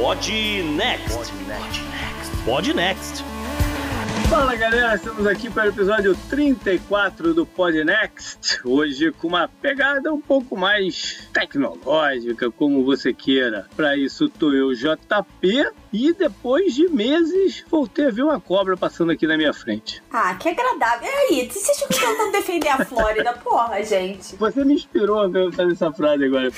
[0.00, 0.32] Pod
[0.78, 1.34] Next.
[2.46, 3.22] Pod Next.
[4.30, 8.60] Fala galera, estamos aqui para o episódio 34 do Pod Next.
[8.64, 13.66] Hoje com uma pegada um pouco mais tecnológica, como você queira.
[13.76, 19.12] Para isso, tô eu, JP, e depois de meses voltei a ver uma cobra passando
[19.12, 20.02] aqui na minha frente.
[20.12, 21.08] Ah, que agradável.
[21.08, 24.36] E aí, vocês ficam tentando defender a Flórida, porra, gente.
[24.36, 26.50] Você me inspirou a fazer essa frase agora.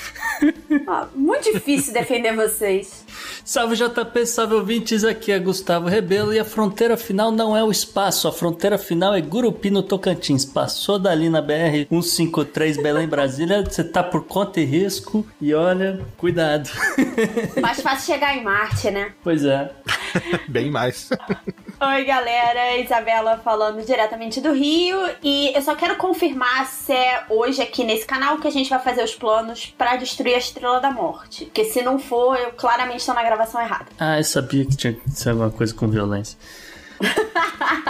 [0.87, 3.05] Ah, muito difícil defender vocês.
[3.45, 7.71] Salve JP, salve ouvintes, aqui é Gustavo Rebelo e a fronteira final não é o
[7.71, 10.45] espaço, a fronteira final é Gurupi no Tocantins.
[10.45, 15.99] Passou dali na BR 153 Belém Brasília, você tá por conta e risco e olha,
[16.17, 16.69] cuidado.
[17.61, 19.13] Mais fácil chegar em Marte, né?
[19.23, 19.71] Pois é.
[20.47, 21.09] Bem mais.
[21.81, 22.77] Oi, galera.
[22.77, 24.97] Isabela falando diretamente do Rio.
[25.23, 28.79] E eu só quero confirmar se é hoje aqui nesse canal que a gente vai
[28.79, 31.45] fazer os planos para destruir a Estrela da Morte.
[31.45, 33.85] Porque se não for, eu claramente estou na gravação errada.
[33.97, 36.37] Ah, eu sabia que tinha que ser alguma coisa com violência.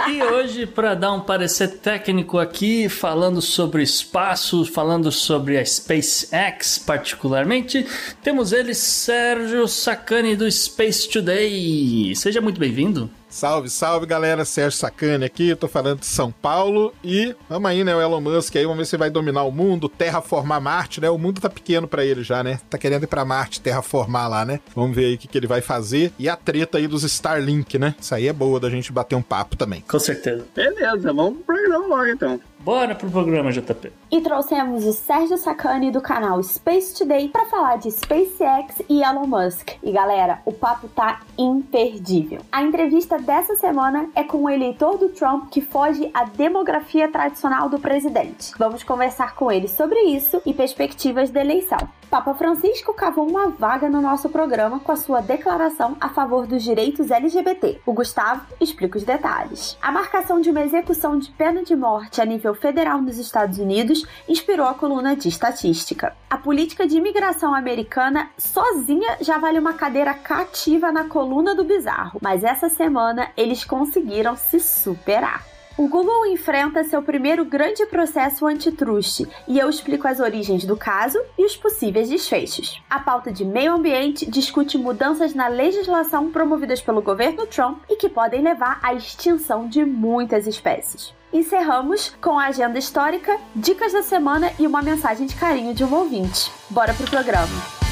[0.08, 6.78] E hoje, para dar um parecer técnico aqui, falando sobre espaço, falando sobre a SpaceX
[6.78, 7.86] particularmente,
[8.22, 12.14] temos ele, Sérgio Sacani do Space Today.
[12.14, 13.10] Seja muito bem-vindo.
[13.34, 17.82] Salve, salve galera, Sérgio Sacani aqui, eu tô falando de São Paulo e vamos aí,
[17.82, 21.10] né, o Elon Musk aí, vamos ver se vai dominar o mundo, terraformar Marte, né,
[21.10, 24.44] o mundo tá pequeno para ele já, né, tá querendo ir pra Marte, terraformar lá,
[24.44, 27.02] né, vamos ver aí o que, que ele vai fazer e a treta aí dos
[27.02, 29.80] Starlink, né, isso aí é boa da gente bater um papo também.
[29.80, 30.46] Com certeza.
[30.54, 32.40] Beleza, vamos pro programa logo então.
[32.64, 33.92] Bora pro programa, JP.
[34.10, 39.26] E trouxemos o Sérgio Sacani do canal Space Today para falar de SpaceX e Elon
[39.26, 39.72] Musk.
[39.82, 42.40] E galera, o papo tá imperdível.
[42.50, 47.68] A entrevista dessa semana é com o eleitor do Trump que foge à demografia tradicional
[47.68, 48.52] do presidente.
[48.58, 51.86] Vamos conversar com ele sobre isso e perspectivas da eleição.
[52.14, 56.62] Papa Francisco cavou uma vaga no nosso programa com a sua declaração a favor dos
[56.62, 57.80] direitos LGBT.
[57.84, 59.76] O Gustavo explica os detalhes.
[59.82, 64.04] A marcação de uma execução de pena de morte a nível federal nos Estados Unidos
[64.28, 66.16] inspirou a coluna de estatística.
[66.28, 72.18] A política de imigração americana sozinha já vale uma cadeira cativa na coluna do bizarro,
[72.22, 75.53] mas essa semana eles conseguiram se superar.
[75.76, 81.18] O Google enfrenta seu primeiro grande processo antitruste e eu explico as origens do caso
[81.36, 82.80] e os possíveis desfechos.
[82.88, 88.08] A pauta de meio ambiente discute mudanças na legislação promovidas pelo governo Trump e que
[88.08, 91.12] podem levar à extinção de muitas espécies.
[91.32, 95.92] Encerramos com a agenda histórica, dicas da semana e uma mensagem de carinho de um
[95.92, 96.52] ouvinte.
[96.70, 97.83] Bora pro programa!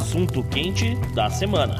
[0.00, 1.76] Assunto quente da semana.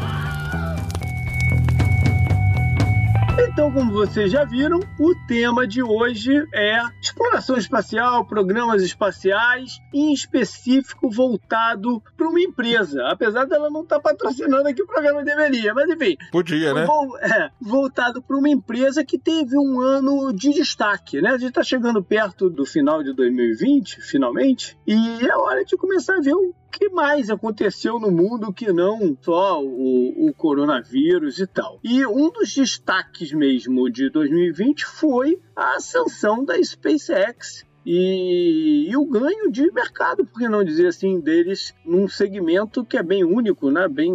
[3.49, 10.13] Então, como vocês já viram, o tema de hoje é exploração espacial, programas espaciais, em
[10.13, 13.03] específico voltado para uma empresa.
[13.09, 16.17] Apesar dela não estar tá patrocinando aqui o programa, deveria, mas enfim.
[16.31, 16.87] Podia, né?
[17.23, 21.31] é, voltado para uma empresa que teve um ano de destaque, né?
[21.31, 26.17] A gente está chegando perto do final de 2020, finalmente, e é hora de começar
[26.17, 31.47] a ver o que mais aconteceu no mundo que não só o, o, coronavírus e
[31.47, 31.81] tal.
[31.83, 39.07] E um dos destaques mesmo de 2020 foi a ascensão da SpaceX e, e, o
[39.07, 43.71] ganho de mercado, por que não dizer assim, deles num segmento que é bem único,
[43.71, 43.89] né?
[43.89, 44.15] bem,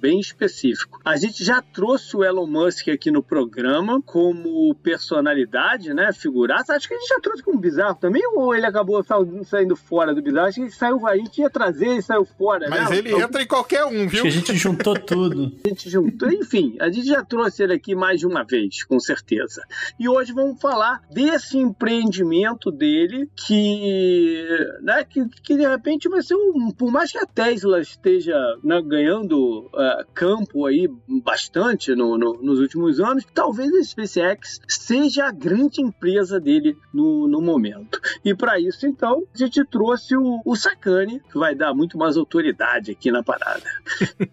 [0.00, 1.00] bem específico.
[1.04, 6.12] A gente já trouxe o Elon Musk aqui no programa como personalidade, né?
[6.12, 6.74] figuraça.
[6.74, 9.04] Acho que a gente já trouxe como bizarro também, ou ele acabou
[9.44, 10.48] saindo fora do bizarro?
[10.48, 12.68] Acho que saiu, a gente ia trazer e saiu fora.
[12.70, 12.98] Mas né?
[12.98, 14.08] ele então, entra em qualquer um, viu?
[14.08, 15.52] Acho que a gente juntou tudo.
[15.64, 18.98] A gente juntou, enfim, a gente já trouxe ele aqui mais de uma vez, com
[18.98, 19.62] certeza.
[19.98, 24.46] E hoje vamos falar desse empreendimento dele dele que,
[24.80, 26.70] né, que, que de repente vai ser um.
[26.70, 30.88] Por mais que a Tesla esteja né, ganhando uh, campo aí
[31.22, 37.26] bastante no, no, nos últimos anos, talvez a SpaceX seja a grande empresa dele no,
[37.28, 38.00] no momento.
[38.24, 42.92] E para isso, então, a gente trouxe o, o que vai dar muito mais autoridade
[42.92, 43.62] aqui na parada.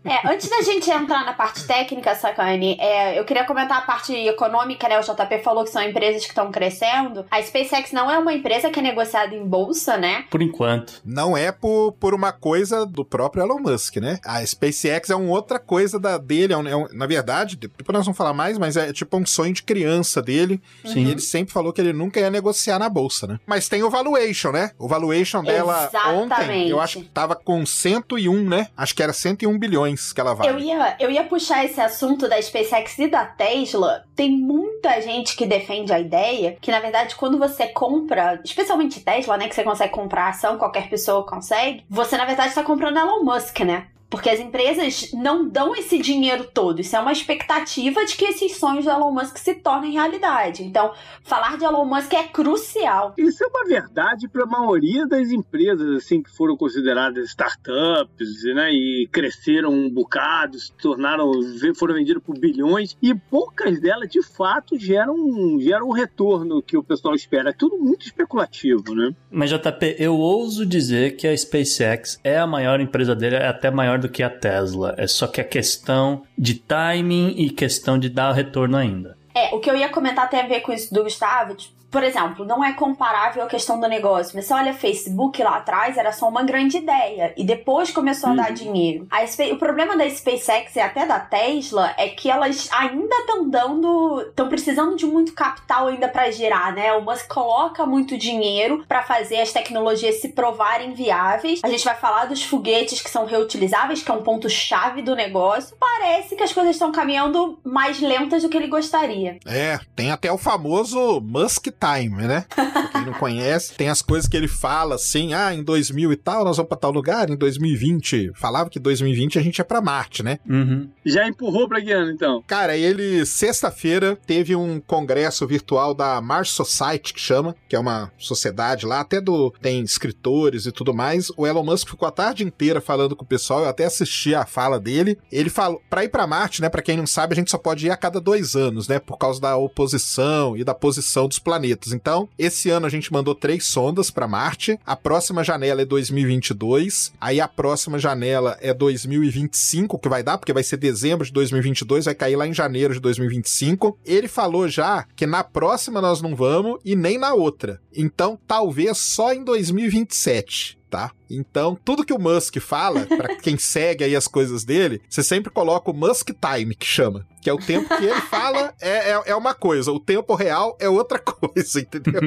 [0.06, 4.13] É, antes da gente entrar na parte técnica, Sacani, é, eu queria comentar a parte
[4.13, 5.00] econômica, né?
[5.00, 7.25] O JP falou que são empresas que estão crescendo.
[7.30, 10.25] A SpaceX não é uma empresa empresa que é negociada em bolsa, né?
[10.29, 11.01] Por enquanto.
[11.06, 14.19] Não é por, por uma coisa do próprio Elon Musk, né?
[14.23, 16.53] A SpaceX é uma outra coisa da, dele.
[16.53, 19.25] É um, é um, na verdade, depois nós vamos falar mais, mas é tipo um
[19.25, 20.61] sonho de criança dele.
[20.85, 21.06] Sim.
[21.06, 23.39] E ele sempre falou que ele nunca ia negociar na bolsa, né?
[23.45, 24.71] Mas tem o valuation, né?
[24.77, 26.33] O valuation dela Exatamente.
[26.33, 28.67] ontem, eu acho que tava com 101, né?
[28.75, 30.50] Acho que era 101 bilhões que ela vale.
[30.50, 34.03] Eu ia, eu ia puxar esse assunto da SpaceX e da Tesla.
[34.15, 39.38] Tem muita gente que defende a ideia que, na verdade, quando você compra, especialmente Tesla,
[39.38, 43.24] né, que você consegue comprar ação, qualquer pessoa consegue, você, na verdade, está comprando Elon
[43.24, 43.88] Musk, né?
[44.09, 46.81] Porque as empresas não dão esse dinheiro todo.
[46.81, 50.63] Isso é uma expectativa de que esses sonhos do Elon Musk se tornem realidade.
[50.63, 53.13] Então, falar de Elon Musk é crucial.
[53.17, 58.71] Isso é uma verdade para a maioria das empresas assim que foram consideradas startups, né,
[58.71, 61.31] e cresceram um bocado, se tornaram,
[61.75, 65.15] foram vendidas por bilhões e poucas delas de fato geram
[65.59, 67.50] geram o retorno que o pessoal espera.
[67.50, 69.13] É tudo muito especulativo, né?
[69.29, 73.69] Mas JP, eu ouso dizer que a SpaceX é a maior empresa dele, é até
[73.69, 74.96] maior do que a Tesla.
[74.98, 79.18] É só que a questão de timing e questão de dar retorno ainda.
[79.34, 81.56] É, o que eu ia comentar tem a ver com isso do Gustavo.
[81.56, 84.39] Tipo, por exemplo, não é comparável a questão do negócio.
[84.39, 87.33] Você olha Facebook lá atrás, era só uma grande ideia.
[87.36, 88.56] E depois começou a dar uhum.
[88.56, 89.07] dinheiro.
[89.09, 94.21] A, o problema da SpaceX e até da Tesla é que elas ainda estão dando.
[94.21, 96.94] estão precisando de muito capital ainda para gerar, né?
[96.94, 101.59] O Musk coloca muito dinheiro para fazer as tecnologias se provarem viáveis.
[101.63, 105.75] A gente vai falar dos foguetes que são reutilizáveis, que é um ponto-chave do negócio.
[105.80, 109.39] Parece que as coisas estão caminhando mais lentas do que ele gostaria.
[109.45, 112.45] É, tem até o famoso Musk Time, né?
[112.53, 116.15] Pra quem não conhece, tem as coisas que ele fala assim, ah, em 2000 e
[116.15, 118.33] tal, nós vamos pra tal lugar, em 2020.
[118.35, 120.39] Falava que 2020 a gente é pra Marte, né?
[120.47, 120.89] Uhum.
[121.05, 122.43] Já empurrou pra que ano, então?
[122.45, 128.11] Cara, ele, sexta-feira, teve um congresso virtual da Mars Society, que chama, que é uma
[128.17, 129.53] sociedade lá, até do.
[129.61, 131.31] tem escritores e tudo mais.
[131.37, 134.45] O Elon Musk ficou a tarde inteira falando com o pessoal, eu até assisti a
[134.45, 135.17] fala dele.
[135.31, 137.87] Ele falou, pra ir pra Marte, né, pra quem não sabe, a gente só pode
[137.87, 141.69] ir a cada dois anos, né, por causa da oposição e da posição dos planetas
[141.80, 141.94] planetas.
[141.94, 144.80] Então, esse ano a gente mandou três sondas para Marte.
[144.86, 147.13] A próxima janela é 2022.
[147.19, 152.06] Aí a próxima janela é 2025, que vai dar, porque vai ser dezembro de 2022,
[152.06, 153.98] vai cair lá em janeiro de 2025.
[154.06, 157.81] Ele falou já que na próxima nós não vamos e nem na outra.
[157.95, 161.12] Então, talvez só em 2027 tá?
[161.30, 165.51] Então, tudo que o Musk fala, para quem segue aí as coisas dele, você sempre
[165.51, 167.25] coloca o Musk Time, que chama.
[167.41, 170.75] Que é o tempo que ele fala é, é, é uma coisa, o tempo real
[170.80, 172.21] é outra coisa, entendeu?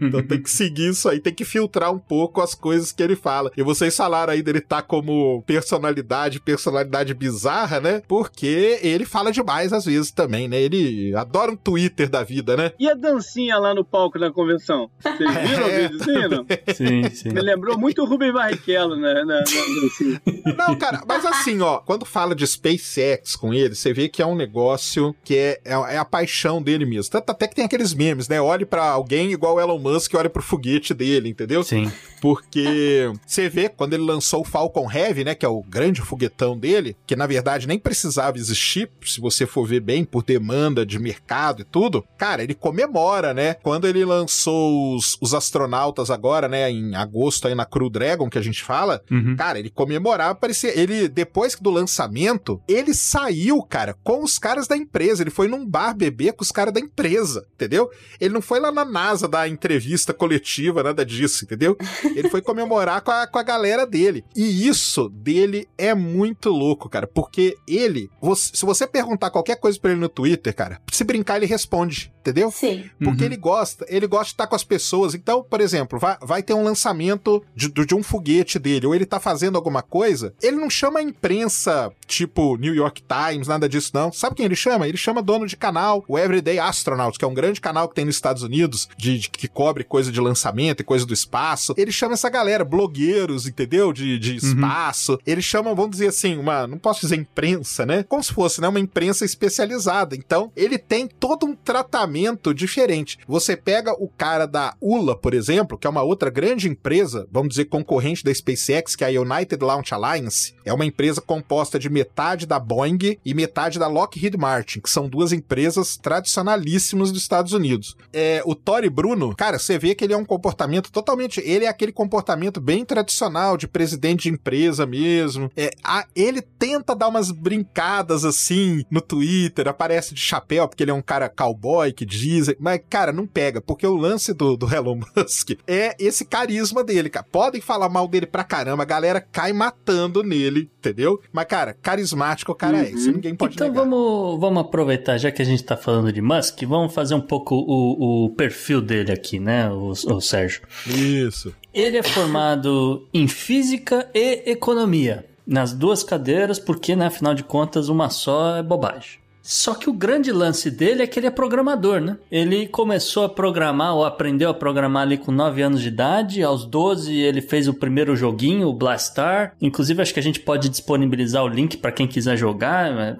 [0.00, 3.16] então tem que seguir isso aí, tem que filtrar um pouco as coisas que ele
[3.16, 3.50] fala.
[3.56, 8.02] E vocês falaram aí dele tá como personalidade, personalidade bizarra, né?
[8.08, 10.60] Porque ele fala demais às vezes também, né?
[10.60, 12.72] Ele adora um Twitter da vida, né?
[12.78, 14.88] E a dancinha lá no palco da convenção?
[15.00, 16.46] Vocês viram é, o videozinho?
[16.74, 17.28] Sim, sim.
[17.30, 19.14] Me lembrou muito o Rubem Barrichello, né?
[19.14, 20.18] Na, na, assim.
[20.56, 24.26] Não, cara, mas assim, ó, quando fala de SpaceX com ele, você vê que é
[24.26, 27.10] um negócio que é, é, é, a paixão dele mesmo.
[27.10, 28.40] Tanto até que tem aqueles memes, né?
[28.40, 31.62] Olhe para alguém igual o Elon Musk olha pro foguete dele, entendeu?
[31.62, 31.90] Sim.
[32.20, 35.34] Porque você vê quando ele lançou o Falcon Heavy, né?
[35.34, 39.66] Que é o grande foguetão dele, que na verdade nem precisava existir, se você for
[39.66, 42.04] ver bem, por demanda de mercado e tudo.
[42.16, 43.54] Cara, ele comemora, né?
[43.54, 46.70] Quando ele lançou os, os astronautas agora, né?
[46.70, 49.36] Em agosto aí na Crew Dragon, que a gente fala, uhum.
[49.36, 50.78] cara, ele comemorava, parecia.
[50.78, 55.22] Ele, depois do lançamento, ele saiu, cara, com os caras da empresa.
[55.22, 57.90] Ele foi num bar beber com os caras da empresa, entendeu?
[58.20, 61.76] Ele não foi lá na NASA dar entrevista coletiva, nada disso, entendeu?
[62.16, 64.24] Ele foi comemorar com a, com a galera dele.
[64.34, 69.78] E isso dele é muito louco, cara, porque ele, você, se você perguntar qualquer coisa
[69.78, 72.50] pra ele no Twitter, cara, se brincar, ele responde, entendeu?
[72.50, 72.88] Sim.
[73.02, 73.26] Porque uhum.
[73.26, 75.14] ele gosta, ele gosta de estar com as pessoas.
[75.14, 79.04] Então, por exemplo, vai, vai ter um lançamento de, de um foguete dele, ou ele
[79.04, 83.90] tá fazendo alguma coisa, ele não chama a imprensa tipo New York Times, nada disso
[83.92, 84.12] não.
[84.12, 84.86] Sabe quem ele chama?
[84.88, 88.04] Ele chama dono de canal, o Everyday Astronaut, que é um grande canal que tem
[88.04, 91.74] nos Estados Unidos, de, de que cobre coisa de lançamento e coisa do espaço.
[91.76, 93.92] Ele chama essa galera, blogueiros, entendeu?
[93.92, 94.36] De, de uhum.
[94.36, 95.12] espaço.
[95.12, 95.18] Uhum.
[95.26, 98.02] Ele chama, vamos dizer assim, uma, não posso dizer imprensa, né?
[98.02, 98.68] Como se fosse, né?
[98.68, 100.16] Uma imprensa especializada.
[100.16, 103.18] Então, ele tem todo um tratamento diferente.
[103.26, 107.50] Você pega o cara da ULA, por exemplo, que é uma outra grande empresa, vamos
[107.50, 110.54] dizer, concorrente da SpaceX, que é a United Launch Alliance.
[110.64, 115.08] É uma empresa composta de metade da Boeing e metade da Lockheed Martin, que são
[115.08, 117.96] duas empresas tradicionalíssimas dos Estados Unidos.
[118.12, 121.40] É, o Tory Bruno, cara, você vê que ele é um comportamento totalmente.
[121.40, 125.50] Ele é aquele comportamento bem tradicional de presidente de empresa mesmo.
[125.56, 130.90] É, a, ele tenta dar umas brincadas assim no Twitter, aparece de chapéu, porque ele
[130.90, 132.54] é um cara cowboy que diz.
[132.58, 137.10] Mas, cara, não pega, porque o lance do, do Elon Musk é esse carisma dele,
[137.10, 137.26] cara.
[137.56, 141.20] Podem falar mal dele pra caramba, a galera cai matando nele, entendeu?
[141.32, 142.82] Mas, cara, carismático o cara uhum.
[142.82, 143.86] é, isso ninguém pode então, negar.
[143.86, 147.20] Então vamos, vamos aproveitar, já que a gente tá falando de Musk, vamos fazer um
[147.20, 150.62] pouco o, o perfil dele aqui, né, o, o Sérgio?
[150.86, 151.54] Isso.
[151.72, 157.88] Ele é formado em física e economia, nas duas cadeiras, porque, né, afinal de contas,
[157.88, 159.18] uma só é bobagem.
[159.46, 162.18] Só que o grande lance dele é que ele é programador, né?
[162.30, 166.42] Ele começou a programar ou aprendeu a programar ali com 9 anos de idade.
[166.42, 169.54] Aos 12 ele fez o primeiro joguinho, o Blastar.
[169.60, 172.90] Inclusive acho que a gente pode disponibilizar o link para quem quiser jogar.
[172.90, 173.16] É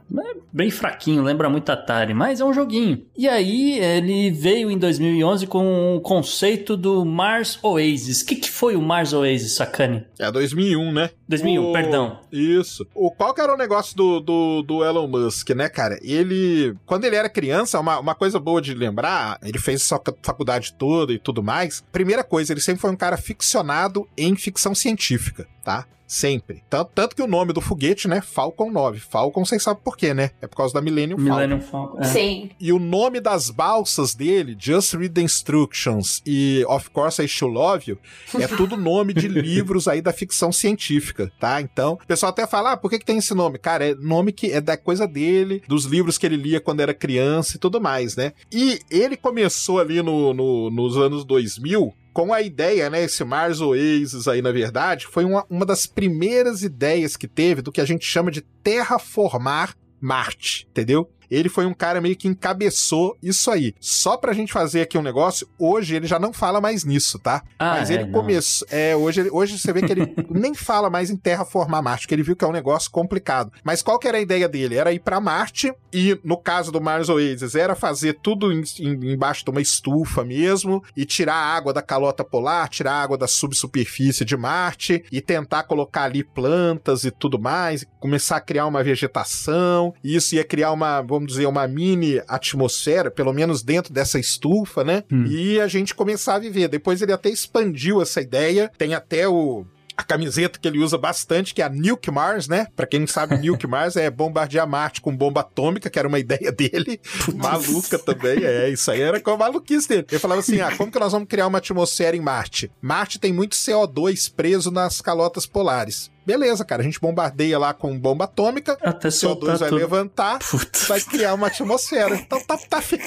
[0.52, 3.02] bem fraquinho, lembra muito Atari, mas é um joguinho.
[3.16, 8.22] E aí ele veio em 2011 com o conceito do Mars Oasis.
[8.22, 10.04] O que, que foi o Mars Oasis, Sakane?
[10.18, 11.10] É 2001, né?
[11.28, 11.72] 2001, o...
[11.72, 12.20] perdão.
[12.30, 12.86] Isso.
[12.94, 15.98] O, qual que era o negócio do, do, do, Elon Musk, né, cara?
[16.02, 20.72] Ele, quando ele era criança, uma, uma coisa boa de lembrar, ele fez sua faculdade
[20.74, 21.84] toda e tudo mais.
[21.90, 25.86] Primeira coisa, ele sempre foi um cara ficcionado em ficção científica, tá?
[26.06, 26.62] Sempre.
[26.70, 28.20] Tanto, tanto que o nome do foguete, né?
[28.20, 29.00] Falcon 9.
[29.00, 30.30] Falcon, vocês sabem por quê, né?
[30.40, 31.34] É por causa da Millennium Falcon.
[31.34, 32.00] Millennium Falcon.
[32.00, 32.04] É.
[32.04, 32.50] Sim.
[32.60, 37.54] E o nome das balsas dele, Just Read the Instructions e Of Course I Should
[37.54, 37.98] Love You,
[38.40, 41.60] é tudo nome de livros aí da ficção científica, tá?
[41.60, 43.58] Então, o pessoal até fala, ah, por que, que tem esse nome?
[43.58, 46.94] Cara, é nome que é da coisa dele, dos livros que ele lia quando era
[46.94, 48.32] criança e tudo mais, né?
[48.52, 53.60] E ele começou ali no, no nos anos 2000 com a ideia, né, esse Mars
[53.60, 57.84] Oasis aí, na verdade, foi uma, uma das primeiras ideias que teve do que a
[57.84, 61.10] gente chama de terraformar Marte, entendeu?
[61.30, 63.74] Ele foi um cara meio que encabeçou isso aí.
[63.80, 67.42] Só pra gente fazer aqui um negócio, hoje ele já não fala mais nisso, tá?
[67.58, 68.66] Ah, Mas é, ele começou.
[68.70, 72.22] É, hoje, hoje você vê que ele nem fala mais em terraformar Marte, porque ele
[72.22, 73.52] viu que é um negócio complicado.
[73.64, 74.76] Mas qual que era a ideia dele?
[74.76, 79.12] Era ir para Marte e, no caso do Mars Oasis, era fazer tudo em, em,
[79.12, 83.18] embaixo de uma estufa mesmo e tirar a água da calota polar, tirar a água
[83.18, 88.66] da subsuperfície de Marte e tentar colocar ali plantas e tudo mais, começar a criar
[88.66, 89.94] uma vegetação.
[90.02, 94.84] E isso ia criar uma vamos dizer, uma mini atmosfera, pelo menos dentro dessa estufa,
[94.84, 95.04] né?
[95.10, 95.26] Hum.
[95.26, 96.68] E a gente começar a viver.
[96.68, 101.54] Depois ele até expandiu essa ideia, tem até o a camiseta que ele usa bastante,
[101.54, 102.66] que é a Nuke Mars, né?
[102.76, 106.18] Pra quem não sabe, Nuke Mars é bombardear Marte com bomba atômica, que era uma
[106.18, 107.00] ideia dele.
[107.34, 108.68] Maluca também, é.
[108.68, 110.06] Isso aí era com a maluquice dele.
[110.10, 112.70] Ele falava assim: ah, como que nós vamos criar uma atmosfera em Marte?
[112.80, 116.10] Marte tem muito CO2 preso nas calotas polares.
[116.26, 119.78] Beleza, cara, a gente bombardeia lá com bomba atômica, Até CO2 vai tudo.
[119.78, 120.88] levantar, Putz.
[120.88, 122.16] vai criar uma atmosfera.
[122.16, 123.06] Então tá, tá feito.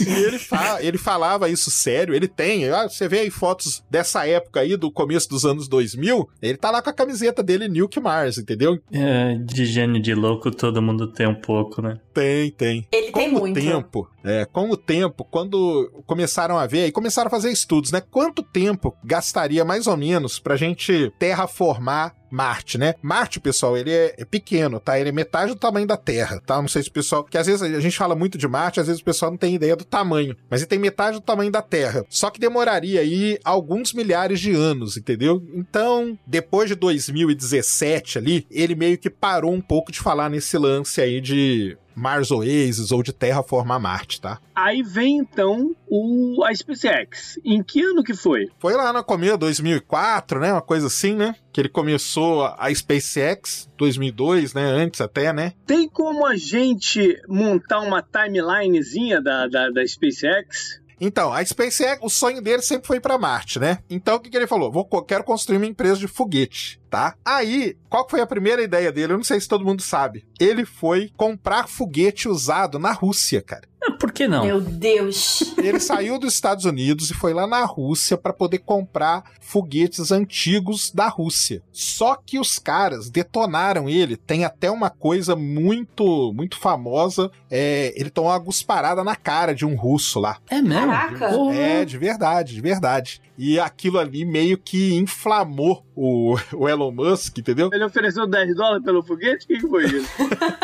[0.00, 2.68] e ele, fala, ele falava isso sério, ele tem.
[2.68, 6.70] Ah, você vê aí fotos dessa época aí, do começo dos anos 2000, ele tá
[6.70, 8.78] lá com a camiseta dele, Nuke Mars, entendeu?
[8.92, 11.98] É, de gênio de louco todo mundo tem um pouco, né?
[12.16, 12.88] Tem, tem.
[12.90, 13.60] Ele com tem o muito.
[13.60, 18.00] tempo, é, com o tempo, quando começaram a ver e começaram a fazer estudos, né?
[18.00, 22.94] Quanto tempo gastaria mais ou menos pra gente terraformar Marte, né?
[23.02, 24.98] Marte, pessoal, ele é, é, pequeno, tá?
[24.98, 26.60] Ele é metade do tamanho da Terra, tá?
[26.60, 27.24] Não sei se o pessoal.
[27.24, 29.54] Que às vezes a gente fala muito de Marte, às vezes o pessoal não tem
[29.54, 30.36] ideia do tamanho.
[30.50, 32.04] Mas ele tem metade do tamanho da Terra.
[32.08, 35.42] Só que demoraria aí alguns milhares de anos, entendeu?
[35.54, 41.00] Então, depois de 2017 ali, ele meio que parou um pouco de falar nesse lance
[41.00, 44.38] aí de Mars Oasis ou de terraformar Marte, tá?
[44.56, 47.38] Aí vem então o a SpaceX.
[47.44, 48.48] Em que ano que foi?
[48.58, 50.50] Foi lá no começo, 2004, né?
[50.50, 51.36] Uma coisa assim, né?
[51.52, 54.64] Que ele começou a SpaceX, 2002, né?
[54.64, 55.52] Antes até, né?
[55.66, 60.80] Tem como a gente montar uma timelinezinha da, da, da SpaceX?
[60.98, 63.80] Então, a SpaceX, o sonho dele sempre foi para Marte, né?
[63.90, 64.72] Então, o que, que ele falou?
[64.72, 67.14] Vou, quero construir uma empresa de foguete, tá?
[67.24, 69.12] Aí, qual foi a primeira ideia dele?
[69.12, 70.24] Eu não sei se todo mundo sabe.
[70.38, 73.66] Ele foi comprar foguete usado na Rússia, cara.
[73.98, 74.44] Por que não?
[74.44, 75.54] Meu Deus.
[75.56, 80.90] Ele saiu dos Estados Unidos e foi lá na Rússia para poder comprar foguetes antigos
[80.90, 81.62] da Rússia.
[81.72, 84.16] Só que os caras detonaram ele.
[84.16, 87.30] Tem até uma coisa muito, muito famosa.
[87.50, 90.38] É, ele tomou uma gusparada na cara de um russo lá.
[90.50, 90.90] É mesmo?
[90.90, 91.26] Caraca.
[91.54, 93.22] É, de verdade, de verdade.
[93.38, 97.70] E aquilo ali meio que inflamou o, o Elon Musk, entendeu?
[97.72, 99.44] Ele ofereceu 10 dólares pelo foguete?
[99.44, 100.08] O que, que foi isso?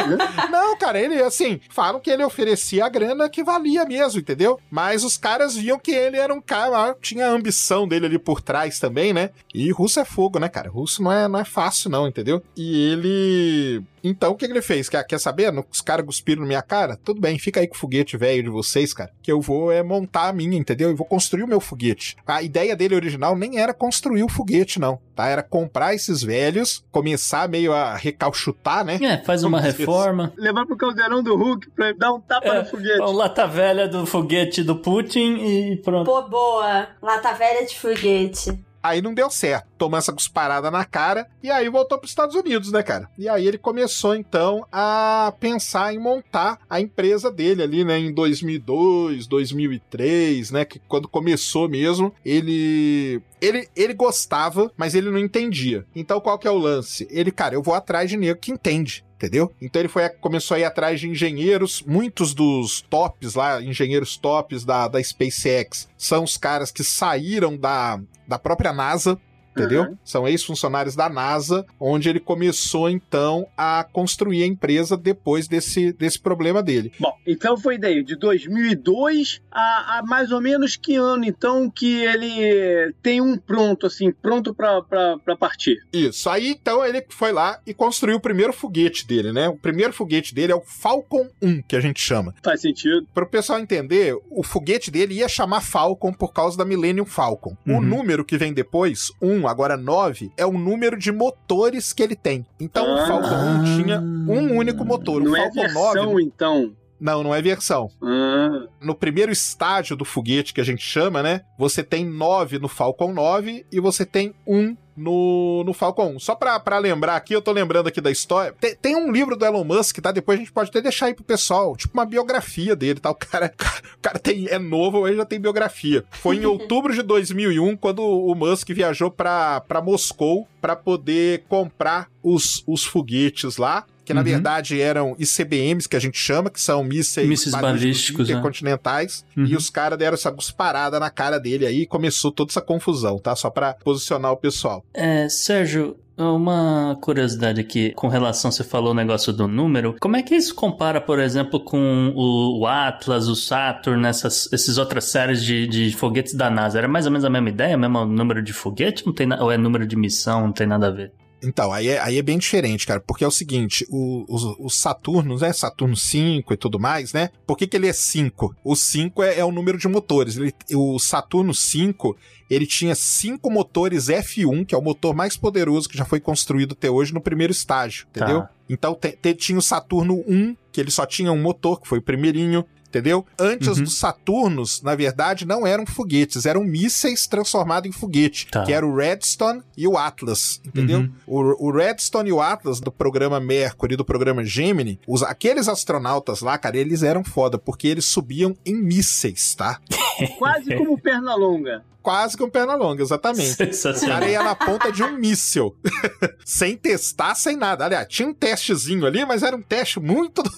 [0.50, 4.61] Não, cara, ele, assim, falam que ele oferecia a grana que valia mesmo, entendeu?
[4.71, 8.41] Mas os caras viam que ele era um cara, tinha a ambição dele ali por
[8.41, 9.31] trás também, né?
[9.55, 10.71] E russo é fogo, né, cara?
[10.71, 12.43] Russo não é, não é fácil, não, entendeu?
[12.57, 14.88] E ele então, o que, que ele fez?
[14.88, 15.52] Quer, quer saber?
[15.71, 16.97] Os caras cuspiram na minha cara?
[16.97, 19.12] Tudo bem, fica aí com o foguete velho de vocês, cara.
[19.23, 20.91] Que eu vou é montar a minha, entendeu?
[20.91, 22.17] Eu vou construir o meu foguete.
[22.26, 24.99] A ideia dele original nem era construir o foguete, não.
[25.14, 25.26] Tá?
[25.26, 28.99] Era comprar esses velhos, começar meio a recalchutar, né?
[29.02, 30.33] É, faz uma reforma.
[30.37, 33.00] Levar pro caldeirão do Hulk pra dar um tapa É, no foguete.
[33.00, 36.07] A lata velha do foguete do Putin e pronto.
[36.07, 36.88] Pô, boa.
[37.02, 38.59] Lata velha de foguete.
[38.82, 39.66] Aí não deu certo.
[39.78, 43.08] Tomou essa cusparada na cara e aí voltou para os Estados Unidos, né, cara?
[43.18, 48.12] E aí ele começou então a pensar em montar a empresa dele ali, né, em
[48.12, 55.84] 2002, 2003, né, que quando começou mesmo, ele ele, ele gostava, mas ele não entendia.
[55.94, 57.08] Então qual que é o lance?
[57.10, 59.52] Ele, cara, eu vou atrás de nego que entende entendeu?
[59.61, 64.64] Então ele foi começou a ir atrás de engenheiros, muitos dos tops lá, engenheiros tops
[64.64, 69.19] da, da SpaceX, são os caras que saíram da, da própria NASA,
[69.52, 69.85] entendeu?
[69.85, 69.99] Uhum.
[70.04, 76.18] São ex-funcionários da NASA, onde ele começou então a construir a empresa depois desse, desse
[76.18, 76.92] problema dele.
[76.99, 82.02] Bom, então foi daí, de 2002 a, a mais ou menos que ano então que
[82.04, 85.78] ele tem um pronto, assim, pronto para partir?
[85.92, 89.49] Isso, aí então ele foi lá e construiu o primeiro foguete dele, né?
[89.49, 92.35] O primeiro foguete dele é o Falcon 1, que a gente chama.
[92.42, 93.06] Faz sentido.
[93.14, 97.56] Para o pessoal entender, o foguete dele ia chamar Falcon por causa da Millennium Falcon.
[97.66, 97.78] Uhum.
[97.78, 102.16] O número que vem depois, 1, agora 9, é o número de motores que ele
[102.16, 102.46] tem.
[102.61, 105.22] Então ah, o Falcon 1 tinha um único motor.
[105.22, 106.22] Não o Falcon é versão, 9.
[106.22, 106.72] então.
[107.00, 107.90] Não, não é versão.
[108.00, 108.66] Ah.
[108.80, 111.40] No primeiro estágio do foguete que a gente chama, né?
[111.58, 116.18] Você tem 9 no Falcon 9 e você tem um no, no Falcon 1.
[116.20, 118.54] Só pra, pra lembrar aqui, eu tô lembrando aqui da história.
[118.61, 120.12] Tem, tem, um livro do Elon Musk, tá?
[120.12, 123.11] Depois a gente pode até deixar aí pro pessoal, tipo uma biografia dele, tá?
[123.11, 123.52] O cara,
[123.96, 126.04] o cara tem, é novo, ele já tem biografia.
[126.11, 132.08] Foi em outubro de 2001, quando o Musk viajou pra, pra Moscou para poder comprar
[132.22, 134.26] os, os foguetes lá que na uhum.
[134.26, 138.35] verdade eram ICBMs, que a gente chama, que são mísseis, mísseis balísticos né?
[138.35, 139.44] intercontinentais, né?
[139.44, 139.50] uhum.
[139.50, 143.18] e os caras deram essa gusparada na cara dele aí e começou toda essa confusão,
[143.18, 143.35] tá?
[143.37, 144.85] Só para posicionar o pessoal.
[144.92, 150.23] É, Sérgio, uma curiosidade aqui, com relação, você falou o negócio do número, como é
[150.23, 155.66] que isso compara, por exemplo, com o, Atlas, o Saturn, essas, essas outras séries de,
[155.66, 156.78] de foguetes da NASA?
[156.78, 159.06] Era mais ou menos a mesma ideia, o mesmo número de foguete?
[159.06, 161.12] Não tem, ou é número de missão, não tem nada a ver?
[161.42, 164.70] Então, aí é, aí é bem diferente, cara, porque é o seguinte, o, o, o
[164.70, 168.54] Saturno, né, Saturno 5 e tudo mais, né, por que, que ele é 5?
[168.64, 172.16] O 5 é, é, o número de motores, ele, o Saturno 5,
[172.49, 176.72] ele tinha cinco motores F1, que é o motor mais poderoso que já foi construído
[176.72, 178.42] até hoje no primeiro estágio, entendeu?
[178.42, 178.50] Tá.
[178.68, 181.99] Então te, te, tinha o Saturno 1, que ele só tinha um motor, que foi
[181.99, 183.25] o primeirinho, entendeu?
[183.38, 183.84] Antes uhum.
[183.84, 188.64] dos Saturnos, na verdade, não eram foguetes, eram mísseis transformados em foguete, tá.
[188.64, 191.00] que era o Redstone e o Atlas, entendeu?
[191.00, 191.12] Uhum.
[191.26, 195.69] O, o, Redstone e o Atlas do programa Mercury e do programa Gemini, os, aqueles
[195.69, 199.80] astronautas lá, cara, eles eram foda, porque eles subiam em mísseis, tá?
[200.39, 203.63] Quase como perna longa quase com perna longa, exatamente.
[203.63, 205.75] O cara ia na ponta de um míssil.
[206.45, 207.85] sem testar, sem nada.
[207.85, 210.52] Aliás, tinha um testezinho ali, mas era um teste muito do,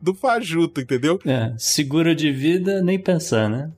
[0.00, 1.18] do fajuto, entendeu?
[1.26, 3.70] É, seguro de vida, nem pensar, né?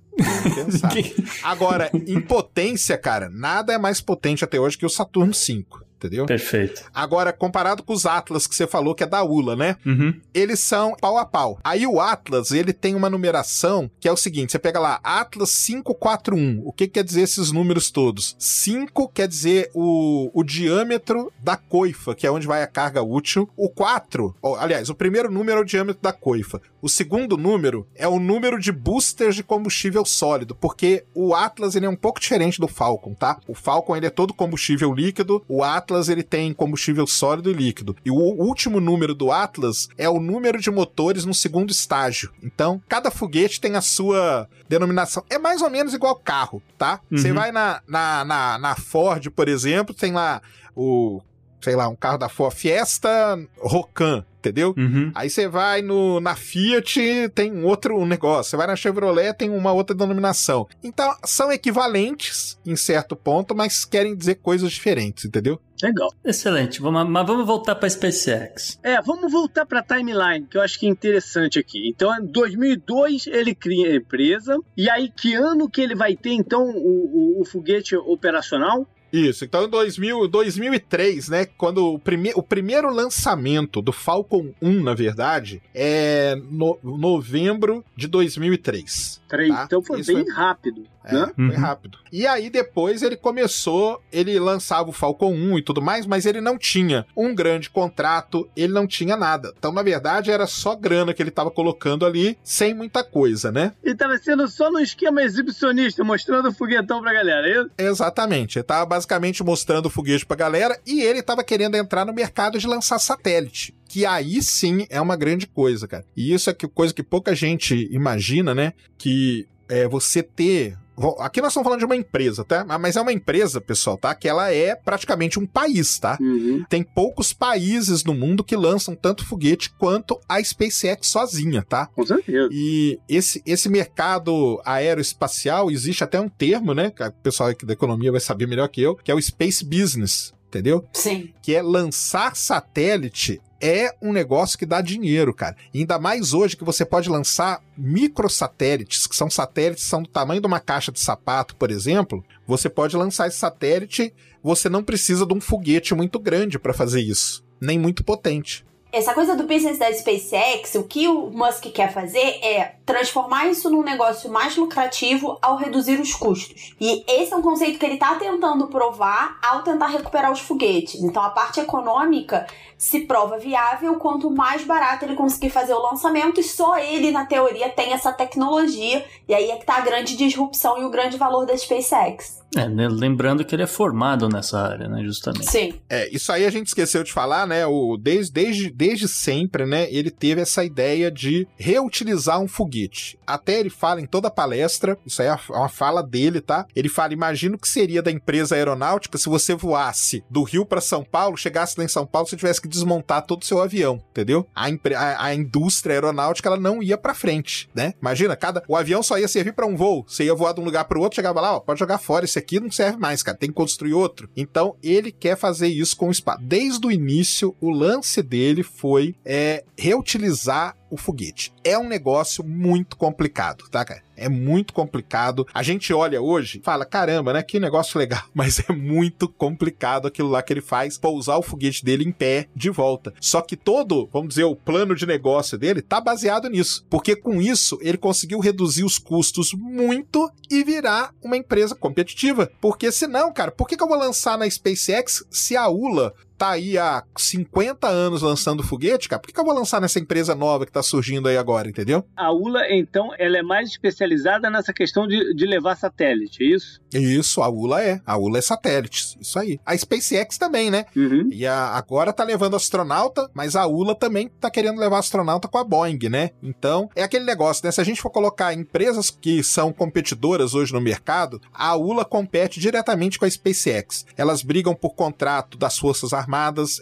[0.54, 0.92] Pensar.
[1.42, 6.26] Agora, em potência, cara, nada é mais potente até hoje que o Saturno 5 entendeu?
[6.26, 6.84] Perfeito.
[6.94, 9.76] Agora, comparado com os Atlas que você falou que é da ULA, né?
[9.84, 10.14] Uhum.
[10.32, 11.58] Eles são pau a pau.
[11.62, 15.54] Aí o Atlas, ele tem uma numeração que é o seguinte, você pega lá, Atlas
[15.66, 16.62] 541.
[16.64, 18.36] O que quer dizer esses números todos?
[18.38, 23.48] 5 quer dizer o, o diâmetro da coifa, que é onde vai a carga útil.
[23.56, 26.60] O 4, aliás, o primeiro número é o diâmetro da coifa.
[26.80, 31.86] O segundo número é o número de boosters de combustível sólido, porque o Atlas ele
[31.86, 33.40] é um pouco diferente do Falcon, tá?
[33.48, 37.96] O Falcon ele é todo combustível líquido, o Atlas ele tem combustível sólido e líquido.
[38.04, 42.30] E o último número do Atlas é o número de motores no segundo estágio.
[42.42, 45.24] Então, cada foguete tem a sua denominação.
[45.30, 47.00] É mais ou menos igual carro, tá?
[47.10, 47.18] Uhum.
[47.18, 50.42] Você vai na, na, na, na Ford, por exemplo, tem lá
[50.76, 51.20] o
[51.60, 54.74] sei lá, um carro da Ford Fiesta Rocan entendeu?
[54.76, 55.10] Uhum.
[55.14, 58.50] Aí você vai no, na Fiat, tem outro negócio.
[58.50, 60.66] Você vai na Chevrolet, tem uma outra denominação.
[60.82, 65.60] Então, são equivalentes em certo ponto, mas querem dizer coisas diferentes, entendeu?
[65.82, 66.12] Legal.
[66.24, 66.80] Excelente.
[66.80, 68.78] Vamos, mas vamos voltar para a SpaceX.
[68.82, 71.88] É, vamos voltar para a timeline, que eu acho que é interessante aqui.
[71.88, 74.58] Então, em 2002 ele cria a empresa.
[74.76, 78.86] E aí, que ano que ele vai ter, então, o, o, o foguete operacional?
[79.12, 84.82] Isso, então em 2000, 2003, né, quando o, prime o primeiro lançamento do Falcon 1,
[84.82, 89.20] na verdade, é no novembro de 2003.
[89.28, 89.64] Tá?
[89.64, 90.32] Então foi Isso bem foi...
[90.32, 90.86] rápido.
[91.04, 91.32] É, né?
[91.34, 91.56] foi uhum.
[91.56, 91.98] rápido.
[92.12, 96.40] E aí depois ele começou, ele lançava o Falcon 1 e tudo mais, mas ele
[96.40, 99.54] não tinha um grande contrato, ele não tinha nada.
[99.58, 103.72] Então, na verdade, era só grana que ele estava colocando ali, sem muita coisa, né?
[103.82, 107.70] E estava sendo só no esquema exibicionista, mostrando o foguetão pra galera, é isso?
[107.78, 108.58] Exatamente.
[108.58, 112.58] Ele tava basicamente mostrando o foguete pra galera e ele estava querendo entrar no mercado
[112.58, 116.04] de lançar satélite que aí sim é uma grande coisa, cara.
[116.16, 118.74] E isso é que coisa que pouca gente imagina, né?
[118.96, 120.76] Que é você ter
[121.20, 122.64] Aqui nós estamos falando de uma empresa, tá?
[122.78, 124.14] Mas é uma empresa, pessoal, tá?
[124.14, 126.18] Que ela é praticamente um país, tá?
[126.20, 126.64] Uhum.
[126.68, 131.86] Tem poucos países no mundo que lançam tanto foguete quanto a SpaceX sozinha, tá?
[131.86, 132.48] Com certeza.
[132.50, 136.90] E esse, esse mercado aeroespacial, existe até um termo, né?
[136.90, 139.64] Que o pessoal aqui da economia vai saber melhor que eu, que é o Space
[139.64, 140.82] Business entendeu?
[140.94, 141.30] Sim.
[141.42, 145.56] Que é lançar satélite é um negócio que dá dinheiro, cara.
[145.72, 150.08] E ainda mais hoje que você pode lançar microsatélites, que são satélites que são do
[150.08, 152.24] tamanho de uma caixa de sapato, por exemplo.
[152.46, 157.00] Você pode lançar esse satélite, você não precisa de um foguete muito grande para fazer
[157.00, 158.64] isso, nem muito potente.
[158.90, 163.68] Essa coisa do business da SpaceX, o que o Musk quer fazer é transformar isso
[163.68, 166.74] num negócio mais lucrativo ao reduzir os custos.
[166.80, 171.02] E esse é um conceito que ele está tentando provar ao tentar recuperar os foguetes.
[171.02, 172.46] Então a parte econômica
[172.78, 177.26] se prova viável quanto mais barato ele conseguir fazer o lançamento, e só ele, na
[177.26, 179.04] teoria, tem essa tecnologia.
[179.28, 182.38] E aí é que tá a grande disrupção e o grande valor da SpaceX.
[182.56, 185.50] É, né, lembrando que ele é formado nessa área, né, justamente.
[185.50, 185.74] Sim.
[185.88, 187.66] É, isso aí a gente esqueceu de falar, né?
[187.66, 189.86] O, desde, desde, desde sempre, né?
[189.92, 193.18] Ele teve essa ideia de reutilizar um foguete.
[193.26, 196.66] Até ele fala em toda a palestra, isso aí é uma fala dele, tá?
[196.74, 201.04] Ele fala: imagina que seria da empresa aeronáutica se você voasse do Rio para São
[201.04, 204.46] Paulo, chegasse lá em São Paulo, você tivesse que desmontar todo o seu avião, entendeu?
[204.54, 207.94] A, a, a indústria aeronáutica ela não ia para frente, né?
[208.00, 210.04] Imagina, cada o avião só ia servir para um voo.
[210.06, 212.38] Você ia voar de um lugar para outro, chegava lá, ó, pode jogar fora esse
[212.38, 214.28] aqui não serve mais, cara, tem que construir outro.
[214.36, 216.42] Então ele quer fazer isso com o espaço.
[216.42, 221.52] Desde o início, o lance dele foi é, reutilizar o foguete.
[221.62, 224.02] É um negócio muito complicado, tá, cara?
[224.18, 225.46] É muito complicado.
[225.54, 227.42] A gente olha hoje, fala, caramba, né?
[227.42, 228.22] Que negócio legal.
[228.34, 232.48] Mas é muito complicado aquilo lá que ele faz, pousar o foguete dele em pé
[232.54, 233.12] de volta.
[233.20, 236.84] Só que todo, vamos dizer, o plano de negócio dele tá baseado nisso.
[236.90, 242.50] Porque com isso, ele conseguiu reduzir os custos muito e virar uma empresa competitiva.
[242.60, 246.50] Porque senão, cara, por que, que eu vou lançar na SpaceX se a ULA tá
[246.50, 250.34] aí há 50 anos lançando foguete, cara, por que, que eu vou lançar nessa empresa
[250.34, 252.04] nova que tá surgindo aí agora, entendeu?
[252.16, 256.80] A ULA, então, ela é mais especializada nessa questão de, de levar satélite, é isso?
[256.92, 258.00] Isso, a ULA é.
[258.06, 259.58] A ULA é satélite, isso aí.
[259.66, 260.86] A SpaceX também, né?
[260.96, 261.28] Uhum.
[261.32, 265.58] E a, agora tá levando astronauta, mas a ULA também tá querendo levar astronauta com
[265.58, 266.30] a Boeing, né?
[266.42, 267.72] Então, é aquele negócio, né?
[267.72, 272.60] Se a gente for colocar empresas que são competidoras hoje no mercado, a ULA compete
[272.60, 274.06] diretamente com a SpaceX.
[274.16, 276.27] Elas brigam por contrato das Forças Armadas,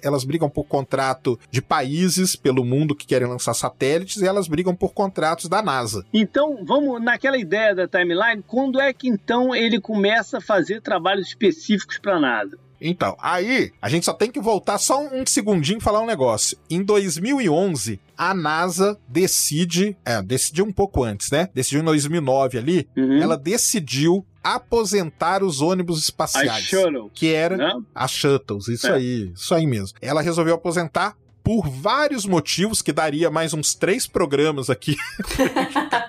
[0.02, 4.74] elas brigam por contrato de países pelo mundo que querem lançar satélites e elas brigam
[4.74, 6.04] por contratos da NASA.
[6.12, 11.28] Então, vamos naquela ideia da timeline, quando é que então ele começa a fazer trabalhos
[11.28, 12.58] específicos para a NASA?
[12.78, 16.58] Então, aí a gente só tem que voltar só um segundinho e falar um negócio.
[16.68, 21.48] Em 2011, a NASA decide, é, decidiu um pouco antes, né?
[21.54, 23.22] Decidiu em 2009 ali, Uhum.
[23.22, 26.64] ela decidiu aposentar os ônibus espaciais.
[26.64, 27.72] shuttle, Que era né?
[27.94, 28.92] as shuttles, isso É.
[28.94, 29.96] aí, isso aí mesmo.
[30.00, 34.96] Ela resolveu aposentar por vários motivos, que daria mais uns três programas aqui.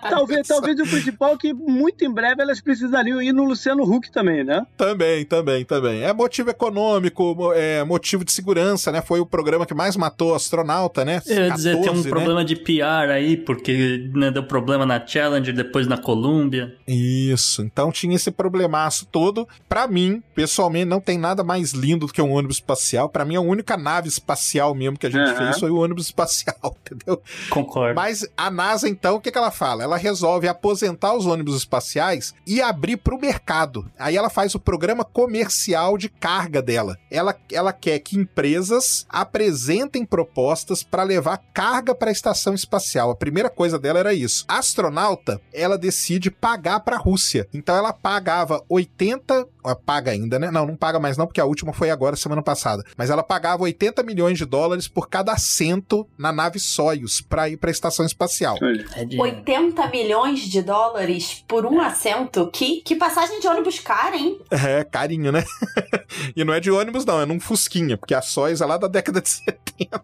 [0.09, 4.09] Talvez, talvez o principal é que muito em breve elas precisariam ir no Luciano Huck
[4.09, 4.65] também, né?
[4.77, 6.01] também, também, também.
[6.01, 9.01] É motivo econômico, é motivo de segurança, né?
[9.01, 11.21] Foi o programa que mais matou astronauta, né?
[11.27, 12.09] Eu ia dizer, tem um 14, né?
[12.09, 16.73] problema de PR aí, porque né, deu problema na Challenger, depois na Columbia.
[16.87, 19.47] Isso, então tinha esse problemaço todo.
[19.67, 23.09] Pra mim, pessoalmente, não tem nada mais lindo do que um ônibus espacial.
[23.09, 26.75] Pra mim, a única nave espacial mesmo que a gente Fez foi o ônibus espacial,
[26.85, 27.21] entendeu?
[27.49, 27.95] Concordo.
[27.95, 29.83] Mas a NASA, então, o que, que ela fala?
[29.83, 33.89] Ela resolve aposentar os ônibus espaciais e abrir para o mercado.
[33.97, 36.97] Aí ela faz o programa comercial de carga dela.
[37.09, 43.09] Ela, ela quer que empresas apresentem propostas para levar carga para a estação espacial.
[43.09, 44.45] A primeira coisa dela era isso.
[44.47, 47.47] A astronauta, ela decide pagar para a Rússia.
[47.53, 50.49] Então ela pagava 80 ah, paga ainda, né?
[50.49, 52.83] Não, não paga mais não, porque a última foi agora, semana passada.
[52.95, 57.57] Mas ela pagava 80 milhões de dólares por cada assento na nave Soyuz para ir
[57.57, 58.55] para a estação espacial.
[58.61, 58.85] Olha.
[58.95, 59.37] É dinheiro.
[59.37, 62.51] 80 milhões de dólares por um assento?
[62.51, 64.37] Que, que passagem de ônibus cara, hein?
[64.51, 65.43] É, carinho, né?
[66.35, 68.87] e não é de ônibus, não, é num Fusquinha, porque a Soyuz é lá da
[68.87, 70.03] década de 70.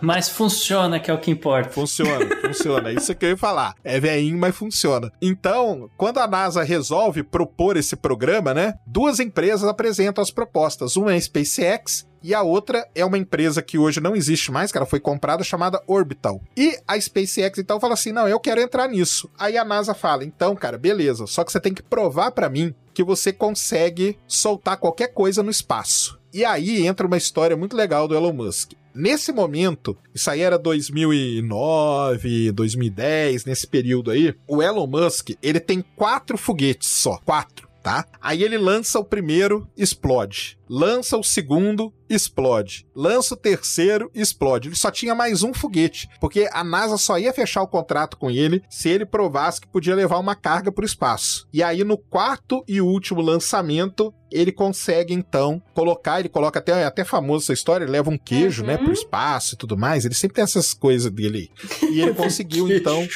[0.00, 1.70] Mas funciona, que é o que importa.
[1.70, 2.92] Funciona, funciona.
[2.92, 3.74] Isso que eu ia falar.
[3.82, 5.10] É veinho, mas funciona.
[5.20, 8.74] Então, quando a NASA resolve propor esse programa, né?
[8.86, 10.96] Duas empresas apresentam as propostas.
[10.96, 14.72] Uma é a SpaceX e a outra é uma empresa que hoje não existe mais,
[14.72, 16.40] que ela foi comprada, chamada Orbital.
[16.56, 19.30] E a SpaceX então fala assim: "Não, eu quero entrar nisso".
[19.38, 22.74] Aí a NASA fala: "Então, cara, beleza, só que você tem que provar pra mim
[22.94, 26.18] que você consegue soltar qualquer coisa no espaço".
[26.32, 28.72] E aí entra uma história muito legal do Elon Musk.
[28.94, 35.84] Nesse momento, isso aí era 2009, 2010, nesse período aí, o Elon Musk, ele tem
[35.96, 37.68] quatro foguetes só, quatro.
[37.84, 38.06] Tá?
[38.20, 40.58] Aí ele lança o primeiro, explode.
[40.68, 42.86] Lança o segundo, explode.
[42.96, 44.68] Lança o terceiro, explode.
[44.68, 48.30] Ele só tinha mais um foguete, porque a NASA só ia fechar o contrato com
[48.30, 51.46] ele se ele provasse que podia levar uma carga para o espaço.
[51.52, 56.84] E aí, no quarto e último lançamento, ele consegue então colocar, ele coloca até, é
[56.86, 58.68] até famoso essa história, ele leva um queijo, Uhum.
[58.68, 60.06] né, pro espaço e tudo mais.
[60.06, 61.50] Ele sempre tem essas coisas dele.
[61.82, 61.90] aí.
[61.92, 63.06] E ele conseguiu então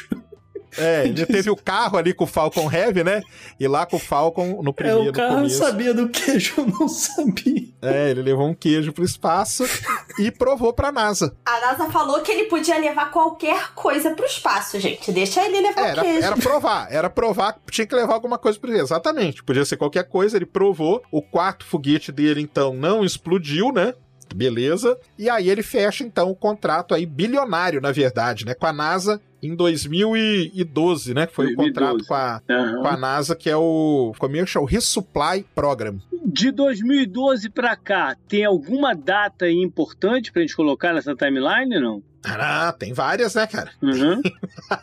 [0.76, 3.22] é, ele teve o carro ali com o Falcon Heavy, né?
[3.58, 5.58] E lá com o Falcon no É, primeiro o cara começo.
[5.58, 7.68] sabia do queijo, eu não sabia.
[7.80, 9.64] É, ele levou um queijo pro espaço
[10.18, 11.34] e provou pra NASA.
[11.46, 15.12] A NASA falou que ele podia levar qualquer coisa pro espaço, gente.
[15.12, 16.26] Deixa ele levar Era, o queijo.
[16.26, 20.04] era provar, era provar que tinha que levar alguma coisa pro Exatamente, podia ser qualquer
[20.08, 21.02] coisa, ele provou.
[21.10, 23.94] O quarto foguete dele, então, não explodiu, né?
[24.34, 24.98] Beleza.
[25.18, 28.54] E aí ele fecha, então, o contrato aí bilionário, na verdade, né?
[28.54, 31.26] Com a NASA em 2012, né?
[31.26, 31.98] Que foi o 2012.
[31.98, 32.82] contrato com a, Aham.
[32.82, 35.98] com a NASA, que é o Commercial Resupply Program.
[36.24, 42.02] De 2012 pra cá, tem alguma data importante pra gente colocar nessa timeline, não?
[42.24, 43.70] Ah, tem várias, né, cara?
[43.80, 44.20] Uhum.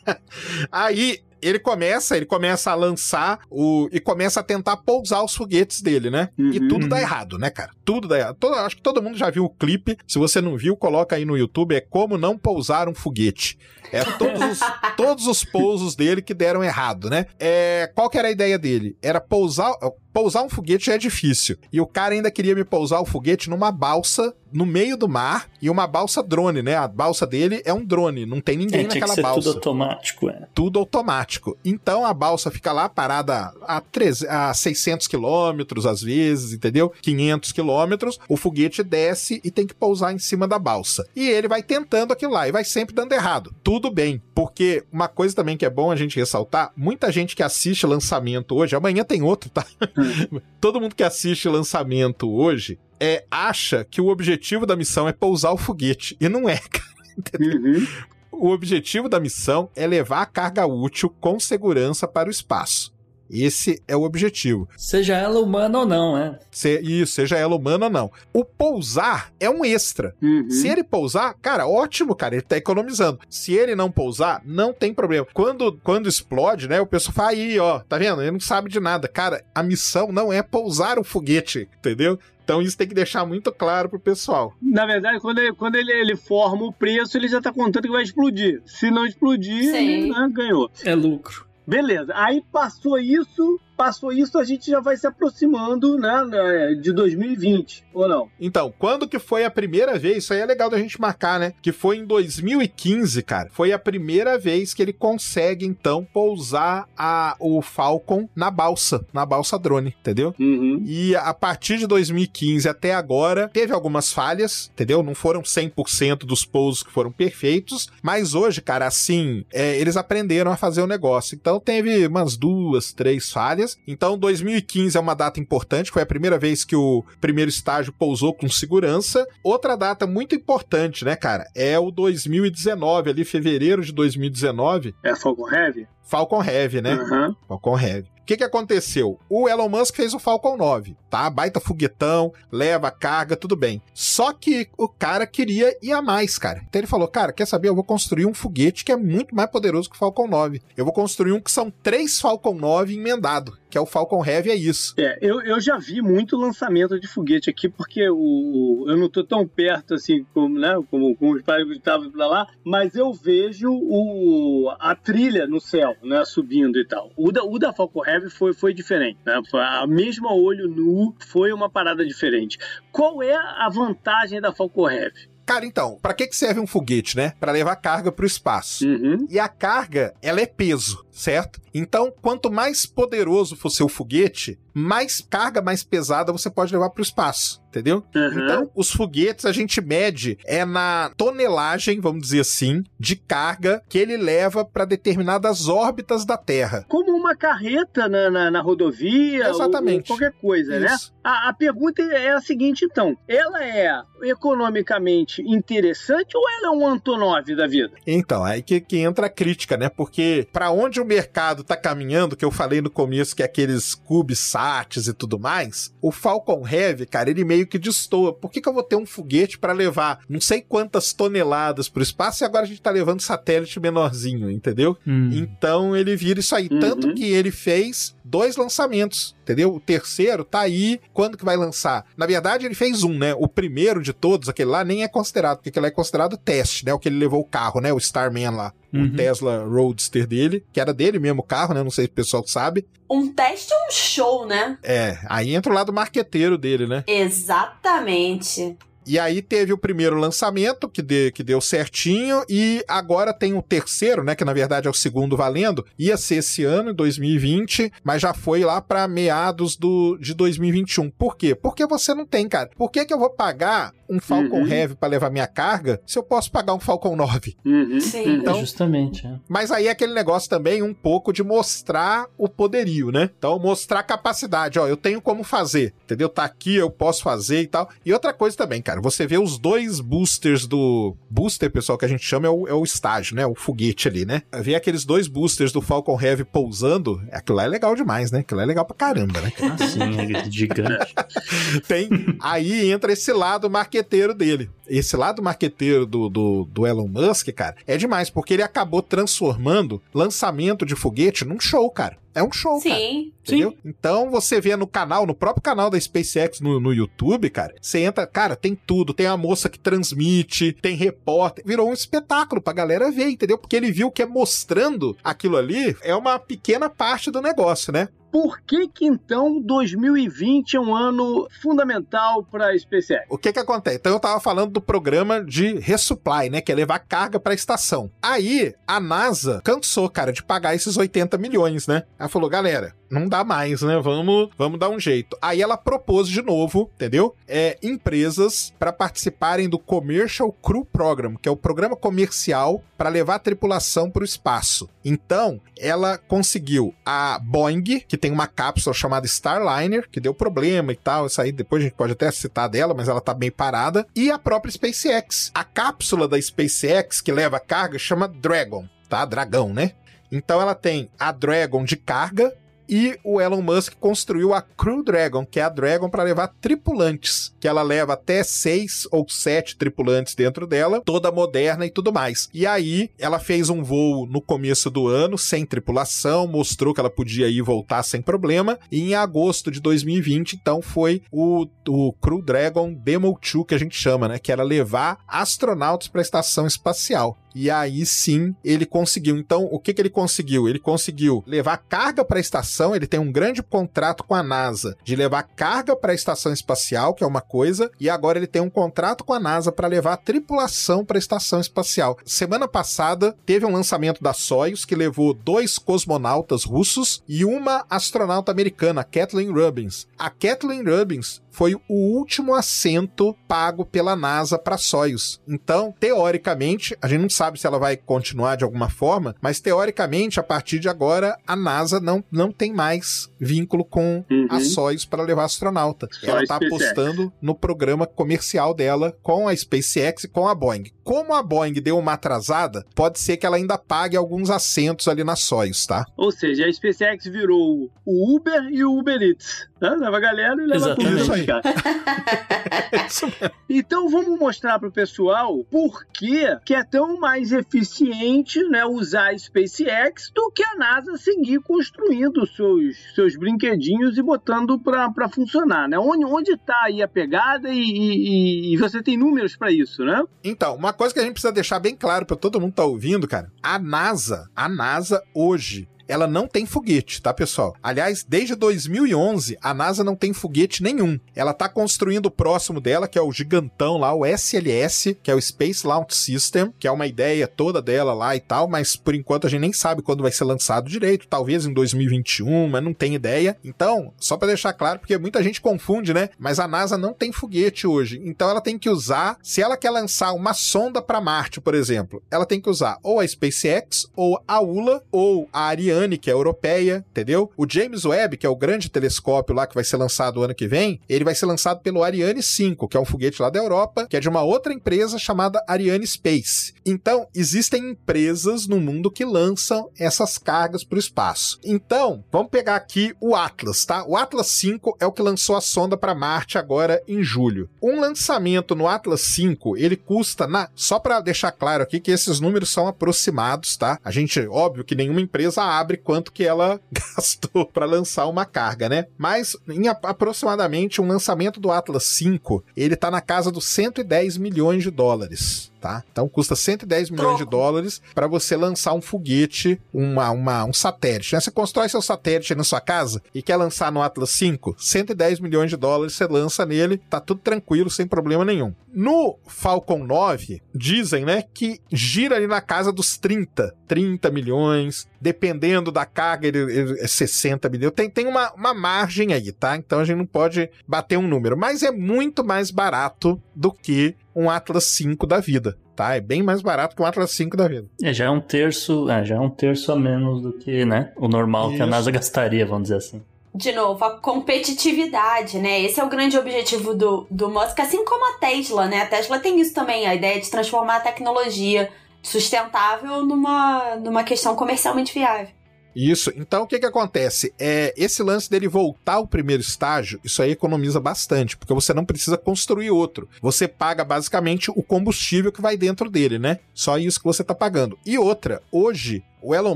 [0.71, 5.81] Aí ele começa, ele começa a lançar o e começa a tentar pousar os foguetes
[5.81, 6.29] dele, né?
[6.37, 6.67] E Uhum.
[6.67, 7.71] tudo dá errado, né, cara?
[7.83, 8.37] Tudo dá errado.
[8.39, 9.97] Todo- acho que todo mundo já viu o clipe.
[10.07, 11.75] Se você não viu, coloca aí no YouTube.
[11.75, 13.57] É como não pousar um foguete.
[13.91, 14.59] É todos os,
[14.97, 17.25] todos os pousos dele que deram errado, né?
[17.39, 18.97] É, qual que era a ideia dele?
[19.01, 19.71] Era pousar.
[20.15, 21.57] Pousar um foguete já é difícil.
[21.73, 25.49] E o cara ainda queria me pousar o foguete numa balsa no meio do mar
[25.61, 26.75] e uma balsa drone, né?
[26.77, 29.41] A balsa dele é um drone, não tem ninguém É, tinha que naquela ser balsa
[29.41, 30.47] tudo automático, é.
[30.53, 31.57] tudo automático.
[31.65, 36.93] Então a balsa fica lá parada a, 300, a 600 quilômetros às vezes, entendeu?
[37.01, 38.17] 500 quilômetros.
[38.29, 41.05] O foguete desce e tem que pousar em cima da balsa.
[41.13, 43.53] E ele vai tentando aquilo lá e vai sempre dando errado.
[43.61, 47.43] Tudo bem, porque uma coisa também que é bom a gente ressaltar: muita gente que
[47.43, 49.65] assiste lançamento hoje, amanhã tem outro, tá?
[50.61, 55.51] Todo mundo que assiste lançamento hoje é acha que o objetivo da missão é pousar
[55.51, 56.15] o foguete.
[56.19, 56.95] E não é, cara.
[57.39, 57.85] Uhum.
[58.31, 62.94] O objetivo da missão é levar a carga útil com segurança para o espaço.
[63.29, 64.67] Esse é o objetivo.
[64.77, 66.39] Seja ela humana ou não, é.
[66.51, 68.11] Se, isso, seja ela humana ou não.
[68.33, 70.15] O pousar é um extra.
[70.21, 70.49] Uhum.
[70.49, 73.19] Se ele pousar, cara, ótimo, cara, ele tá economizando.
[73.29, 75.27] Se ele não pousar, não tem problema.
[75.33, 78.21] Quando, quando explode, né, o pessoal fala aí, ó, tá vendo?
[78.21, 79.07] Ele não sabe de nada.
[79.07, 82.19] Cara, a missão não é pousar o foguete, entendeu?
[82.45, 84.53] Então isso tem que deixar muito claro pro pessoal.
[84.61, 87.91] Na verdade, quando, ele, quando ele, ele forma o preço, ele já tá contando que
[87.91, 88.61] vai explodir.
[88.67, 89.75] Se não explodir, Sim.
[89.75, 90.69] ele né, ganhou.
[90.83, 91.45] É lucro.
[91.67, 96.91] Beleza, aí passou isso, passou isso, a gente já vai se aproximando né, né, de
[96.91, 98.29] 2020, ou não?
[98.39, 100.17] Então, quando que foi a primeira vez?
[100.17, 101.53] Isso aí é legal da gente marcar, né?
[101.61, 103.49] Que foi em 2015, cara.
[103.51, 109.25] Foi a primeira vez que ele consegue, então, pousar a, o Falcon na balsa, na
[109.25, 110.33] balsa drone, entendeu?
[110.39, 110.83] Uhum.
[110.85, 115.03] E a partir de 2015 até agora, teve algumas falhas, entendeu?
[115.03, 120.51] Não foram 100% dos pousos que foram perfeitos, mas hoje, cara, assim, é, eles aprenderam
[120.51, 121.35] a fazer o negócio.
[121.35, 123.64] Então teve umas duas, três falhas.
[123.87, 128.33] Então 2015 é uma data importante, foi a primeira vez que o primeiro estágio pousou
[128.33, 129.27] com segurança.
[129.43, 135.49] Outra data muito importante, né, cara, é o 2019, ali fevereiro de 2019, É Falcon
[135.49, 135.87] Heavy?
[136.03, 136.93] Falcon Heavy, né?
[136.93, 137.35] Aham.
[137.47, 138.14] Falcon Heavy.
[138.25, 139.19] O que, que aconteceu?
[139.29, 141.29] O Elon Musk fez o Falcon 9, tá?
[141.29, 143.79] Baita foguetão, leva carga, tudo bem.
[143.93, 146.63] Só que o cara queria ir a mais, cara.
[146.67, 147.67] Então ele falou: cara, quer saber?
[147.67, 150.59] Eu vou construir um foguete que é muito mais poderoso que o Falcon 9.
[150.75, 154.51] Eu vou construir um que são três Falcon 9 emendado, que é o Falcon Heavy,
[154.51, 154.93] é isso.
[154.97, 159.21] É, eu, eu já vi muito lançamento de foguete aqui, porque o, eu não tô
[159.21, 163.69] tão perto assim como, né, como, como os pais estavam pra lá, mas eu vejo
[163.69, 167.11] o, a trilha no céu, né, subindo e tal.
[167.17, 169.41] O da, o da Falcon Heavy foi, foi diferente, né?
[169.53, 172.57] A mesma olho nu foi uma parada diferente.
[172.93, 175.34] Qual é a vantagem da Falcon Heavy?
[175.45, 177.33] Cara, então, pra que, que serve um foguete, né?
[177.39, 178.85] Pra levar carga pro espaço.
[178.85, 179.27] Uhum.
[179.29, 181.61] E a carga, ela é peso, certo?
[181.73, 187.01] Então, quanto mais poderoso for seu foguete, mais carga mais pesada você pode levar para
[187.01, 188.03] o espaço, entendeu?
[188.15, 188.43] Uhum.
[188.43, 193.97] Então, os foguetes a gente mede é na tonelagem, vamos dizer assim, de carga que
[193.97, 196.85] ele leva para determinadas órbitas da Terra.
[196.87, 200.11] Como uma carreta na, na, na rodovia, ou- Exatamente.
[200.11, 200.87] ou qualquer coisa, né?
[200.93, 201.13] Isso.
[201.23, 203.17] A, a pergunta é a seguinte, então.
[203.27, 207.91] Ela é economicamente interessante ou ela é um Antonov da vida?
[208.05, 209.89] Então, aí que, que entra a crítica, né?
[209.89, 213.93] Porque para onde o mercado tá caminhando, que eu falei no começo que é aqueles
[213.95, 218.33] CubeSats e tudo mais, o Falcon Heavy, cara, ele meio que destoa.
[218.33, 222.03] Por que, que eu vou ter um foguete para levar não sei quantas toneladas pro
[222.03, 224.97] espaço e agora a gente tá levando satélite menorzinho, entendeu?
[225.05, 225.29] Hum.
[225.33, 226.67] Então ele vira isso aí.
[226.71, 226.79] Uhum.
[226.79, 229.75] Tanto que ele fez dois lançamentos entendeu?
[229.75, 232.05] O terceiro tá aí, quando que vai lançar?
[232.17, 233.33] Na verdade, ele fez um, né?
[233.35, 236.93] O primeiro de todos, aquele lá, nem é considerado, porque aquele é considerado teste, né?
[236.93, 237.93] O que ele levou o carro, né?
[237.93, 238.73] O Starman lá.
[238.91, 239.05] Uhum.
[239.05, 241.83] O Tesla Roadster dele, que era dele mesmo o carro, né?
[241.83, 242.87] Não sei se o pessoal sabe.
[243.09, 244.77] Um teste é um show, né?
[244.81, 247.03] É, aí entra o lado marqueteiro dele, né?
[247.05, 248.77] Exatamente.
[249.05, 253.61] E aí teve o primeiro lançamento, que, de, que deu certinho, e agora tem o
[253.61, 254.35] terceiro, né?
[254.35, 255.85] Que na verdade é o segundo valendo.
[255.97, 261.09] Ia ser esse ano, em 2020, mas já foi lá para meados do, de 2021.
[261.11, 261.55] Por quê?
[261.55, 262.69] Porque você não tem, cara.
[262.75, 264.67] Por que, que eu vou pagar um Falcon Uhum.
[264.67, 267.55] Heavy para levar minha carga se eu posso pagar um Falcon 9?
[267.65, 268.23] Uhum, Sim.
[268.25, 268.35] uhum.
[268.35, 269.25] Então- É justamente.
[269.25, 269.35] é.
[269.47, 273.29] Mas aí é aquele negócio também um pouco de mostrar o poderio, né?
[273.37, 274.77] Então, mostrar a capacidade.
[274.79, 276.29] Ó, eu tenho como fazer, entendeu?
[276.29, 277.89] Tá aqui, eu posso fazer e tal.
[278.05, 281.15] E outra coisa também, cara, você vê os dois boosters do.
[281.29, 283.45] Booster, pessoal, que a gente chama é o, é o estágio, né?
[283.45, 284.41] O foguete ali, né?
[284.61, 288.39] Ver aqueles dois boosters do Falcon Heavy pousando, aquilo lá é legal demais, né?
[288.39, 289.51] Aquilo lá é legal pra caramba, né?
[289.61, 289.99] Ah, sim,
[290.35, 291.13] é gigante.
[291.87, 292.09] Tem.
[292.39, 294.69] Aí entra esse lado marqueteiro dele.
[294.87, 300.01] Esse lado marqueteiro do, do, do Elon Musk, cara, é demais, porque ele acabou transformando
[300.13, 302.17] lançamento de foguete num show, cara.
[302.33, 302.95] É um show, cara.
[302.95, 303.31] Sim.
[303.41, 303.77] Entendeu?
[303.85, 307.99] Então você vê no canal, no próprio canal da SpaceX no, no YouTube, cara, você
[307.99, 309.13] entra, cara, tem tudo.
[309.13, 311.63] Tem a moça que transmite, tem repórter.
[311.65, 313.57] Virou um espetáculo pra galera ver, entendeu?
[313.57, 318.09] Porque ele viu que é mostrando aquilo ali é uma pequena parte do negócio, né?
[318.35, 323.25] Por que que então 2020 é um ano fundamental para a SpaceX?
[323.29, 323.95] O que que acontece?
[323.95, 326.59] Então eu tava falando do programa de resupply, né?
[326.59, 328.11] Que é levar carga pra estação.
[328.21, 332.03] Aí a NASA cansou, cara, de pagar esses 80 milhões, né?
[332.19, 333.99] Ela falou, galera, não dá mais, né?
[334.01, 335.37] Vamos, vamos dar um jeito.
[335.41, 337.35] Aí ela propôs de novo, entendeu?
[337.47, 343.35] É, empresas para participarem do Commercial Crew Program, que é o programa comercial para levar
[343.35, 344.89] a tripulação para o espaço.
[345.03, 350.95] Então, ela conseguiu a Boeing, que tem uma cápsula chamada Starliner, que deu problema e
[350.95, 351.27] tal.
[351.27, 354.03] Isso aí depois a gente pode até citar dela, mas ela tá bem parada.
[354.15, 355.51] E a própria SpaceX.
[355.53, 359.23] A cápsula da SpaceX que leva carga chama Dragon, tá?
[359.25, 359.91] Dragão, né?
[360.31, 362.51] Então ela tem a Dragon de carga
[362.87, 367.53] e o Elon Musk construiu a Crew Dragon, que é a Dragon para levar tripulantes,
[367.59, 372.49] que ela leva até seis ou sete tripulantes dentro dela, toda moderna e tudo mais.
[372.53, 377.09] E aí ela fez um voo no começo do ano sem tripulação, mostrou que ela
[377.09, 378.77] podia ir e voltar sem problema.
[378.91, 383.79] E em agosto de 2020, então foi o, o Crew Dragon Demo 2 que a
[383.79, 387.37] gente chama, né, que era levar astronautas para a estação espacial.
[387.55, 389.37] E aí sim ele conseguiu.
[389.37, 390.67] Então, o que, que ele conseguiu?
[390.67, 392.93] Ele conseguiu levar carga para a estação.
[392.93, 397.13] Ele tem um grande contrato com a NASA de levar carga para a estação espacial,
[397.13, 397.89] que é uma coisa.
[397.99, 401.19] E agora ele tem um contrato com a NASA para levar a tripulação para a
[401.19, 402.17] estação espacial.
[402.25, 408.51] Semana passada teve um lançamento da Soyuz que levou dois cosmonautas russos e uma astronauta
[408.51, 410.07] americana, Kathleen Rubins.
[410.17, 411.81] A Kathleen Rubins foi o
[412.17, 415.39] último assento pago pela NASA para Soyuz.
[415.47, 420.37] Então, teoricamente, a gente não sabe se ela vai continuar de alguma forma, mas teoricamente,
[420.37, 424.47] a partir de agora, a NASA não, não tem mais vínculo com Uhum.
[424.49, 426.07] a Soyuz para levar astronauta.
[426.11, 430.91] Só ela está apostando no programa comercial dela com a SpaceX e com a Boeing.
[431.05, 435.23] Como a Boeing deu uma atrasada, pode ser que ela ainda pague alguns assentos ali
[435.23, 436.03] na Soyuz, tá?
[436.17, 439.69] Ou seja, a SpaceX virou o Uber e o Uber Eats.
[439.79, 439.89] Né?
[439.99, 441.05] Leva a galera e leva Exatamente.
[441.05, 441.45] comida Isso aí.
[443.07, 443.25] Isso.
[443.69, 449.37] Então vamos mostrar pro pessoal por que, que é tão mais eficiente né, usar a
[449.37, 455.87] SpaceX do que a NASA seguir construindo seus, seus brinquedinhos e botando para funcionar.
[455.87, 455.99] Né?
[455.99, 460.23] Onde, onde tá aí a pegada e, e- e você tem números para isso, né?
[460.43, 462.85] Então, uma coisa que a gente precisa deixar bem claro para todo mundo que tá
[462.85, 467.75] ouvindo, cara, a NASA, a NASA hoje ela não tem foguete, tá, pessoal?
[467.81, 471.19] Aliás, desde 2011, a NASA não tem foguete nenhum.
[471.35, 475.35] Ela tá construindo o próximo dela, que é o gigantão lá, o SLS, que é
[475.35, 479.15] o Space Launch System, que é uma ideia toda dela lá e tal, mas por
[479.15, 482.93] enquanto a gente nem sabe quando vai ser lançado direito, talvez em 2021, mas não
[482.93, 483.57] tem ideia.
[483.63, 486.29] Então, só para deixar claro, porque muita gente confunde, né?
[486.37, 488.21] Mas a NASA não tem foguete hoje.
[488.23, 492.21] Então ela tem que usar, se ela quer lançar uma sonda para Marte, por exemplo,
[492.29, 496.33] ela tem que usar ou a SpaceX, ou a ULA, ou a Ariane, que é
[496.33, 497.51] europeia, entendeu?
[497.57, 500.67] O James Webb, que é o grande telescópio lá que vai ser lançado ano que
[500.67, 504.07] vem, ele vai ser lançado pelo Ariane 5, que é um foguete lá da Europa,
[504.07, 506.73] que é de uma outra empresa chamada Ariane Space.
[506.85, 511.59] Então, existem empresas no mundo que lançam essas cargas para o espaço.
[511.63, 514.05] Então, vamos pegar aqui o Atlas, tá?
[514.05, 517.69] O Atlas 5 é o que lançou a sonda para Marte agora em julho.
[517.81, 522.39] Um lançamento no Atlas 5, ele custa na, só para deixar claro aqui que esses
[522.39, 523.99] números são aproximados, tá?
[524.03, 528.45] A gente, óbvio que nenhuma empresa abre sabe quanto que ela gastou para lançar uma
[528.45, 529.05] carga, né?
[529.17, 534.83] Mas em aproximadamente um lançamento do Atlas 5, ele tá na casa dos 110 milhões
[534.83, 535.71] de dólares.
[535.85, 536.03] Tá?
[536.11, 541.35] Então custa 110 milhões de dólares para você lançar um foguete, uma, uma, um satélite.
[541.35, 541.39] Né?
[541.39, 545.69] Você constrói seu satélite na sua casa e quer lançar no Atlas 5, 110 milhões
[545.69, 548.73] de dólares você lança nele, tá tudo tranquilo, sem problema nenhum.
[548.91, 555.91] No Falcon 9, dizem, né, que gira ali na casa dos 30, 30 milhões, dependendo
[555.91, 557.93] da carga, ele, ele é 60 milhões.
[557.93, 559.75] Tem, tem uma, uma margem aí, tá?
[559.75, 564.15] Então a gente não pode bater um número, mas é muito mais barato do que
[564.35, 565.77] um Atlas 5 da vida.
[565.95, 567.87] Tá, é bem mais barato que um Atlas 5 da vida.
[568.03, 571.13] É, já é um terço, é, já é um terço a menos do que, né,
[571.15, 571.77] o normal Isso.
[571.77, 573.21] que a NASA gastaria, vamos dizer assim
[573.55, 575.81] de novo, a competitividade, né?
[575.81, 579.03] Esse é o grande objetivo do, do Musk, assim como a Tesla, né?
[579.03, 581.89] A Tesla tem isso também, a ideia de transformar a tecnologia
[582.21, 585.47] sustentável numa, numa questão comercialmente viável.
[585.95, 586.31] Isso.
[586.35, 587.53] Então o que que acontece?
[587.57, 592.05] É esse lance dele voltar ao primeiro estágio, isso aí economiza bastante, porque você não
[592.05, 593.29] precisa construir outro.
[593.41, 596.59] Você paga basicamente o combustível que vai dentro dele, né?
[596.73, 597.97] Só isso que você tá pagando.
[598.05, 599.75] E outra, hoje o Elon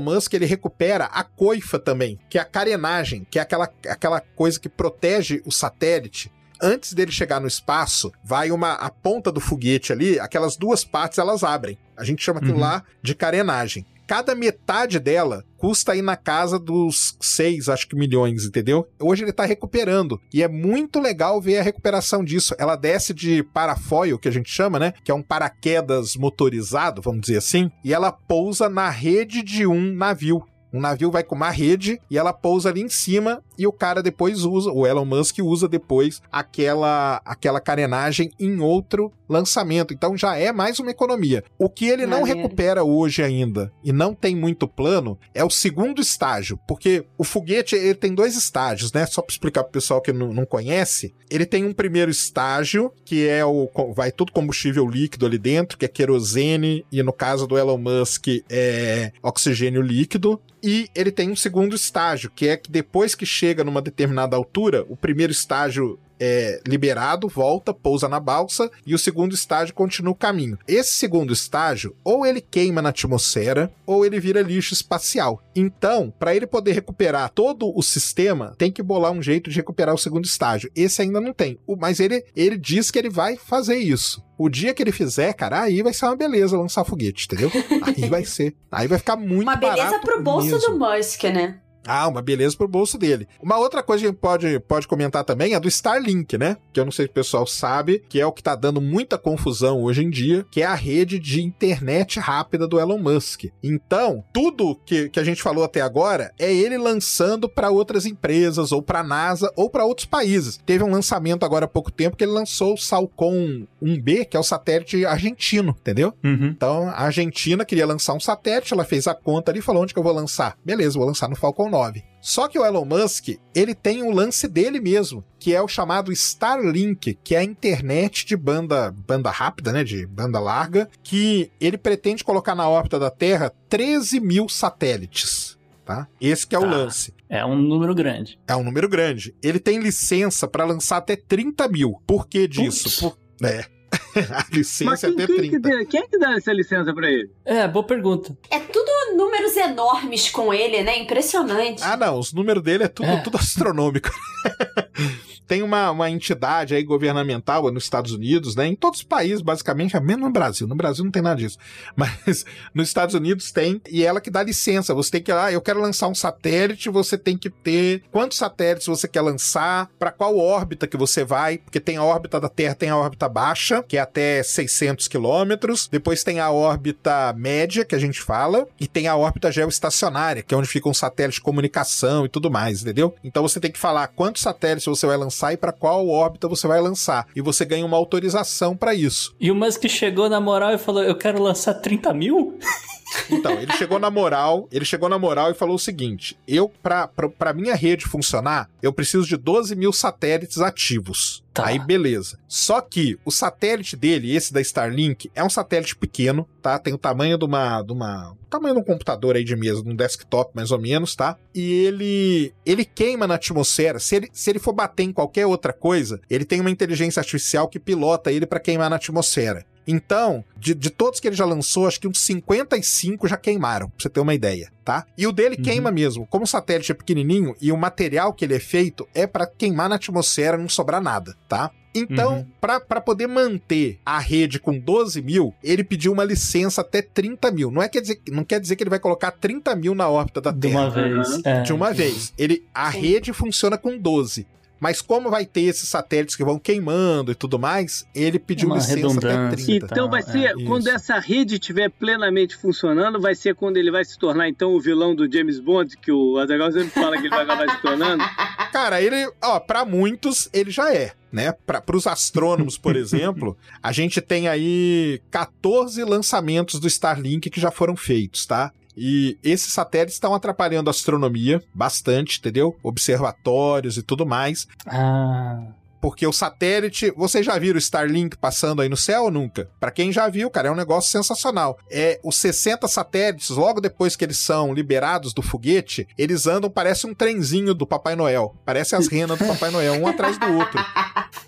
[0.00, 4.58] Musk ele recupera a coifa também, que é a carenagem, que é aquela, aquela coisa
[4.58, 6.30] que protege o satélite
[6.62, 11.18] antes dele chegar no espaço, vai uma a ponta do foguete ali, aquelas duas partes
[11.18, 11.78] elas abrem.
[11.96, 12.60] A gente chama aquilo uhum.
[12.60, 18.44] lá de carenagem cada metade dela custa aí na casa dos 6, acho que milhões,
[18.44, 18.88] entendeu?
[18.98, 20.18] Hoje ele tá recuperando.
[20.34, 22.52] E é muito legal ver a recuperação disso.
[22.58, 24.94] Ela desce de parafoil, que a gente chama, né?
[25.04, 29.94] Que é um paraquedas motorizado, vamos dizer assim, e ela pousa na rede de um
[29.94, 30.42] navio.
[30.72, 34.02] Um navio vai com uma rede e ela pousa ali em cima e o cara
[34.02, 39.94] depois usa, o Elon Musk usa depois aquela aquela carenagem em outro lançamento.
[39.94, 41.44] Então já é mais uma economia.
[41.58, 46.00] O que ele não recupera hoje ainda e não tem muito plano é o segundo
[46.00, 49.06] estágio, porque o foguete ele tem dois estágios, né?
[49.06, 53.28] Só para explicar pro pessoal que não, não conhece, ele tem um primeiro estágio que
[53.28, 57.58] é o vai tudo combustível líquido ali dentro, que é querosene e no caso do
[57.58, 60.40] Elon Musk é oxigênio líquido.
[60.62, 64.84] E ele tem um segundo estágio, que é que depois que chega numa determinada altura,
[64.88, 70.16] o primeiro estágio é liberado, volta, pousa na balsa e o segundo estágio continua o
[70.16, 70.58] caminho.
[70.68, 75.42] Esse segundo estágio, ou ele queima na atmosfera, ou ele vira lixo espacial.
[75.56, 79.94] Então, para ele poder recuperar todo o sistema, tem que bolar um jeito de recuperar
[79.94, 80.70] o segundo estágio.
[80.76, 81.58] Esse ainda não tem.
[81.78, 84.22] Mas ele, ele diz que ele vai fazer isso.
[84.36, 87.50] O dia que ele fizer, cara, aí vai ser uma beleza lançar foguete, entendeu?
[87.82, 88.54] Aí vai ser.
[88.72, 90.70] Aí vai ficar muito Uma beleza pro bolso mesmo.
[90.70, 91.60] do Musk, né?
[91.86, 93.26] Ah, uma beleza pro bolso dele.
[93.42, 96.56] Uma outra coisa que a gente pode, pode comentar também é do Starlink, né?
[96.72, 99.18] Que eu não sei se o pessoal sabe, que é o que tá dando muita
[99.18, 103.44] confusão hoje em dia, que é a rede de internet rápida do Elon Musk.
[103.62, 108.72] Então, tudo que, que a gente falou até agora é ele lançando para outras empresas,
[108.72, 110.58] ou para NASA, ou para outros países.
[110.64, 114.40] Teve um lançamento agora há pouco tempo que ele lançou o Salcom 1B, que é
[114.40, 116.12] o satélite argentino, entendeu?
[116.22, 116.46] Uhum.
[116.46, 119.94] Então, a Argentina queria lançar um satélite, ela fez a conta ali e falou: onde
[119.94, 120.56] que eu vou lançar?
[120.64, 122.04] Beleza, vou lançar no Falcon 9.
[122.20, 126.12] Só que o Elon Musk, ele tem um lance dele mesmo, que é o chamado
[126.12, 131.78] Starlink, que é a internet de banda, banda rápida, né, de banda larga, que ele
[131.78, 135.58] pretende colocar na órbita da Terra 13 mil satélites.
[135.84, 136.06] Tá?
[136.20, 136.64] Esse que é tá.
[136.64, 137.14] o lance.
[137.28, 138.38] É um número grande.
[138.46, 139.34] É um número grande.
[139.42, 142.02] Ele tem licença para lançar até 30 mil.
[142.06, 143.00] Por que disso?
[143.00, 143.46] Por...
[143.48, 143.64] É,
[144.30, 145.60] a licença Mas quem, é até 30.
[145.60, 147.30] Quem, quem é que dá essa licença pra ele?
[147.44, 148.36] É, boa pergunta.
[148.50, 150.98] É tudo números enormes com ele, né?
[150.98, 151.82] Impressionante.
[151.82, 152.18] Ah, não.
[152.18, 153.20] Os números dele é tudo, é.
[153.20, 154.10] tudo astronômico.
[155.50, 158.68] tem uma, uma entidade aí governamental nos Estados Unidos, né?
[158.68, 160.64] Em todos os países, basicamente, é menos no Brasil.
[160.64, 161.58] No Brasil não tem nada disso.
[161.96, 164.94] Mas nos Estados Unidos tem, e ela que dá licença.
[164.94, 168.86] Você tem que, ah, eu quero lançar um satélite, você tem que ter quantos satélites
[168.86, 172.76] você quer lançar, para qual órbita que você vai, porque tem a órbita da Terra,
[172.76, 175.88] tem a órbita baixa, que é até 600 quilômetros.
[175.88, 180.54] Depois tem a órbita média, que a gente fala, e tem a órbita geoestacionária, que
[180.54, 183.16] é onde fica um satélite de comunicação e tudo mais, entendeu?
[183.24, 186.46] Então você tem que falar quantos satélites você vai lançar lançar e para qual órbita
[186.46, 187.26] você vai lançar.
[187.34, 189.34] E você ganha uma autorização para isso.
[189.40, 192.58] E o Musk chegou na moral e falou: Eu quero lançar 30 mil?
[193.30, 197.08] Então, ele chegou na moral, ele chegou na moral e falou o seguinte: eu, pra,
[197.08, 201.42] pra, pra minha rede funcionar, eu preciso de 12 mil satélites ativos.
[201.52, 201.66] Tá.
[201.66, 202.38] Aí, beleza.
[202.46, 206.78] Só que o satélite dele, esse da Starlink, é um satélite pequeno, tá?
[206.78, 207.82] Tem o tamanho de uma.
[207.82, 211.14] De uma tamanho de um computador aí de mesa, de um desktop mais ou menos,
[211.14, 211.36] tá?
[211.54, 213.98] E ele ele queima na atmosfera.
[213.98, 217.68] Se ele, se ele for bater em qualquer outra coisa, ele tem uma inteligência artificial
[217.68, 219.64] que pilota ele para queimar na atmosfera.
[219.90, 223.96] Então, de, de todos que ele já lançou, acho que uns 55 já queimaram, pra
[223.98, 225.06] você ter uma ideia, tá?
[225.16, 225.62] E o dele Uhum.
[225.62, 226.26] queima mesmo.
[226.26, 229.88] Como o satélite é pequenininho e o material que ele é feito é para queimar
[229.88, 231.70] na atmosfera, não sobrar nada, tá?
[231.92, 232.46] Então, Uhum.
[232.60, 237.50] pra para poder manter a rede com 12 mil, ele pediu uma licença até 30
[237.50, 237.68] mil.
[237.70, 240.40] Não, é quer dizer, não quer dizer que ele vai colocar 30 mil na órbita
[240.40, 241.40] da De Terra uma vez.
[241.44, 241.62] é.
[241.62, 242.32] de uma vez.
[242.38, 243.00] Ele, a Sim.
[243.00, 244.46] rede funciona com 12.
[244.80, 248.76] Mas como vai ter esses satélites que vão queimando e tudo mais, ele pediu Uma
[248.76, 249.66] licença até redundância.
[249.66, 249.86] 30.
[249.92, 250.96] Então vai ser, é, quando isso.
[250.96, 255.14] essa rede estiver plenamente funcionando, vai ser quando ele vai se tornar então o vilão
[255.14, 258.24] do James Bond, que o Azaghal sempre fala que ele vai acabar se tornando.
[258.72, 261.52] Cara, ele, ó, pra muitos ele já é, né?
[261.52, 267.70] Para os astrônomos, por exemplo, a gente tem aí 14 lançamentos do Starlink que já
[267.70, 268.72] foram feitos, tá?
[268.96, 272.76] E esses satélites estão atrapalhando a astronomia bastante, entendeu?
[272.82, 274.66] Observatórios e tudo mais.
[274.86, 275.62] Ah.
[276.00, 279.68] Porque o satélite, vocês já viram o Starlink passando aí no céu ou nunca?
[279.78, 281.78] Pra quem já viu, cara, é um negócio sensacional.
[281.90, 287.06] É os 60 satélites, logo depois que eles são liberados do foguete, eles andam parece
[287.06, 288.54] um trenzinho do Papai Noel.
[288.64, 290.80] Parece as renas do Papai Noel, um atrás do outro.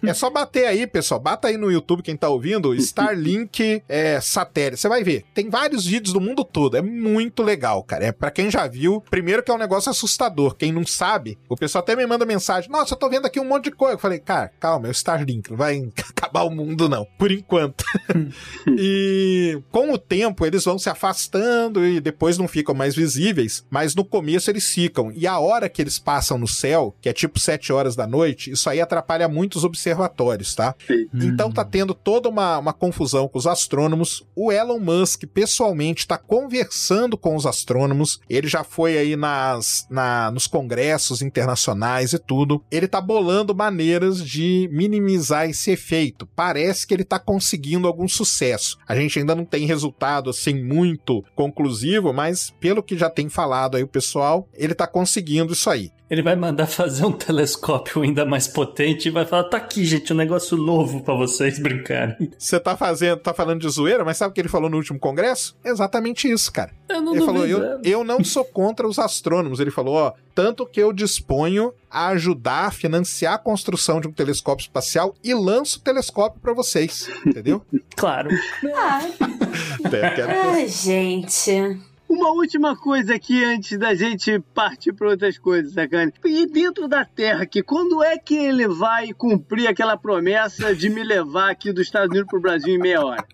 [0.04, 1.20] É só bater aí, pessoal.
[1.20, 4.80] Bata aí no YouTube quem tá ouvindo, Starlink é, satélite.
[4.80, 5.24] Você vai ver.
[5.32, 6.76] Tem vários vídeos do mundo todo.
[6.76, 8.06] É muito legal, cara.
[8.06, 9.00] É para quem já viu.
[9.08, 10.56] Primeiro que é um negócio assustador.
[10.56, 12.70] Quem não sabe, o pessoal até me manda mensagem.
[12.70, 13.94] Nossa, eu tô vendo aqui um monte de coisa.
[13.94, 15.50] Eu falei, cara, calma, é o Starlink.
[15.50, 17.06] Não vai acabar o mundo, não.
[17.18, 17.84] Por enquanto.
[18.78, 23.64] e com o tempo eles vão se afastando e depois não ficam mais visíveis.
[23.70, 25.12] Mas no começo eles ficam.
[25.12, 28.50] E a hora que eles passam no céu, que é tipo 7 horas da noite,
[28.50, 30.74] isso aí atrapalha muito os observatórios, tá?
[31.14, 34.24] Então tá tendo toda uma, uma confusão com os astrônomos.
[34.34, 38.20] O Elon Musk, pessoalmente, tá conversando com os astrônomos.
[38.28, 42.62] Ele já foi aí nas, na, nos congressos internacionais e tudo.
[42.70, 46.26] Ele tá bolando maneiras de minimizar esse efeito.
[46.34, 48.78] Parece que ele tá conseguindo algum sucesso.
[48.88, 53.76] A gente ainda não tem resultado assim muito conclusivo, mas pelo que já tem falado
[53.76, 55.90] aí o pessoal, ele tá conseguindo isso aí.
[56.12, 60.12] Ele vai mandar fazer um telescópio ainda mais potente e vai falar: tá aqui, gente,
[60.12, 62.30] um negócio novo pra vocês brincarem.
[62.38, 64.98] Você tá fazendo, tá falando de zoeira, mas sabe o que ele falou no último
[64.98, 65.56] congresso?
[65.64, 66.70] Exatamente isso, cara.
[66.86, 69.58] Eu não Ele falou: eu, eu não sou contra os astrônomos.
[69.58, 74.12] Ele falou: ó, tanto que eu disponho a ajudar a financiar a construção de um
[74.12, 77.08] telescópio espacial e lanço o telescópio pra vocês.
[77.26, 77.62] Entendeu?
[77.96, 78.28] Claro.
[78.74, 79.00] Ah,
[79.92, 81.78] É, quero- ai, gente.
[82.12, 86.12] Uma última coisa aqui antes da gente partir para outras coisas, sacane.
[86.22, 91.02] E dentro da Terra aqui, quando é que ele vai cumprir aquela promessa de me
[91.02, 93.24] levar aqui dos Estados Unidos pro Brasil em meia hora?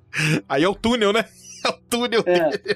[0.48, 1.24] Aí é o túnel, né?
[1.66, 2.50] É o túnel É.
[2.50, 2.58] dele.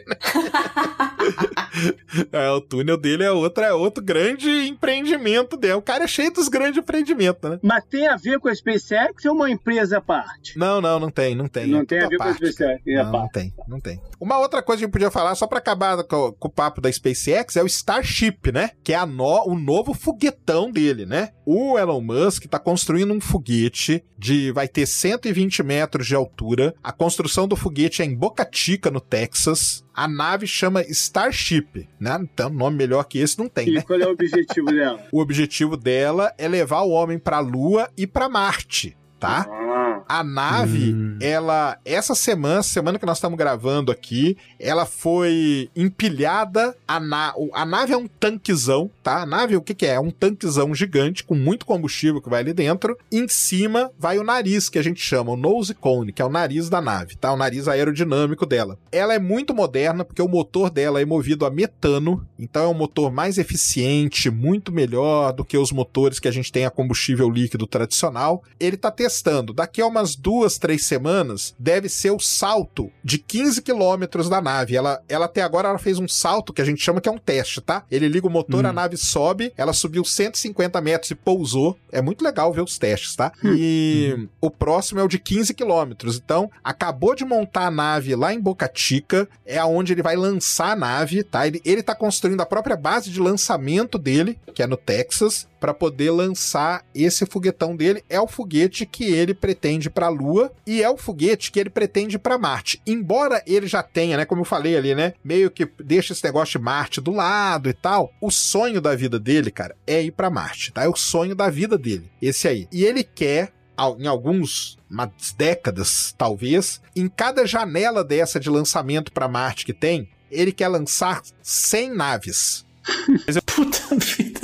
[2.33, 5.75] É, o túnel dele é, outra, é outro grande empreendimento dele.
[5.75, 7.59] O cara é cheio dos grandes empreendimentos, né?
[7.63, 10.59] Mas tem a ver com a SpaceX ou uma empresa à parte?
[10.59, 11.67] Não, não, não tem, não tem.
[11.67, 12.53] Não É tem a ver com a parte.
[12.53, 13.33] SpaceX, é Não, não parte.
[13.33, 14.01] tem, não tem.
[14.21, 16.81] Uma outra coisa que a gente podia falar, só pra acabar com, com o papo
[16.81, 18.71] da SpaceX, é o Starship, né?
[18.85, 21.31] Que é no- o novo foguetão dele, né?
[21.47, 24.53] O Elon Musk tá construindo um foguete de.
[24.53, 26.75] vai ter 120 metros de altura.
[26.83, 29.84] A construção do foguete é em Boca Chica, no Texas.
[29.94, 32.18] A nave chama Starship, né?
[32.22, 33.82] Então, nome melhor que esse não tem, E né?
[33.82, 35.03] qual é o objetivo dela?
[35.12, 39.46] O objetivo dela é levar o homem pra Lua e pra Marte, tá?
[39.48, 39.72] Ah,
[40.13, 41.17] A nave, Hum.
[41.23, 46.77] ela, essa semana, semana que nós estamos gravando aqui, ela foi empilhada.
[46.87, 49.23] A, na, a nave é um tanquezão, tá?
[49.23, 49.95] A nave, o que, que é?
[49.95, 52.95] É um tanquezão gigante com muito combustível que vai ali dentro.
[53.11, 56.29] Em cima vai o nariz, que a gente chama, o nose cone, que é o
[56.29, 57.33] nariz da nave, tá?
[57.33, 58.79] O nariz aerodinâmico dela.
[58.93, 62.75] Ela é muito moderna porque o motor dela é movido a metano, então é um
[62.75, 67.31] motor mais eficiente, muito melhor do que os motores que a gente tem a combustível
[67.31, 68.43] líquido tradicional.
[68.61, 69.55] Ele tá testando.
[69.55, 74.74] Daqui a umas duas, três semanas, deve ser o salto de 15 quilômetros da nave.
[74.76, 77.18] Ela, ela até agora ela fez um salto que a gente chama que é um
[77.18, 77.84] teste, tá?
[77.90, 78.68] Ele liga o motor, Hum.
[78.68, 81.78] a nave sobe, ela subiu 150 metros e pousou.
[81.90, 83.32] É muito legal ver os testes, tá?
[83.44, 86.16] E o próximo é o de 15 quilômetros.
[86.16, 90.72] Então, acabou de montar a nave lá em Boca Chica, é aonde ele vai lançar
[90.72, 91.46] a nave, tá?
[91.46, 95.72] Ele, ele tá construindo a própria base de lançamento dele, que é no Texas, para
[95.72, 98.03] poder lançar esse foguetão dele.
[98.09, 101.70] É o foguete que ele pretende para a Lua e é o foguete que ele
[101.70, 102.80] pretende para Marte.
[102.86, 106.59] Embora ele já tenha, né, como eu falei ali, né, meio que deixa esse negócio
[106.59, 110.30] de Marte do lado e tal, o sonho da vida dele, cara, é ir para
[110.30, 110.84] Marte, tá?
[110.84, 112.66] É o sonho da vida dele, esse aí.
[112.72, 113.53] E ele quer
[113.99, 120.09] em alguns umas décadas, talvez, em cada janela dessa de lançamento para Marte que tem,
[120.30, 122.64] ele quer lançar 100 naves.
[123.47, 124.40] Puta vida.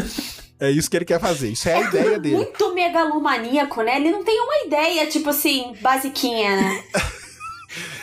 [0.61, 1.50] É isso que ele quer fazer.
[1.50, 2.36] Isso é a ideia dele.
[2.36, 3.96] Muito megalomaníaco, né?
[3.96, 6.84] Ele não tem uma ideia, tipo assim, basiquinha, né?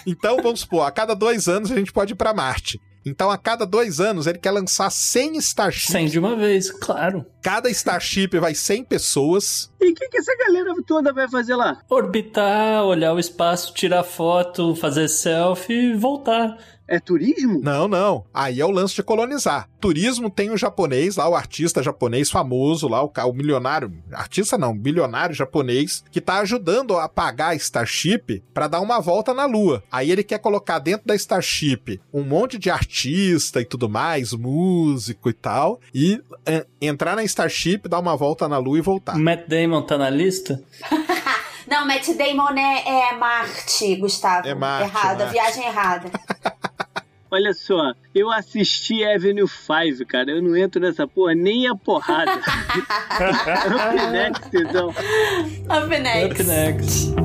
[0.07, 2.79] Então, vamos supor, a cada dois anos a gente pode ir pra Marte.
[3.05, 5.91] Então, a cada dois anos, ele quer lançar 100 Starships.
[5.91, 7.23] 100 de uma vez, claro.
[7.41, 9.71] Cada Starship vai 100 pessoas.
[9.79, 11.77] E o que, que essa galera toda vai fazer lá?
[11.87, 16.57] Orbitar, olhar o espaço, tirar foto, fazer selfie e voltar.
[16.87, 17.61] É turismo?
[17.63, 18.25] Não, não.
[18.33, 19.67] Aí é o lance de colonizar.
[19.79, 23.91] Turismo tem o japonês lá, o artista japonês famoso lá, o, o milionário.
[24.11, 29.33] Artista não, bilionário japonês, que tá ajudando a pagar a Starship para dar uma volta
[29.33, 29.83] na Lua.
[29.91, 35.29] Aí ele quer colocar dentro da Starship um monte de artista e tudo mais, músico
[35.29, 39.17] e tal, e é, entrar na Starship, dar uma volta na Lua e voltar.
[39.17, 40.61] Matt Damon tá na lista?
[41.67, 44.47] Não, Matt Damon é, é Marte, Gustavo.
[44.47, 45.33] É Marte, Errado, a Marte.
[45.33, 46.11] viagem errada.
[47.31, 50.31] Olha só, eu assisti Avenue 5, cara.
[50.31, 52.31] Eu não entro nessa porra nem a porrada.
[52.39, 54.89] Up next, então.
[54.89, 56.41] Up next.
[56.41, 57.15] Up next.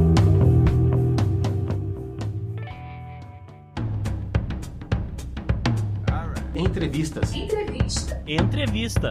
[6.55, 7.33] Entrevistas.
[8.27, 9.11] Entrevista.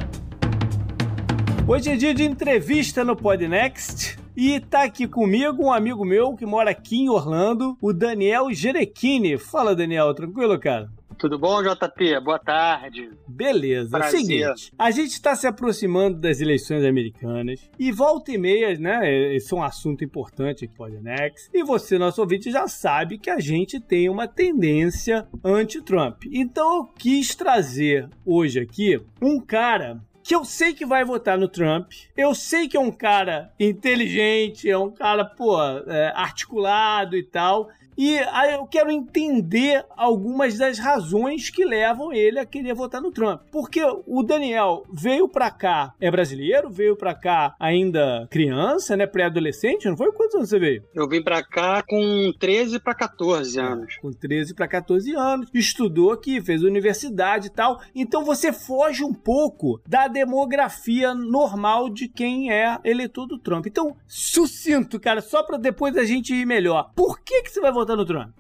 [1.68, 4.18] Hoje é dia de entrevista no Podnext.
[4.42, 9.38] E tá aqui comigo um amigo meu que mora aqui em Orlando, o Daniel Gerequini.
[9.38, 10.90] Fala, Daniel, tranquilo, cara?
[11.18, 12.22] Tudo bom, JP?
[12.22, 13.12] Boa tarde.
[13.28, 13.98] Beleza.
[13.98, 14.20] É o Prazer.
[14.22, 19.36] seguinte, a gente está se aproximando das eleições americanas e volta e meia, né?
[19.36, 21.50] Esse é um assunto importante aqui no Podnext.
[21.54, 26.24] E você, nosso ouvinte, já sabe que a gente tem uma tendência anti-Trump.
[26.32, 31.48] Então eu quis trazer hoje aqui um cara que eu sei que vai votar no
[31.48, 31.92] Trump.
[32.16, 37.72] Eu sei que é um cara inteligente, é um cara, pô, é, articulado e tal.
[38.00, 43.12] E aí eu quero entender algumas das razões que levam ele a querer votar no
[43.12, 43.42] Trump.
[43.52, 49.90] Porque o Daniel veio pra cá, é brasileiro, veio pra cá ainda criança, né, pré-adolescente,
[49.90, 50.14] não foi?
[50.14, 50.82] Quantos anos você veio?
[50.96, 53.98] Eu vim pra cá com 13 para 14 anos.
[54.02, 57.82] Com 13 para 14 anos, estudou aqui, fez universidade e tal.
[57.94, 63.66] Então você foge um pouco da demografia normal de quem é eleitor do Trump.
[63.68, 66.94] Então, sucinto, cara, só pra depois a gente ir melhor.
[66.96, 67.89] Por que que você vai votar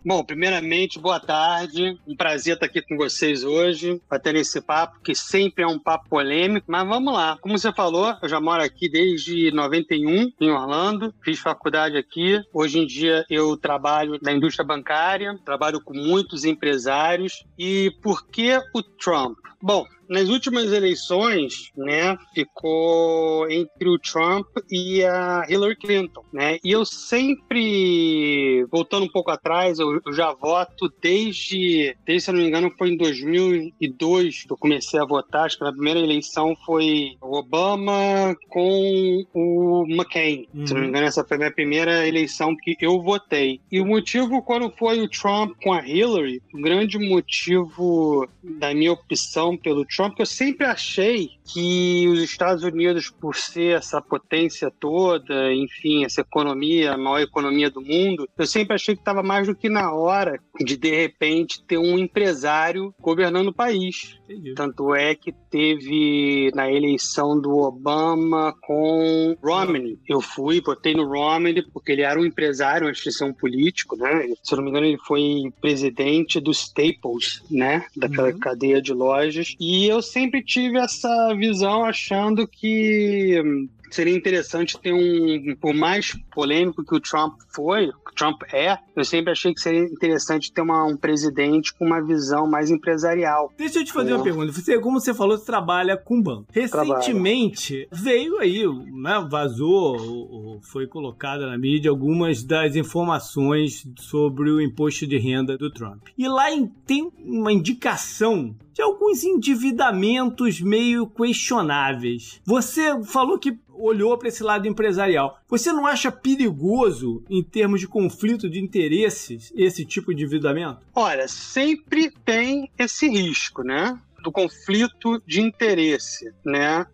[0.06, 1.98] Bom, primeiramente, boa tarde.
[2.08, 5.80] Um prazer estar aqui com vocês hoje, para ter esse papo, que sempre é um
[5.80, 6.66] papo polêmico.
[6.70, 7.38] Mas vamos lá.
[7.42, 11.14] Como você falou, eu já moro aqui desde 91, em Orlando.
[11.24, 12.40] Fiz faculdade aqui.
[12.54, 17.44] Hoje em dia eu trabalho na indústria bancária, trabalho com muitos empresários.
[17.58, 19.38] E por que o Trump?
[19.62, 26.58] Bom, nas últimas eleições, né, ficou entre o Trump e a Hillary Clinton, né?
[26.64, 32.34] E eu sempre, voltando um pouco atrás, eu, eu já voto desde, desde, se eu
[32.34, 35.46] não me engano, foi em 2002 que eu comecei a votar.
[35.46, 40.48] Acho que na primeira eleição foi o Obama com o McCain.
[40.66, 43.62] Se eu não me engano, essa foi a minha primeira eleição que eu votei.
[43.72, 48.92] E o motivo, quando foi o Trump com a Hillary, o grande motivo da minha
[48.92, 54.72] opção pelo Trump, que eu sempre achei que os Estados Unidos, por ser essa potência
[54.80, 59.48] toda, enfim, essa economia, a maior economia do mundo, eu sempre achei que estava mais
[59.48, 64.18] do que na hora de, de repente, ter um empresário governando o país.
[64.30, 64.54] Entendi.
[64.54, 69.98] Tanto é que teve na eleição do Obama com Romney.
[70.08, 73.96] Eu fui, votei no Romney porque ele era um empresário antes de ser um político,
[73.98, 74.28] né?
[74.44, 77.86] Se eu não me engano, ele foi presidente do Staples, né?
[77.98, 78.40] Daquela Uhum.
[78.40, 79.56] cadeia de lojas.
[79.60, 86.16] E eu sempre tive essa visão achando que hum, seria interessante ter um, por mais
[86.32, 90.52] polêmico que o Trump foi, que o Trump é, eu sempre achei que seria interessante
[90.54, 93.52] ter uma- um presidente com uma visão mais empresarial.
[93.58, 94.16] Deixa eu te fazer É.
[94.16, 94.52] uma pergunta.
[94.52, 96.46] Você, como você falou, você trabalha com banco.
[96.54, 96.94] Trabalho.
[96.98, 104.52] Recentemente veio aí, né, vazou, ou- ou foi colocada na mídia algumas das informações sobre
[104.52, 106.08] o imposto de renda do Trump.
[106.18, 112.40] E lá em- tem uma indicação de alguns endividamentos meio questionáveis.
[112.46, 115.38] Você falou que olhou para esse lado empresarial.
[115.50, 120.80] Você não acha perigoso, em termos de conflito de interesses, esse tipo de endividamento?
[120.96, 124.00] Olha, sempre tem esse risco, né?
[124.24, 126.86] Do conflito de interesse, né?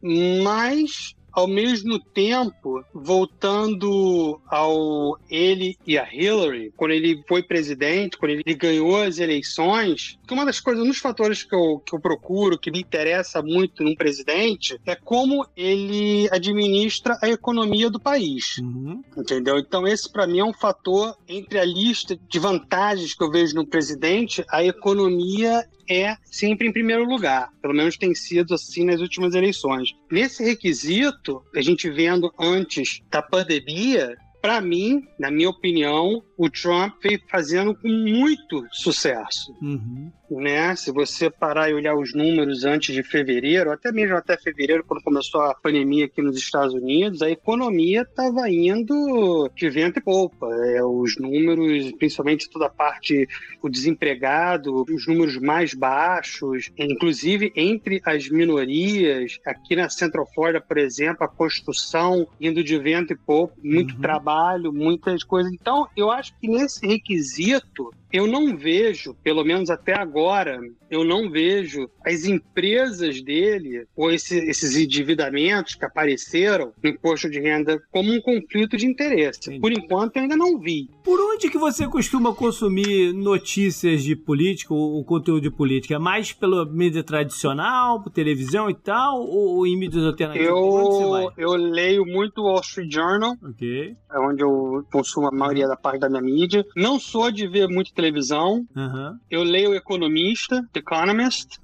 [0.44, 8.32] Mas ao mesmo tempo, voltando ao ele e a Hillary, quando ele foi presidente, quando
[8.32, 12.00] ele ganhou as eleições, que uma das coisas, um dos fatores que eu, que eu
[12.00, 18.58] procuro, que me interessa muito num presidente, é como ele administra a economia do país.
[18.60, 19.04] Uhum.
[19.18, 19.60] Entendeu?
[19.60, 23.56] Então, esse para mim é um fator entre a lista de vantagens que eu vejo
[23.56, 27.50] no presidente, a economia é sempre em primeiro lugar.
[27.62, 29.94] Pelo menos tem sido assim nas últimas eleições.
[30.12, 31.25] Nesse requisito,
[31.56, 37.74] a gente vendo antes da pandemia, para mim, na minha opinião, o Trump veio fazendo
[37.76, 39.56] com muito sucesso.
[39.62, 40.12] Uhum.
[40.30, 40.76] Né?
[40.76, 45.04] Se você parar e olhar os números antes de fevereiro, até mesmo até fevereiro, quando
[45.04, 50.48] começou a pandemia aqui nos Estados Unidos, a economia estava indo de vento e polpa.
[50.66, 53.28] É, os números, principalmente toda a parte,
[53.62, 60.78] o desempregado, os números mais baixos, inclusive entre as minorias, aqui na Central Florida, por
[60.78, 64.02] exemplo, a construção indo de vento e polpa, muito Uhum.
[64.02, 65.52] trabalho, muitas coisas.
[65.54, 70.60] Então, eu acho que nesse requisito, eu não vejo, pelo menos até agora,
[70.96, 77.40] eu não vejo as empresas dele, ou esse- esses endividamentos que apareceram no imposto de
[77.40, 79.40] renda, como um conflito de interesse.
[79.44, 79.60] Entendi.
[79.60, 80.90] Por enquanto, eu ainda não vi.
[81.04, 85.96] Por onde que você costuma consumir notícias de política ou, ou conteúdo de política?
[85.96, 90.48] É mais pela mídia tradicional, por televisão e tal, ou, ou em mídias alternativas?
[90.48, 93.96] Eu, eu leio muito o Wall Street Journal, Ok.
[94.12, 96.66] é onde eu consumo a maioria da parte da minha mídia.
[96.76, 98.66] Não sou de ver muito televisão.
[98.76, 101.60] Aham, Eu leio o Economista, Economist,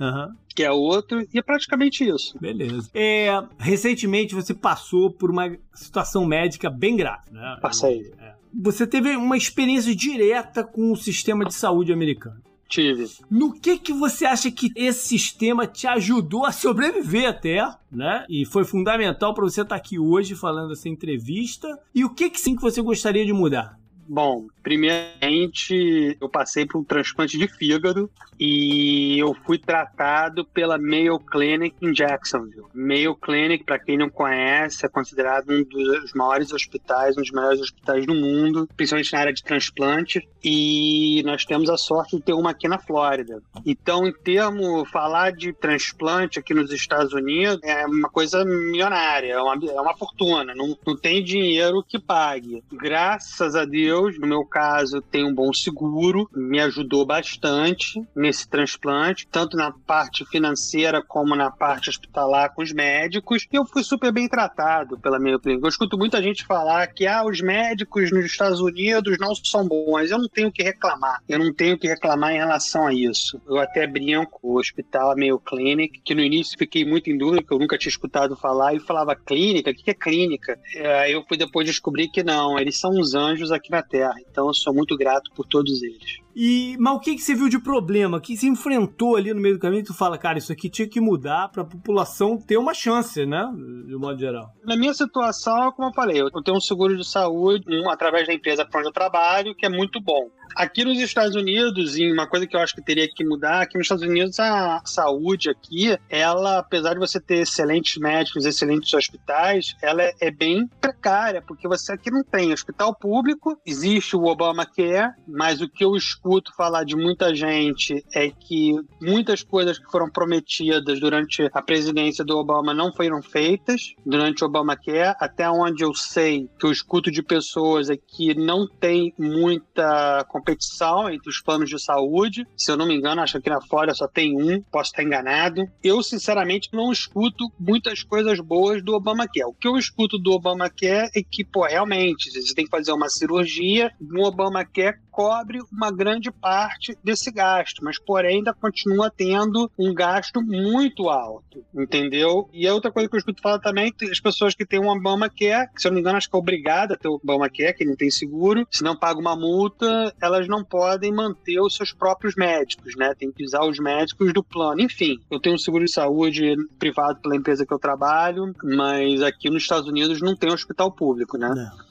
[0.55, 2.37] que é outro, e é praticamente isso.
[2.39, 2.89] Beleza.
[2.93, 7.57] É, recentemente você passou por uma situação médica bem grave, né?
[7.61, 8.11] Passei.
[8.19, 8.33] É.
[8.53, 12.41] Você teve uma experiência direta com o sistema de saúde americano.
[12.67, 13.05] Tive.
[13.29, 18.25] No que que você acha que esse sistema te ajudou a sobreviver até, né?
[18.29, 21.67] E foi fundamental para você estar aqui hoje falando essa entrevista.
[21.93, 23.77] E o que que sim que você gostaria de mudar?
[24.13, 31.17] Bom, primeiramente eu passei por um transplante de fígado e eu fui tratado pela Mayo
[31.17, 32.65] Clinic em Jacksonville.
[32.73, 37.61] Mayo Clinic, para quem não conhece, é considerado um dos maiores hospitais, um dos melhores
[37.61, 40.27] hospitais do mundo, principalmente na área de transplante.
[40.43, 43.41] E nós temos a sorte de ter uma aqui na Flórida.
[43.63, 49.39] Então, em termo falar de transplante aqui nos Estados Unidos é uma coisa milionária, é
[49.39, 50.55] uma, é uma fortuna.
[50.55, 52.63] Não, não tem dinheiro que pague.
[52.73, 59.27] Graças a Deus, no meu caso, tem um bom seguro, me ajudou bastante nesse transplante,
[59.27, 63.47] tanto na parte financeira como na parte hospitalar com os médicos.
[63.51, 65.65] Eu fui super bem tratado pela minha clínica.
[65.65, 70.11] Eu escuto muita gente falar que ah, os médicos nos Estados Unidos não são bons.
[70.11, 71.21] Eu não tenho o que reclamar.
[71.27, 73.41] Eu não tenho o que reclamar em relação a isso.
[73.47, 77.53] Eu até brinco o hospital Mayo Clinic, que no início fiquei muito em dúvida, que
[77.53, 80.59] eu nunca tinha escutado falar, e falava clínica, o que é clínica?
[80.75, 84.15] É, eu fui depois descobrir que não, eles são uns anjos aqui na Terra.
[84.29, 86.21] Então eu sou muito grato por todos eles.
[86.35, 88.17] E, mas o que, que você viu de problema?
[88.17, 89.83] O que você enfrentou ali no meio do caminho?
[89.83, 93.45] Tu fala, cara, isso aqui tinha que mudar para a população ter uma chance, né?
[93.85, 94.53] De modo geral.
[94.63, 98.33] Na minha situação, como eu falei, eu tenho um seguro de saúde um, através da
[98.33, 100.29] empresa para onde eu trabalho, que é muito bom.
[100.55, 103.77] Aqui nos Estados Unidos, e uma coisa que eu acho que teria que mudar, aqui
[103.77, 109.75] nos Estados Unidos a saúde aqui, ela, apesar de você ter excelentes médicos, excelentes hospitais,
[109.81, 115.61] ela é, bem precária, porque você aqui não tem hospital público, existe o Obamacare, mas
[115.61, 120.99] o que eu escuto falar de muita gente é que muitas coisas que foram prometidas
[120.99, 126.49] durante a presidência do Obama não foram feitas durante o Obamacare, até onde eu sei
[126.59, 131.79] que eu escuto de pessoas é que não tem muita competição entre os planos de
[131.79, 132.47] saúde.
[132.57, 135.63] Se eu não me engano, acho que na Flórida só tem um, posso estar enganado.
[135.83, 139.45] Eu, sinceramente, não escuto muitas coisas boas do Obamacare.
[139.45, 143.09] O que eu escuto do Obamacare é que, pô, realmente, você tem que fazer uma
[143.09, 149.93] cirurgia, o Obamacare cobre uma grande parte desse gasto, mas porém ainda continua tendo um
[149.93, 152.49] gasto muito alto, entendeu?
[152.53, 155.69] E a outra coisa que eu escuto falar também, as pessoas que têm um Obamacare,
[155.73, 157.85] que se eu não me engano acho que é obrigada a ter o Obamacare, que
[157.85, 162.35] não tem seguro, se não paga uma multa, elas não podem manter os seus próprios
[162.35, 163.13] médicos, né?
[163.13, 164.81] Tem que usar os médicos do plano.
[164.81, 169.49] Enfim, eu tenho um seguro de saúde privado pela empresa que eu trabalho, mas aqui
[169.49, 171.49] nos Estados Unidos não tem hospital público, né?
[171.49, 171.90] Não.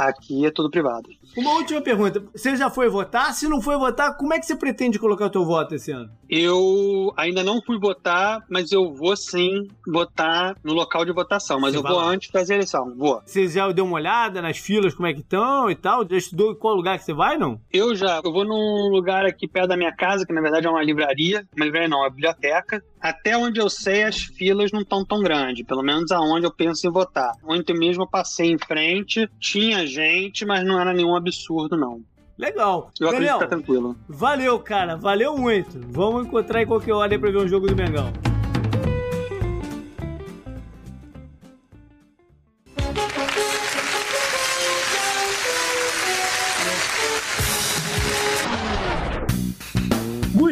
[0.00, 1.08] Aqui é tudo privado.
[1.36, 2.24] Uma última pergunta.
[2.34, 3.34] Você já foi votar?
[3.34, 6.10] Se não foi votar, como é que você pretende colocar o teu voto esse ano?
[6.28, 11.60] Eu ainda não fui votar, mas eu vou sim votar no local de votação.
[11.60, 12.06] Mas Você eu vou lá?
[12.06, 12.94] antes da eleição.
[12.96, 13.20] Vou.
[13.24, 16.08] Você já deu uma olhada nas filas, como é que estão e tal?
[16.08, 17.60] Já estudou em qual lugar que você vai, não?
[17.72, 20.70] Eu já, eu vou num lugar aqui perto da minha casa, que na verdade é
[20.70, 21.46] uma livraria.
[21.56, 22.82] Uma livraria não, é uma biblioteca.
[23.00, 25.64] Até onde eu sei, as filas não estão tão grandes.
[25.64, 27.32] Pelo menos aonde eu penso em votar.
[27.44, 32.02] Ontem mesmo eu passei em frente, tinha gente, mas não era nenhum absurdo, não.
[32.36, 32.90] Legal.
[32.98, 33.96] Eu acredito Daniel, que tá tranquilo.
[34.08, 34.96] valeu, cara.
[34.96, 35.78] Valeu muito.
[35.88, 38.12] Vamos encontrar em qualquer hora aí pra ver um jogo do Mengão.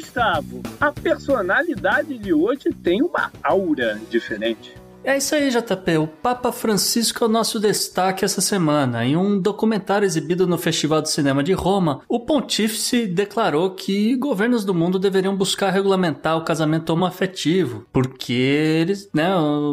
[0.08, 4.72] Gustavo, a personalidade de hoje tem uma aura diferente.
[5.04, 5.98] É isso aí, JP.
[5.98, 9.04] O Papa Francisco é o nosso destaque essa semana.
[9.04, 14.64] Em um documentário exibido no Festival de Cinema de Roma, o pontífice declarou que governos
[14.64, 19.30] do mundo deveriam buscar regulamentar o casamento homoafetivo, porque eles, né,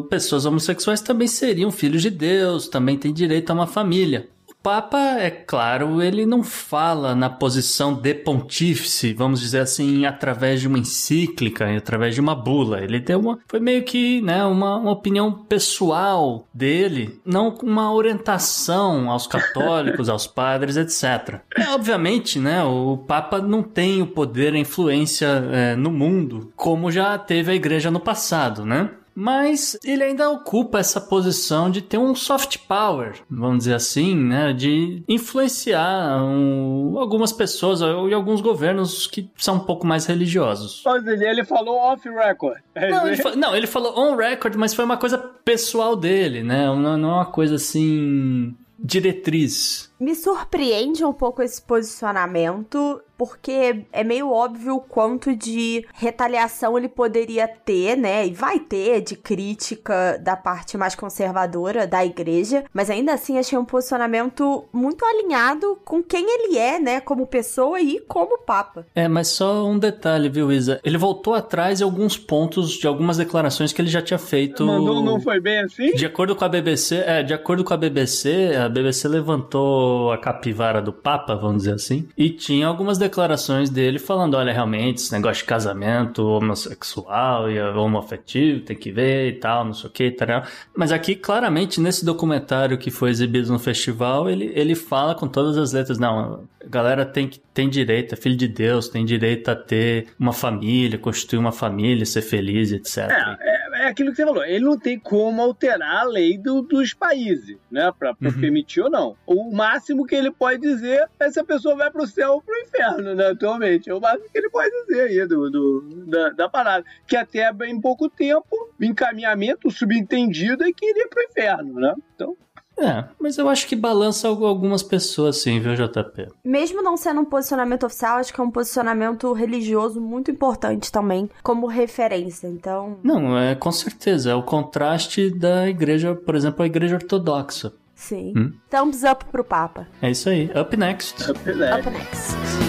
[0.09, 4.29] pessoas homossexuais também seriam filhos de Deus, também têm direito a uma família.
[4.65, 10.67] Papa, é claro, ele não fala na posição de pontífice, vamos dizer assim, através de
[10.67, 12.83] uma encíclica, através de uma bula.
[12.83, 13.37] Ele deu uma.
[13.47, 20.25] Foi meio que né, uma, uma opinião pessoal dele, não uma orientação aos católicos, aos
[20.25, 21.41] padres, etc.
[21.55, 26.91] É, obviamente, né, o Papa não tem o poder, a influência é, no mundo, como
[26.91, 28.89] já teve a igreja no passado, né?
[29.15, 34.51] Mas ele ainda ocupa essa posição de ter um soft power, vamos dizer assim, né,
[34.51, 40.83] de influenciar um, algumas pessoas e alguns governos que são um pouco mais religiosos.
[40.85, 42.59] Mas ele falou off record.
[42.75, 46.65] Não, ele fa não, ele falou on record, mas foi uma coisa pessoal dele, né,
[46.65, 49.91] não, não é uma coisa assim diretriz.
[49.99, 56.89] Me surpreende um pouco esse posicionamento porque é meio óbvio o quanto de retaliação ele
[56.89, 58.27] poderia ter, né?
[58.27, 63.57] E vai ter de crítica da parte mais conservadora da igreja, mas ainda assim achei
[63.57, 66.99] um posicionamento muito alinhado com quem ele é, né?
[66.99, 68.85] Como pessoa e como papa.
[68.93, 70.79] É, mas só um detalhe, viu, Isa?
[70.83, 74.65] Ele voltou atrás em alguns pontos de algumas declarações que ele já tinha feito.
[74.65, 75.93] Não, não foi bem assim?
[75.93, 80.17] De acordo com a BBC, é, de acordo com a BBC, a BBC levantou a
[80.17, 85.11] capivara do papa, vamos dizer assim, e tinha algumas declarações dele falando: olha, realmente, esse
[85.11, 90.11] negócio de casamento homossexual e homoafetivo tem que ver e tal, não sei o que,
[90.11, 90.43] tal.
[90.75, 95.57] Mas aqui, claramente, nesse documentário que foi exibido no festival, ele, ele fala com todas
[95.57, 99.55] as letras: não, a galera tem, tem direito, é filho de Deus, tem direito a
[99.55, 102.97] ter uma família, constituir uma família, ser feliz, etc.
[103.09, 106.61] É, é, é aquilo que você falou, ele não tem como alterar a lei do,
[106.61, 108.39] dos países, né, pra, pra uhum.
[108.39, 109.15] permitir ou não.
[109.25, 112.57] O máximo que ele pode dizer é se a pessoa vai pro céu ou pro
[112.59, 113.89] inferno, né, atualmente.
[113.89, 116.85] É o máximo que ele pode dizer aí do, do da, da, parada.
[117.07, 121.93] Que até bem pouco tempo, encaminhamento subentendido é que iria pro inferno, né?
[122.15, 122.35] Então,
[122.77, 126.27] é, mas eu acho que balança algumas pessoas sim, viu, JP?
[126.43, 131.29] Mesmo não sendo um posicionamento oficial, acho que é um posicionamento religioso muito importante também,
[131.41, 132.97] como referência, então...
[133.03, 137.73] Não, é com certeza, é o contraste da igreja, por exemplo, a igreja ortodoxa.
[137.95, 138.33] Sim.
[138.35, 138.53] Hum?
[138.69, 139.87] Thumbs up pro Papa.
[140.01, 140.51] É isso aí.
[140.53, 141.31] Up next.
[141.31, 141.79] Up next.
[141.79, 142.64] Up next.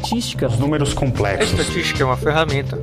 [0.00, 0.46] Estatística.
[0.46, 1.58] Os números complexos.
[1.58, 2.78] A estatística é uma ferramenta.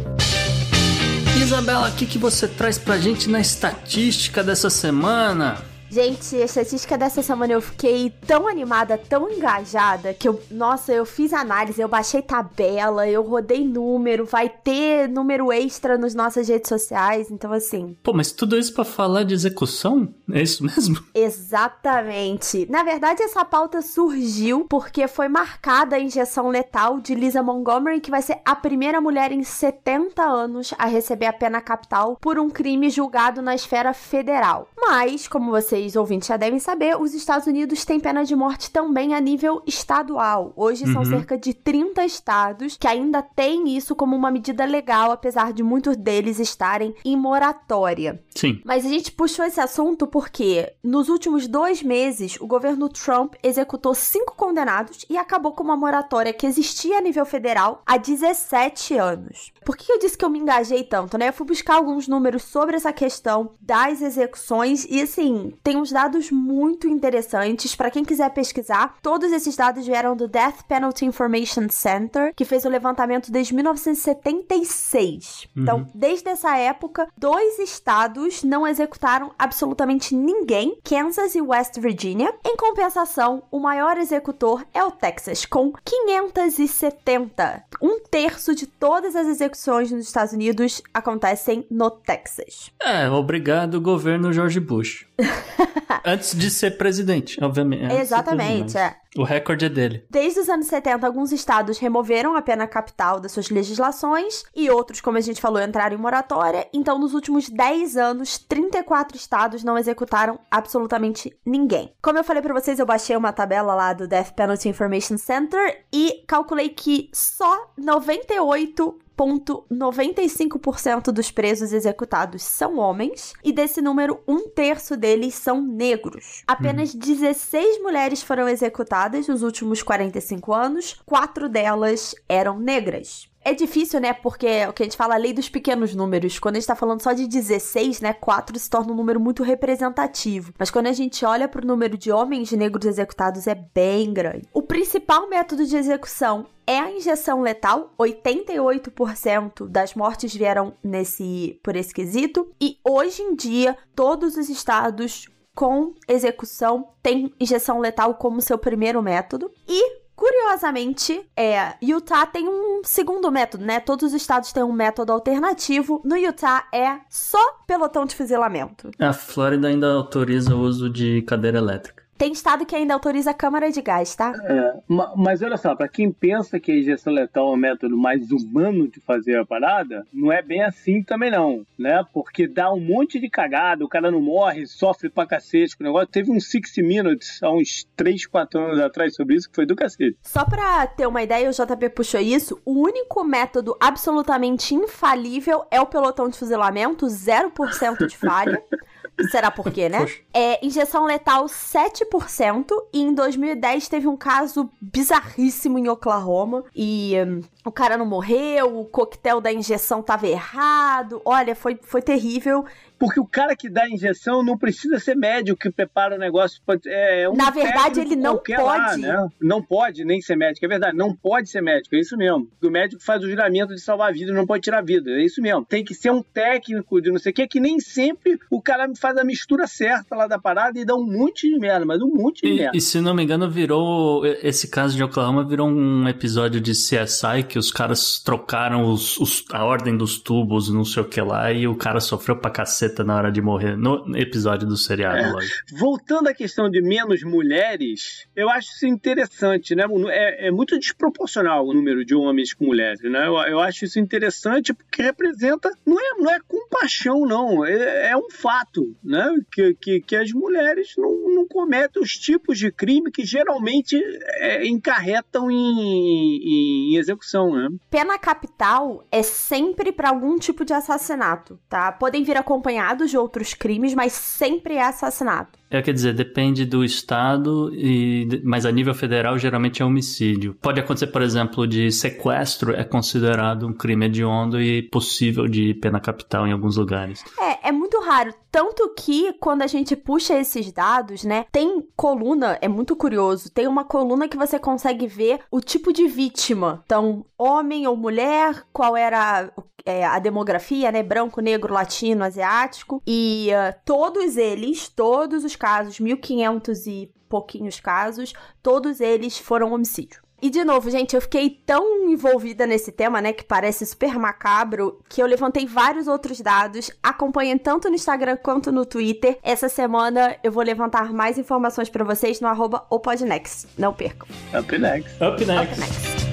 [1.42, 5.58] Isabela, o que, que você traz pra gente na estatística dessa semana?
[5.98, 11.08] Gente, a estatística dessa semana eu fiquei tão animada, tão engajada, que eu, nossa, eu
[11.08, 16.70] fiz análise, eu baixei tabela, eu rodei número, vai ter número extra nas nossas redes
[16.70, 17.98] sociais, então assim.
[18.04, 20.14] Pô, mas tudo isso para falar de execução?
[20.32, 21.04] É isso mesmo?
[21.16, 22.70] Exatamente.
[22.70, 28.12] Na verdade, essa pauta surgiu porque foi marcada a injeção letal de Lisa Montgomery, que
[28.12, 32.52] vai ser a primeira mulher em 70 anos a receber a pena capital por um
[32.52, 34.70] crime julgado na esfera federal.
[34.78, 38.70] Mas, como você vocês ouvintes já devem saber, os Estados Unidos têm pena de morte
[38.70, 40.52] também a nível estadual.
[40.56, 40.94] Hoje uhum.
[40.94, 45.64] são cerca de 30 estados que ainda têm isso como uma medida legal, apesar de
[45.64, 48.22] muitos deles estarem em moratória.
[48.36, 48.62] Sim.
[48.66, 53.96] Mas a gente puxou esse assunto porque nos últimos dois meses o governo Trump executou
[53.96, 59.54] cinco condenados e acabou com uma moratória que existia a nível federal há 17 anos.
[59.64, 61.30] Por que eu disse que eu me engajei tanto, né?
[61.30, 66.32] Eu fui buscar alguns números sobre essa questão das execuções e assim, tem uns dados
[66.32, 68.96] muito interessantes para quem quiser pesquisar.
[69.02, 75.46] Todos esses dados vieram do Death Penalty Information Center, que fez o levantamento desde 1976.
[75.54, 75.64] Uhum.
[75.64, 82.34] Então, desde essa época, dois estados não executaram absolutamente ninguém, Kansas e West Virginia.
[82.46, 87.66] Em compensação, o maior executor é o Texas, com 570.
[87.82, 92.72] Um terço de todas as execuções nos Estados Unidos acontecem no Texas.
[92.82, 95.07] É, obrigado, governo George Bush.
[96.06, 97.94] Antes de ser presidente, obviamente.
[97.94, 98.96] Exatamente, é.
[99.18, 100.06] O recorde é dele.
[100.10, 105.02] Desde os anos 70, alguns estados removeram a pena capital das suas legislações e outros,
[105.02, 106.68] como a gente falou, entraram em moratória.
[106.72, 111.92] Então, nos últimos 10 anos, 34 estados não executaram absolutamente ninguém.
[112.02, 115.84] Como eu falei para vocês, eu baixei uma tabela lá do Death Penalty Information Center
[115.92, 124.48] e calculei que só 98 99,95% dos presos executados são homens, e desse número, um
[124.48, 126.44] terço deles são negros.
[126.46, 133.28] Apenas 16 mulheres foram executadas nos últimos 45 anos, quatro delas eram negras.
[133.44, 134.14] É difícil, né?
[134.14, 136.38] Porque o que a gente fala, a lei dos pequenos números.
[136.38, 138.14] Quando a gente tá falando só de 16, né?
[138.14, 140.54] 4 se torna um número muito representativo.
[140.58, 144.48] Mas quando a gente olha pro número de homens negros executados, é bem grande.
[144.54, 147.94] O principal método de execução é a injeção letal.
[147.98, 152.52] 88% das mortes vieram nesse por esse quesito.
[152.60, 159.02] E hoje em dia, todos os estados com execução têm injeção letal como seu primeiro
[159.02, 159.50] método.
[159.68, 163.80] E Curiosamente, é, Utah tem um segundo método, né?
[163.80, 166.02] Todos os estados têm um método alternativo.
[166.04, 167.38] No Utah é só
[167.68, 168.90] pelotão de fuzilamento.
[168.98, 171.97] A Flórida ainda autoriza o uso de cadeira elétrica.
[172.18, 174.34] Tem estado que ainda autoriza a câmara de gás, tá?
[174.44, 177.98] É, ma- mas olha só, pra quem pensa que a injeção letal é um método
[177.98, 182.04] mais humano de fazer a parada, não é bem assim também não, né?
[182.14, 185.88] Porque dá um monte de cagada, o cara não morre, sofre pra cacete com o
[185.88, 186.08] negócio.
[186.08, 189.76] Teve um Six Minutes há uns 3, 4 anos atrás sobre isso, que foi do
[189.76, 190.18] cacete.
[190.24, 192.60] Só pra ter uma ideia, o JP puxou isso.
[192.66, 198.62] O único método absolutamente infalível é o pelotão de fuzilamento, 0% de falha.
[199.32, 200.06] Será por quê, né?
[200.34, 202.72] É injeção letal 7%.
[202.94, 206.64] E em 2010 teve um caso bizarríssimo em Oklahoma.
[206.76, 211.22] E hum, o cara não morreu, o coquetel da injeção tava errado.
[211.26, 212.64] Olha, foi, foi terrível.
[213.00, 216.62] Porque o cara que dá a injeção não precisa ser médico que prepara o negócio.
[216.66, 219.02] pra- É um Na verdade, técnico ele não qualquer lá, pode.
[219.02, 219.28] né?
[219.42, 220.98] Não pode nem ser médico, é verdade.
[220.98, 222.48] Não pode ser médico, é isso mesmo.
[222.64, 225.12] O médico faz o juramento de salvar a vida e não pode tirar a vida,
[225.12, 225.64] é isso mesmo.
[225.66, 228.90] Tem que ser um técnico de não sei o que, que nem sempre o cara
[229.00, 232.08] faz a mistura certa lá da parada e dá um monte de merda, mas um
[232.14, 232.78] monte de E, merda.
[232.78, 234.26] e se não me engano, virou.
[234.26, 239.46] Esse caso de Oklahoma virou um episódio de CSI que os caras trocaram os- os-
[239.52, 242.50] a ordem dos tubos, não sei o que lá, e o cara sofreu pra
[242.88, 243.76] caceta na hora de morrer.
[243.78, 245.32] No episódio do seriado, É.
[245.32, 245.56] lógico.
[245.78, 249.86] Voltando à questão de menos mulheres, eu acho isso interessante, né?
[250.10, 253.28] É, é muito desproporcional o número de homens com mulheres, né?
[253.28, 258.18] Eu, eu acho isso interessante porque representa, não é, não é compaixão, não, é, é
[258.18, 259.36] um fato, né?
[259.52, 264.02] Que, que, que as mulheres não, não cometem os tipos de crime que geralmente
[264.40, 267.70] é, encarretam em, em execução, né?
[267.90, 271.92] Pena capital é sempre pra algum tipo de assassinato, tá?
[271.92, 272.38] Podem vir
[272.78, 275.58] acompanhados de outros crimes, mas sempre é assassinato.
[275.70, 280.56] É, quer dizer, depende do estado, e, mas a nível federal geralmente é homicídio.
[280.62, 286.00] Pode acontecer, por exemplo, de sequestro, é considerado um crime hediondo e possível de pena
[286.00, 287.22] capital em alguns lugares.
[287.38, 288.34] É, é muito raro.
[288.50, 293.68] Tanto que quando a gente puxa esses dados, né, tem coluna, é muito curioso, tem
[293.68, 296.82] uma coluna que você consegue ver o tipo de vítima.
[296.86, 299.52] Então, homem ou mulher, qual era
[299.88, 301.02] é, a demografia, né?
[301.02, 303.02] Branco, negro, latino, asiático.
[303.08, 310.22] E ah, todos eles, todos os casos, 1500 e pouquinhos casos, todos eles foram homicídio.
[310.40, 315.00] E de novo, gente, eu fiquei tão envolvida nesse tema, né, que parece super macabro,
[315.10, 316.92] que eu levantei vários outros dados.
[317.02, 319.40] Acompanhem tanto no Instagram quanto no Twitter.
[319.42, 323.68] Essa semana eu vou levantar mais informações pra vocês no arroba opodnext.
[323.78, 324.28] Não percam.
[324.54, 325.12] Up next.
[325.24, 325.74] Up next.
[325.74, 326.27] Up next.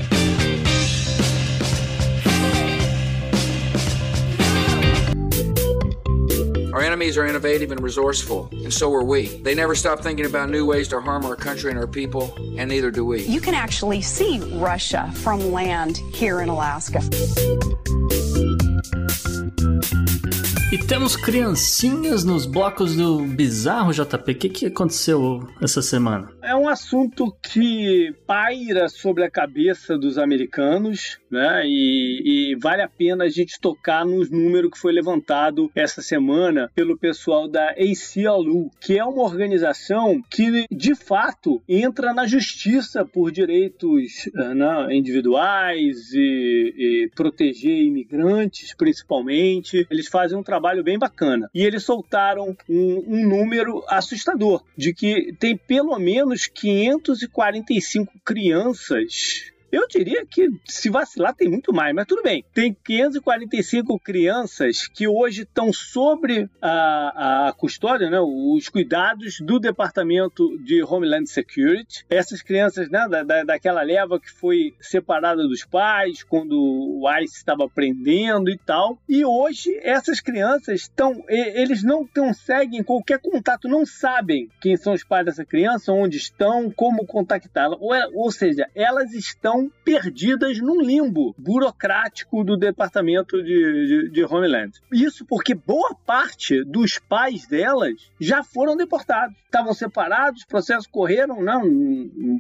[6.75, 9.29] Our enemies are innovative and resourceful, and so are we.
[9.43, 12.69] They never stop thinking about new ways to harm our country and our people, and
[12.69, 13.23] neither do we.
[13.23, 16.99] You can actually see Russia from land here in Alaska.
[20.75, 24.33] E temos criancinhas nos blocos do bizarro, JP.
[24.33, 26.33] O que, que aconteceu essa semana?
[26.43, 31.63] É um assunto que paira sobre a cabeça dos americanos, né?
[31.65, 36.69] E, e vale a pena a gente tocar nos números que foi levantado essa semana
[36.75, 43.31] pelo pessoal da ACLU, que é uma organização que, de fato, entra na justiça por
[43.31, 49.87] direitos eh, né, individuais e, e proteger imigrantes, principalmente.
[49.89, 51.51] Eles fazem um trabalho bem bacana.
[51.55, 59.89] E eles soltaram um, um número assustador de que tem pelo menos 545 crianças eu
[59.89, 62.45] diria que se vacilar tem muito mais, mas tudo bem.
[62.55, 70.57] Tem 545 crianças que hoje estão sobre a, a custódia, né, os cuidados do Departamento
[70.59, 72.05] de Homeland Security.
[72.09, 77.37] Essas crianças, né, da, da, daquela leva que foi separada dos pais quando o ICE
[77.37, 78.99] estava prendendo e tal.
[79.09, 85.03] E hoje essas crianças estão, eles não conseguem qualquer contato, não sabem quem são os
[85.03, 87.77] pais dessa criança, onde estão, como contactá-la.
[87.81, 94.73] Ou, ou seja, elas estão perdidas num limbo burocrático do Departamento de, de, de Homeland.
[94.93, 99.37] Isso porque boa parte dos pais delas já foram deportados.
[99.45, 101.63] Estavam separados, os processos correram, não,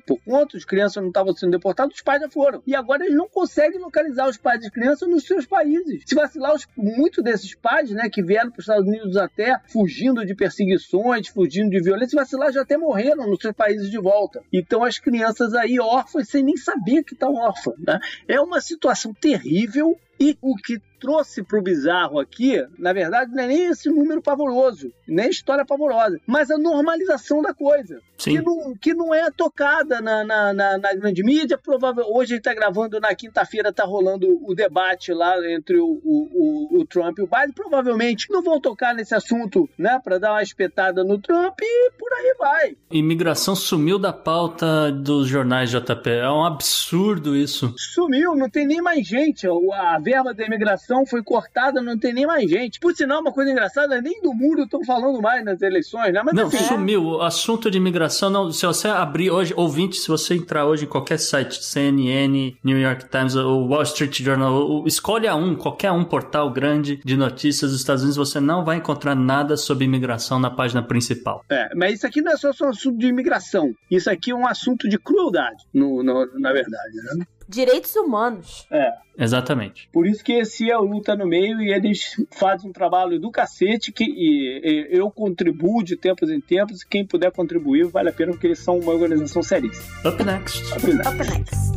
[0.04, 2.60] por conta, as crianças não estavam sendo deportadas, os pais já foram.
[2.66, 6.02] E agora eles não conseguem localizar os pais das crianças nos seus países.
[6.06, 10.26] Se vacilar, os, muito desses pais, né, que vieram para os Estados Unidos até fugindo
[10.26, 14.42] de perseguições, fugindo de violência, se vacilar, já até morreram nos seus países de volta.
[14.52, 17.74] Então as crianças aí órfãs sem nem saber que estão órfãs.
[17.78, 17.98] Né?
[18.26, 23.42] É uma situação terrível e o que trouxe para o bizarro aqui, na verdade, não
[23.42, 28.00] é nem esse número pavoroso, nem história pavorosa, mas a normalização da coisa.
[28.16, 28.36] Sim.
[28.36, 31.58] Que, não, que não é tocada na, na, na, na grande mídia.
[31.58, 36.00] Provável, hoje a gente está gravando na quinta-feira, está rolando o debate lá entre o,
[36.02, 37.52] o, o, Trump e o Biden.
[37.52, 42.12] Provavelmente não vão tocar nesse assunto né, para dar uma espetada no Trump e por
[42.14, 42.76] aí vai.
[42.90, 46.08] Imigração sumiu da pauta dos jornais JP.
[46.08, 47.74] É um absurdo isso.
[47.76, 49.46] Sumiu, não tem nem mais gente.
[49.46, 52.78] A verba da imigração foi cortada, não tem nem mais gente.
[52.78, 56.22] Por sinal, uma coisa engraçada, nem do muro estão falando mais nas eleições, né?
[56.22, 57.04] Mas, não, assim, sumiu.
[57.04, 60.88] O assunto de imigração, não, se você abrir hoje, ouvinte, se você entrar hoje em
[60.88, 66.50] qualquer site, CNN, New York Times, o Wall Street Journal, escolha um, qualquer um portal
[66.50, 70.82] grande de notícias dos Estados Unidos, você não vai encontrar nada sobre imigração na página
[70.82, 71.42] principal.
[71.50, 73.72] É, mas isso aqui não é só, só um assunto de imigração.
[73.90, 77.24] Isso aqui é um assunto de crueldade, no, no na verdade, né?
[77.48, 78.66] Direitos humanos.
[78.70, 78.92] É.
[79.16, 79.88] Exatamente.
[79.92, 83.30] Por isso que esse é o Luta no Meio e eles fazem um trabalho do
[83.30, 88.08] cacete que e, e, eu contribuo de tempos em tempos e quem puder contribuir vale
[88.08, 89.86] a pena porque eles são uma organização seríssima.
[90.08, 90.62] Up next.
[90.72, 91.08] Up next.
[91.08, 91.74] Up next.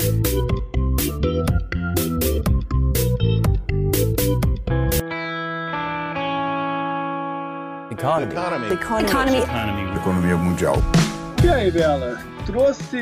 [7.97, 8.31] Economy.
[8.31, 8.73] Economy.
[8.73, 9.37] Economy.
[9.37, 9.97] Economy.
[9.97, 10.75] Economia mundial.
[11.43, 12.17] E aí, Bela?
[12.45, 12.97] Trouxe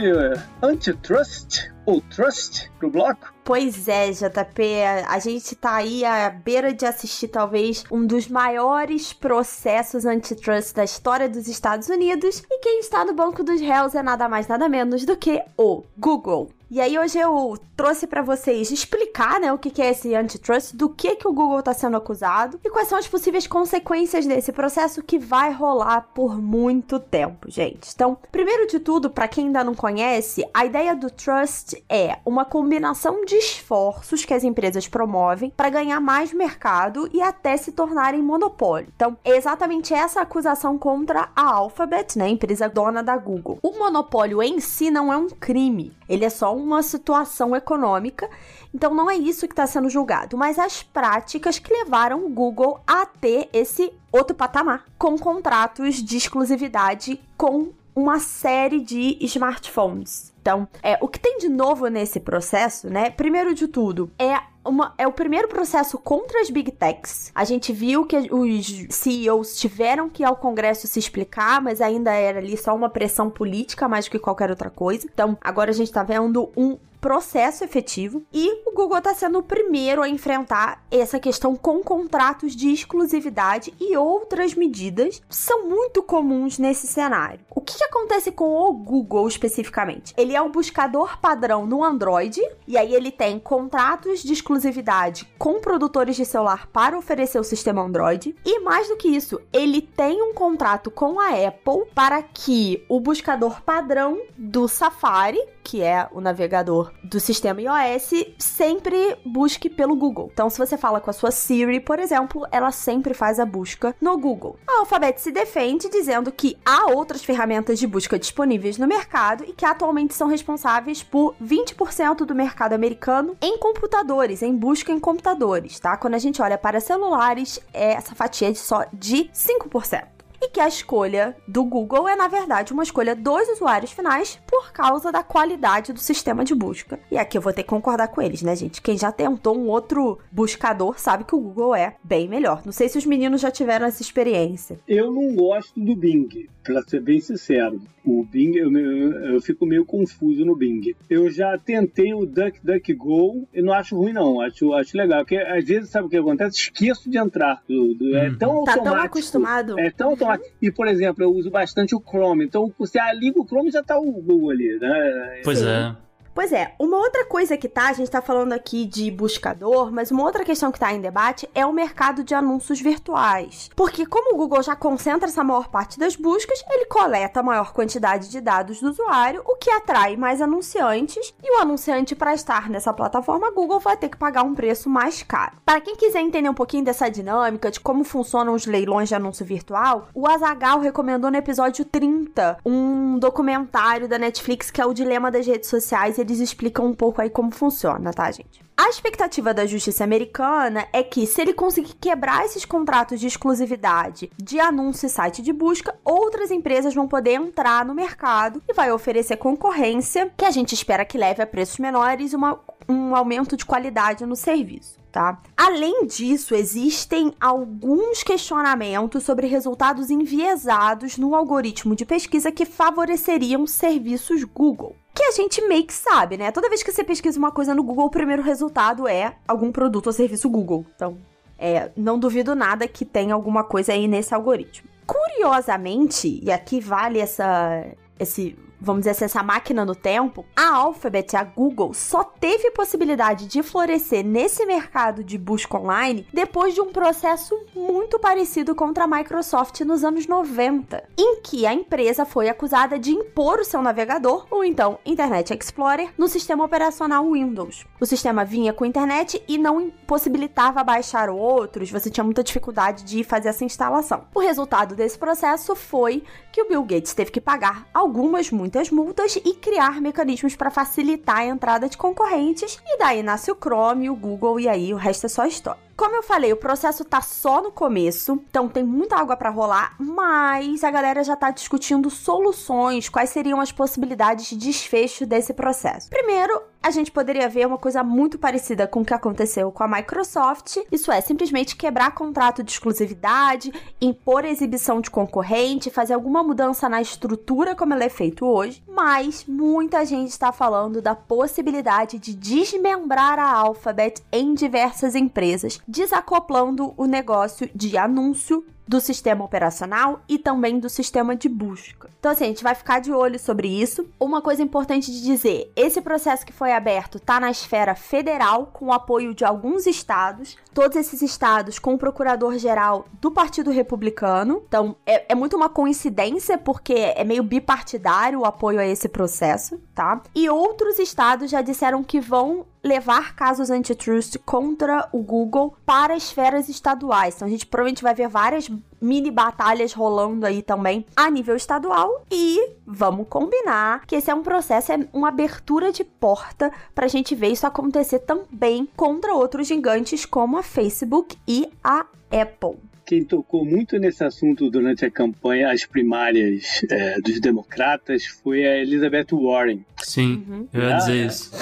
[0.62, 3.34] antitrust ou trust pro bloco?
[3.44, 9.14] Pois é, JP, a gente tá aí à beira de assistir talvez um dos maiores
[9.14, 14.02] processos antitrust da história dos Estados Unidos, e quem está no banco dos réus é
[14.02, 16.50] nada mais nada menos do que o Google.
[16.70, 20.90] E aí hoje eu trouxe para vocês explicar, né, o que é esse antitrust, do
[20.90, 25.04] que que o Google está sendo acusado e quais são as possíveis consequências desse processo
[25.04, 27.92] que vai rolar por muito tempo, gente.
[27.94, 32.46] Então, primeiro de tudo, para quem ainda não conhece, a ideia do trust é uma
[32.46, 38.24] combinação de esforços que as empresas promovem para ganhar mais mercado e até se tornarem
[38.24, 38.88] monopólio.
[38.96, 43.60] Então, é exatamente essa acusação contra a Alphabet, né, empresa dona da Google.
[43.62, 48.30] O monopólio em si não é um crime, ele é só uma situação econômica,
[48.74, 52.80] então não é isso que está sendo julgado, mas as práticas que levaram o Google
[52.86, 60.35] a ter esse outro patamar, com contratos de exclusividade com uma série de smartphones.
[60.46, 63.10] Então, é, o que tem de novo nesse processo, né?
[63.10, 67.32] Primeiro de tudo, é uma, é o primeiro processo contra as big techs.
[67.34, 72.14] A gente viu que os CEOs tiveram que ir ao Congresso se explicar, mas ainda
[72.14, 75.08] era ali só uma pressão política mais do que qualquer outra coisa.
[75.12, 79.44] Então, agora a gente tá vendo um processo efetivo e o Google está sendo o
[79.44, 86.58] primeiro a enfrentar essa questão com contratos de exclusividade e outras medidas são muito comuns
[86.58, 87.46] nesse cenário.
[87.54, 90.16] O que, que acontece com o Google especificamente?
[90.18, 95.62] Ele é o buscador padrão no Android e aí ele tem contratos de exclusividade com
[95.62, 100.24] produtores de celular para oferecer o sistema Android e mais do que isso, ele tem
[100.24, 106.20] um contrato com a Apple para que o buscador padrão do Safari, que é o
[106.20, 110.30] navegador do sistema iOS sempre busque pelo Google.
[110.34, 113.96] Então, se você fala com a sua Siri, por exemplo, ela sempre faz a busca
[114.02, 114.58] no Google.
[114.68, 119.54] A Alphabet se defende dizendo que há outras ferramentas de busca disponíveis no mercado e
[119.54, 125.80] que atualmente são responsáveis por 20% do mercado americano em computadores, em busca em computadores,
[125.80, 125.98] tá?
[125.98, 130.68] Quando a gente olha para celulares, essa fatia é só de 5% e que a
[130.68, 135.94] escolha do Google é, na verdade, uma escolha dos usuários finais por causa da qualidade
[135.94, 137.00] do sistema de busca.
[137.12, 138.82] E aqui eu vou ter que concordar com eles, né, gente?
[138.82, 142.62] Quem já tentou um outro buscador sabe que o Google é bem melhor.
[142.66, 144.80] Não sei se os meninos já tiveram essa experiência.
[144.88, 147.80] Eu não gosto do Bing, pra ser bem sincero.
[148.04, 150.96] O Bing, eu, eu, eu fico meio confuso no Bing.
[151.10, 154.40] Eu já tentei o DuckDuckGo e não acho ruim, não.
[154.42, 155.22] Acho, acho legal.
[155.22, 156.58] Porque às vezes, sabe o que acontece?
[156.60, 157.64] Esqueço de entrar.
[157.68, 158.84] Do, do, é tão Tá automático.
[158.84, 159.80] tão acostumado.
[159.80, 160.25] É tão automático.
[160.62, 162.46] E, por exemplo, eu uso bastante o Chrome.
[162.46, 165.42] Então, você liga o Chrome já tá o Google ali, né?
[165.44, 165.96] Pois é.
[166.36, 170.12] Pois é, uma outra coisa que tá, a gente tá falando aqui de buscador, mas
[170.12, 173.70] uma outra questão que tá em debate é o mercado de anúncios virtuais.
[173.74, 177.72] Porque como o Google já concentra essa maior parte das buscas, ele coleta a maior
[177.72, 182.70] quantidade de dados do usuário, o que atrai mais anunciantes, e o anunciante para estar
[182.70, 185.56] nessa plataforma Google vai ter que pagar um preço mais caro.
[185.66, 189.46] Para quem quiser entender um pouquinho dessa dinâmica, de como funcionam os leilões de anúncio
[189.46, 195.32] virtual, o Azagal recomendou no episódio 30 um documentário da Netflix que é o Dilema
[195.32, 196.20] das Redes Sociais.
[196.26, 198.66] Eles explicam um pouco aí como funciona, tá, gente?
[198.76, 204.32] A expectativa da justiça americana é que, se ele conseguir quebrar esses contratos de exclusividade
[204.42, 208.92] de anúncio e site de busca, outras empresas vão poder entrar no mercado e vai
[208.92, 213.56] oferecer concorrência que a gente espera que leve a preços menores e uma, um aumento
[213.56, 215.00] de qualidade no serviço.
[215.12, 215.40] Tá?
[215.56, 224.44] Além disso, existem alguns questionamentos sobre resultados enviesados no algoritmo de pesquisa que favoreceriam serviços
[224.44, 226.52] Google que a gente meio que sabe, né?
[226.52, 230.08] Toda vez que você pesquisa uma coisa no Google, o primeiro resultado é algum produto
[230.08, 230.86] ou serviço Google.
[230.94, 231.18] Então,
[231.58, 234.90] é, não duvido nada que tenha alguma coisa aí nesse algoritmo.
[235.08, 237.86] Curiosamente, e aqui vale essa,
[238.20, 243.48] esse vamos dizer assim, essa máquina no tempo, a Alphabet, a Google, só teve possibilidade
[243.48, 249.08] de florescer nesse mercado de busca online depois de um processo muito parecido contra a
[249.08, 254.46] Microsoft nos anos 90, em que a empresa foi acusada de impor o seu navegador,
[254.52, 257.86] ou então Internet Explorer, no sistema operacional Windows.
[258.00, 263.24] O sistema vinha com internet e não impossibilitava baixar outros, você tinha muita dificuldade de
[263.24, 264.26] fazer essa instalação.
[264.34, 269.36] O resultado desse processo foi que o Bill Gates teve que pagar algumas muitas multas
[269.38, 274.16] e criar mecanismos para facilitar a entrada de concorrentes, e daí nasce o Chrome, o
[274.16, 275.85] Google e aí o resto é só história.
[275.96, 279.96] Como eu falei, o processo tá só no começo, então tem muita água para rolar,
[279.98, 286.10] mas a galera já tá discutindo soluções, quais seriam as possibilidades de desfecho desse processo.
[286.10, 289.88] Primeiro, a gente poderia ver uma coisa muito parecida com o que aconteceu com a
[289.88, 296.88] Microsoft, isso é, simplesmente quebrar contrato de exclusividade, impor exibição de concorrente, fazer alguma mudança
[296.88, 302.36] na estrutura como ela é feito hoje, mas muita gente está falando da possibilidade de
[302.36, 310.38] desmembrar a Alphabet em diversas empresas desacoplando o negócio de anúncio do sistema operacional e
[310.38, 312.10] também do sistema de busca.
[312.20, 314.08] Então, assim, a gente vai ficar de olho sobre isso.
[314.20, 318.88] Uma coisa importante de dizer: esse processo que foi aberto está na esfera federal, com
[318.88, 324.64] o apoio de alguns estados, todos esses estados com o procurador-geral do Partido Republicano.
[324.68, 329.80] Então, é, é muito uma coincidência, porque é meio bipartidário o apoio a esse processo,
[329.94, 330.22] tá?
[330.34, 336.70] E outros estados já disseram que vão levar casos antitrust contra o Google para esferas
[336.70, 337.36] estaduais.
[337.36, 338.70] Então a gente provavelmente vai ver várias
[339.02, 344.42] mini batalhas rolando aí também a nível estadual e vamos combinar que esse é um
[344.42, 349.68] processo, é uma abertura de porta para a gente ver isso acontecer também contra outros
[349.68, 355.72] gigantes como a Facebook e a Apple quem tocou muito nesse assunto durante a campanha,
[355.72, 359.86] as primárias é, dos democratas, foi a Elizabeth Warren.
[359.98, 360.68] Sim, uhum.
[360.74, 361.52] eu ia dizer isso.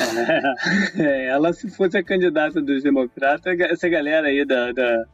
[0.96, 5.06] É, ela, se fosse a candidata dos democratas, essa galera aí da, da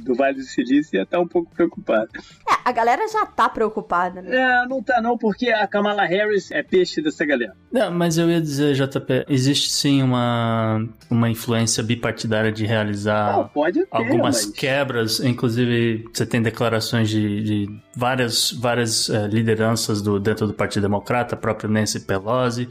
[0.00, 2.08] do Vale do Silício ia estar tá um pouco preocupada.
[2.48, 4.36] É, a galera já tá preocupada, né?
[4.36, 7.54] É, não tá não, porque a Kamala Harris é peixe dessa galera.
[7.70, 13.48] Não, mas eu ia dizer, JP, existe sim uma, uma influência bipartidária de realizar não,
[13.48, 14.54] pode ter, algumas mas...
[14.54, 20.82] quebras, inclusive você tem declarações de, de várias, várias uh, lideranças do, dentro do Partido
[20.82, 22.68] Democrata, próprio Nancy Pelosi,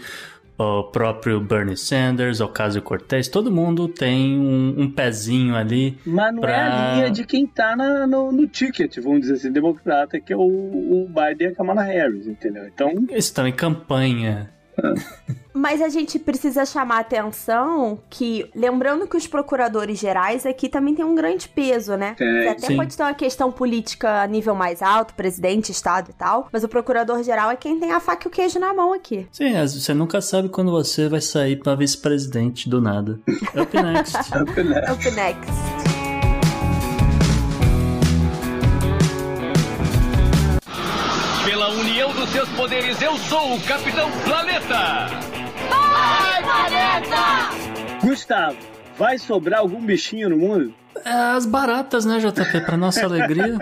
[0.58, 5.98] o próprio Bernie Sanders, Ocasio-Cortez, todo mundo tem um, um, pezinho ali.
[6.06, 6.52] Mas não pra...
[6.52, 10.34] é a linha de quem tá na, no, no, ticket, vamos dizer assim, democrata, que
[10.34, 12.66] é o, o Biden e a Kamala Harris, entendeu?
[12.66, 12.90] Então...
[13.10, 14.50] Eles estão em campanha.
[15.54, 20.94] Mas a gente precisa chamar a atenção que, lembrando que os procuradores gerais aqui também
[20.94, 22.16] tem um grande peso, né?
[22.20, 22.78] É, até sim.
[22.78, 26.68] pode ter uma questão política a nível mais alto, presidente, estado e tal, mas o
[26.68, 29.28] procurador geral é quem tem a faca e o queijo na mão aqui.
[29.32, 33.20] Sim, você nunca sabe quando você vai sair para vice-presidente do nada.
[33.60, 34.18] Up next.
[34.38, 34.92] Up next.
[34.92, 35.97] Up next.
[42.38, 45.08] Seus poderes, eu sou o Capitão Planeta!
[45.72, 48.06] Vai, Planeta!
[48.06, 48.58] Gustavo,
[48.96, 50.72] vai sobrar algum bichinho no mundo?
[51.04, 52.62] É, as baratas, né, JP?
[52.64, 53.58] Pra nossa alegria.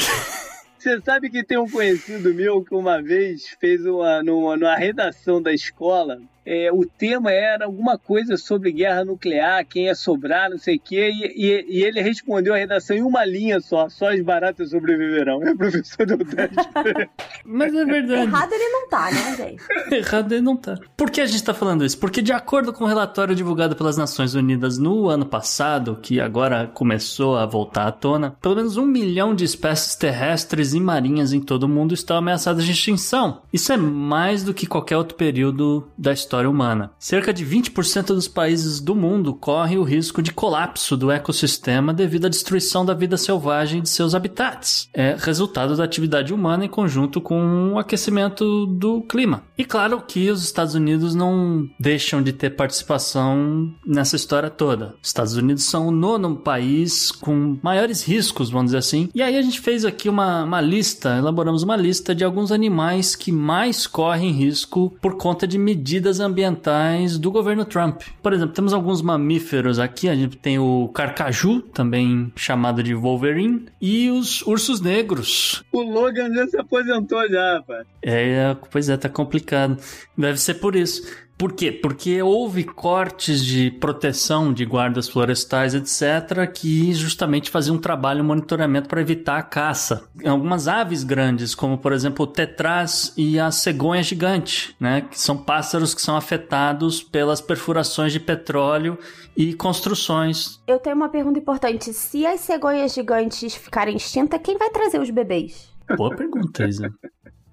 [0.78, 5.42] Você sabe que tem um conhecido meu que uma vez fez uma, numa, numa redação
[5.42, 6.22] da escola,
[6.52, 10.80] é, o tema era alguma coisa sobre guerra nuclear, quem ia sobrar, não sei o
[10.80, 14.70] quê, e, e, e, ele respondeu a redação em uma linha só, só as baratas
[14.70, 15.40] sobreviverão.
[15.44, 16.18] É professor do
[17.46, 18.22] Mas é verdade.
[18.22, 19.62] Errado ele não tá, né, gente?
[19.94, 20.76] Errado ele não tá.
[20.96, 21.96] Por que a gente tá falando isso?
[21.96, 26.66] Porque de acordo com o relatório divulgado pelas Nações Unidas no ano passado, que agora
[26.66, 31.40] começou a voltar à tona, pelo menos um milhão de espécies terrestres e marinhas em
[31.40, 33.42] todo o mundo estão ameaçadas de extinção.
[33.52, 36.92] Isso é mais do que qualquer outro período da história humana.
[36.98, 42.26] Cerca de 20% dos países do mundo correm o risco de colapso do ecossistema devido
[42.26, 44.88] à destruição da vida selvagem de seus habitats.
[44.94, 49.42] É resultado da atividade humana em conjunto com o aquecimento do clima.
[49.56, 54.94] E claro que os Estados Unidos não deixam de ter participação nessa história toda.
[55.02, 59.08] Os Estados Unidos são o nono país com maiores riscos, vamos dizer assim.
[59.14, 63.14] E aí a gente fez aqui uma, uma lista, elaboramos uma lista de alguns animais
[63.14, 68.02] que mais correm risco por conta de medidas ambientais do governo Trump.
[68.22, 73.66] Por exemplo, temos alguns mamíferos aqui, a gente tem o carcaju, também chamado de Wolverine,
[73.80, 75.64] e os ursos negros.
[75.72, 77.86] O Logan já se aposentou já, rapaz.
[78.02, 79.76] É, pois é, tá complicado.
[80.16, 81.02] Deve ser por isso.
[81.40, 81.72] Por quê?
[81.72, 88.26] Porque houve cortes de proteção de guardas florestais, etc., que justamente faziam um trabalho, um
[88.26, 90.06] monitoramento para evitar a caça.
[90.22, 95.34] Algumas aves grandes, como por exemplo o tetraz e a cegonha gigante, né, que são
[95.34, 98.98] pássaros que são afetados pelas perfurações de petróleo
[99.34, 100.60] e construções.
[100.66, 101.90] Eu tenho uma pergunta importante.
[101.94, 105.72] Se as cegonhas gigantes ficarem extintas, quem vai trazer os bebês?
[105.96, 106.92] Boa pergunta, Isa.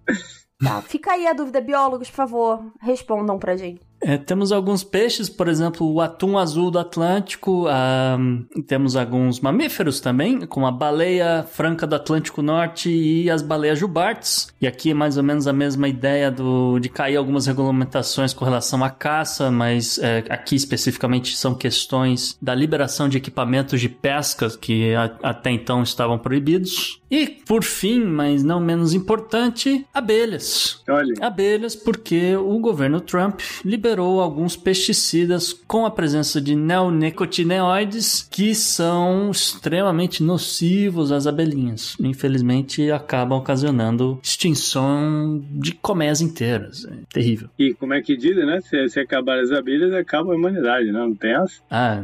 [0.60, 3.87] Tá, fica aí a dúvida, biólogos, por favor, respondam pra gente.
[4.02, 7.66] É, temos alguns peixes, por exemplo, o atum azul do Atlântico.
[7.68, 13.80] Um, temos alguns mamíferos também, como a baleia franca do Atlântico Norte e as baleias
[13.80, 14.54] jubartes.
[14.62, 18.46] E aqui é mais ou menos a mesma ideia do, de cair algumas regulamentações com
[18.46, 24.50] relação à caça, mas é, aqui especificamente são questões da liberação de equipamentos de pesca
[24.58, 27.02] que a, até então estavam proibidos.
[27.10, 30.84] E, por fim, mas não menos importante, abelhas.
[30.90, 31.14] Olha.
[31.22, 39.32] Abelhas, porque o governo Trump liberou alguns pesticidas com a presença de neonicotinoides que são
[39.32, 41.96] extremamente nocivos às abelhinhas.
[42.00, 46.86] Infelizmente, acabam ocasionando extinção de colmeias inteiras.
[46.86, 47.50] É terrível.
[47.58, 48.60] E como é que dizem, né?
[48.62, 51.00] Se, se acabar as abelhas, acaba a humanidade, né?
[51.00, 51.62] Não tem essa?
[51.70, 52.02] Ah,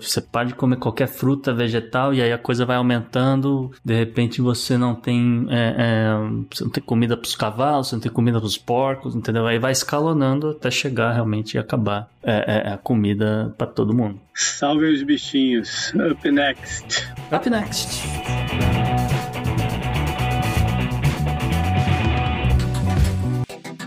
[0.00, 3.70] você pode comer qualquer fruta vegetal e aí a coisa vai aumentando.
[3.84, 6.14] De repente você não tem, é, é,
[6.50, 9.46] você não tem comida para os cavalos, você não tem comida para os porcos, entendeu?
[9.46, 14.20] Aí vai escalonando até chegar realmente e acabar é, é a comida para todo mundo.
[14.34, 15.92] Salve os bichinhos.
[15.94, 17.08] Up next.
[17.32, 18.02] Up next.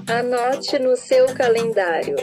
[0.08, 2.16] Anote no seu calendário.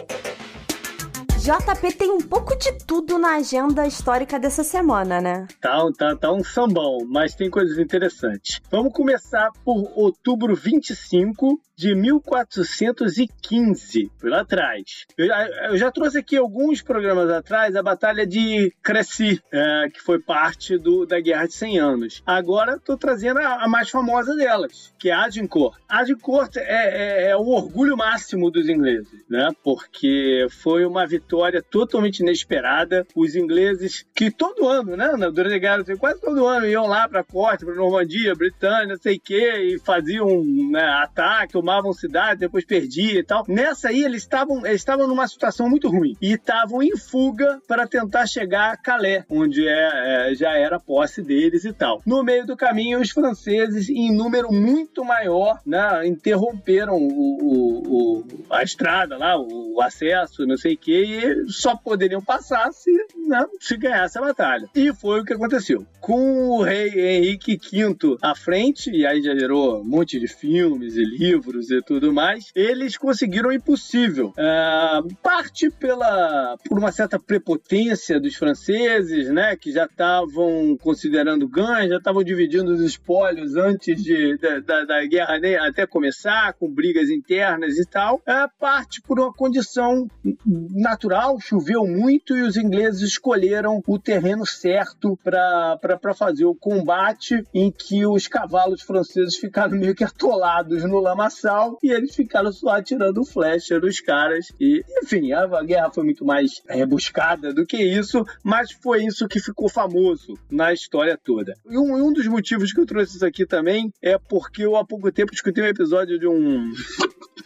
[1.44, 5.46] JP tem um pouco de tudo na agenda histórica dessa semana, né?
[5.60, 8.62] Tá, tá, tá um sambão, mas tem coisas interessantes.
[8.70, 15.04] Vamos começar por outubro 25 de 1415, por lá atrás.
[15.18, 20.20] Eu, eu, já trouxe aqui alguns programas atrás a Batalha de Crécy, é, que foi
[20.20, 22.22] parte do, da Guerra de 100 Anos.
[22.24, 25.76] Agora estou trazendo a, a, mais famosa delas, que é Agincourt.
[25.88, 29.50] Agincourt é, é, é o orgulho máximo dos ingleses, né?
[29.64, 33.06] Porque foi uma vitória vitória totalmente inesperada.
[33.14, 37.08] Os ingleses, que todo ano, né, durante a guerra, assim, quase todo ano iam lá
[37.08, 40.28] para a corte, para Normandia, Britânia, sei o quê, e faziam
[40.70, 43.44] né, ataque, tomavam cidade, depois perdiam e tal.
[43.48, 47.86] Nessa aí, eles estavam eles estavam numa situação muito ruim e estavam em fuga para
[47.86, 52.00] tentar chegar a Calais, onde é, é, já era posse deles e tal.
[52.06, 58.24] No meio do caminho, os franceses, em número muito maior, né, interromperam o, o, o
[58.50, 62.90] a estrada lá, o acesso, não sei o quê, e só poderiam passar se,
[63.26, 64.68] né, se ganhasse a batalha.
[64.74, 65.86] E foi o que aconteceu.
[66.00, 70.96] Com o rei Henrique V à frente, e aí já gerou um monte de filmes
[70.96, 74.32] e livros e tudo mais, eles conseguiram o impossível.
[74.38, 81.88] Uh, parte pela, por uma certa prepotência dos franceses, né, que já estavam considerando ganho,
[81.88, 86.68] já estavam dividindo os espólios antes de, da, da, da guerra né, até começar, com
[86.68, 88.16] brigas internas e tal.
[88.16, 90.06] Uh, parte por uma condição
[90.44, 97.44] natural natural, choveu muito e os ingleses escolheram o terreno certo para fazer o combate,
[97.54, 102.70] em que os cavalos franceses ficaram meio que atolados no lamaçal e eles ficaram só
[102.70, 104.46] atirando flecha nos caras.
[104.60, 109.40] E, enfim, a, guerra foi muito mais rebuscada do que isso, mas foi isso que
[109.40, 111.54] ficou famoso na história toda.
[111.70, 114.84] E um, um dos motivos que eu trouxe isso aqui também é porque eu há
[114.84, 116.72] pouco tempo escutei um episódio de um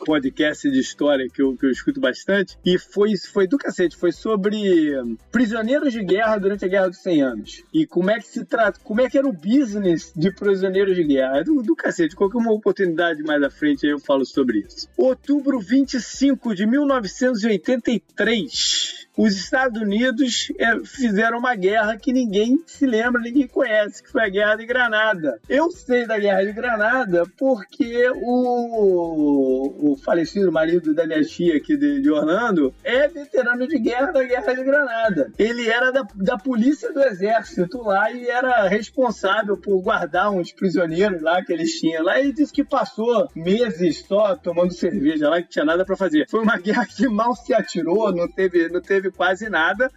[0.05, 4.13] podcast de história que eu, que eu escuto bastante, e foi, foi do cacete, foi
[4.13, 4.93] sobre
[5.31, 7.63] prisioneiros de guerra durante a Guerra dos 100 Anos.
[7.73, 11.05] E como é que se trata, como é que era o business de prisioneiros de
[11.05, 11.39] guerra.
[11.39, 14.89] É do, do cacete, qualquer uma oportunidade mais à frente eu falo sobre isso.
[14.97, 23.21] Outubro 25 de 1983 os Estados Unidos é, fizeram uma guerra que ninguém se lembra,
[23.21, 25.41] ninguém conhece, que foi a Guerra de Granada.
[25.49, 31.77] Eu sei da Guerra de Granada porque o, o falecido marido da minha tia aqui
[31.77, 35.33] de, de, Orlando é veterano de guerra da Guerra de Granada.
[35.37, 41.21] Ele era da, da polícia do exército lá e era responsável por guardar uns prisioneiros
[41.23, 42.21] lá que eles tinham lá.
[42.21, 46.29] Ele disse que passou meses só tomando cerveja lá, que tinha nada para fazer.
[46.31, 49.91] Foi uma guerra que mal se atirou, não teve, não teve quase nada.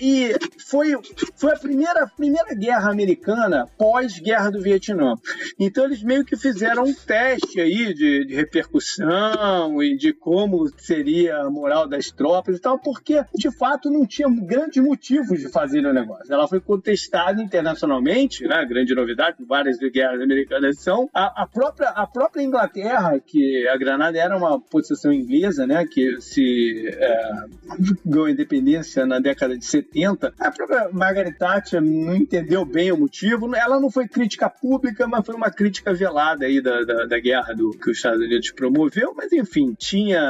[0.00, 0.34] E
[0.66, 0.94] foi,
[1.36, 5.14] foi a primeira, primeira guerra americana pós-guerra do Vietnã.
[5.58, 11.38] Então eles meio que fizeram um teste aí de, de repercussão e de como seria
[11.38, 15.84] a moral das tropas e tal, porque de fato não tinha grandes motivos de fazer
[15.84, 16.32] o negócio.
[16.32, 18.64] Ela foi contestada internacionalmente, né?
[18.64, 21.08] Grande novidade, várias guerras americanas são.
[21.12, 25.86] A, a, própria, a própria Inglaterra, que a Granada era uma possessão inglesa, né?
[25.86, 27.30] Que se é,
[28.26, 33.54] ganhou independência na década de 70, a própria Margaret Thatcher não entendeu bem o motivo.
[33.54, 37.54] Ela não foi crítica pública, mas foi uma crítica velada aí da, da, da guerra
[37.54, 39.14] do, que os Estados Unidos promoveu.
[39.16, 40.20] Mas enfim, tinha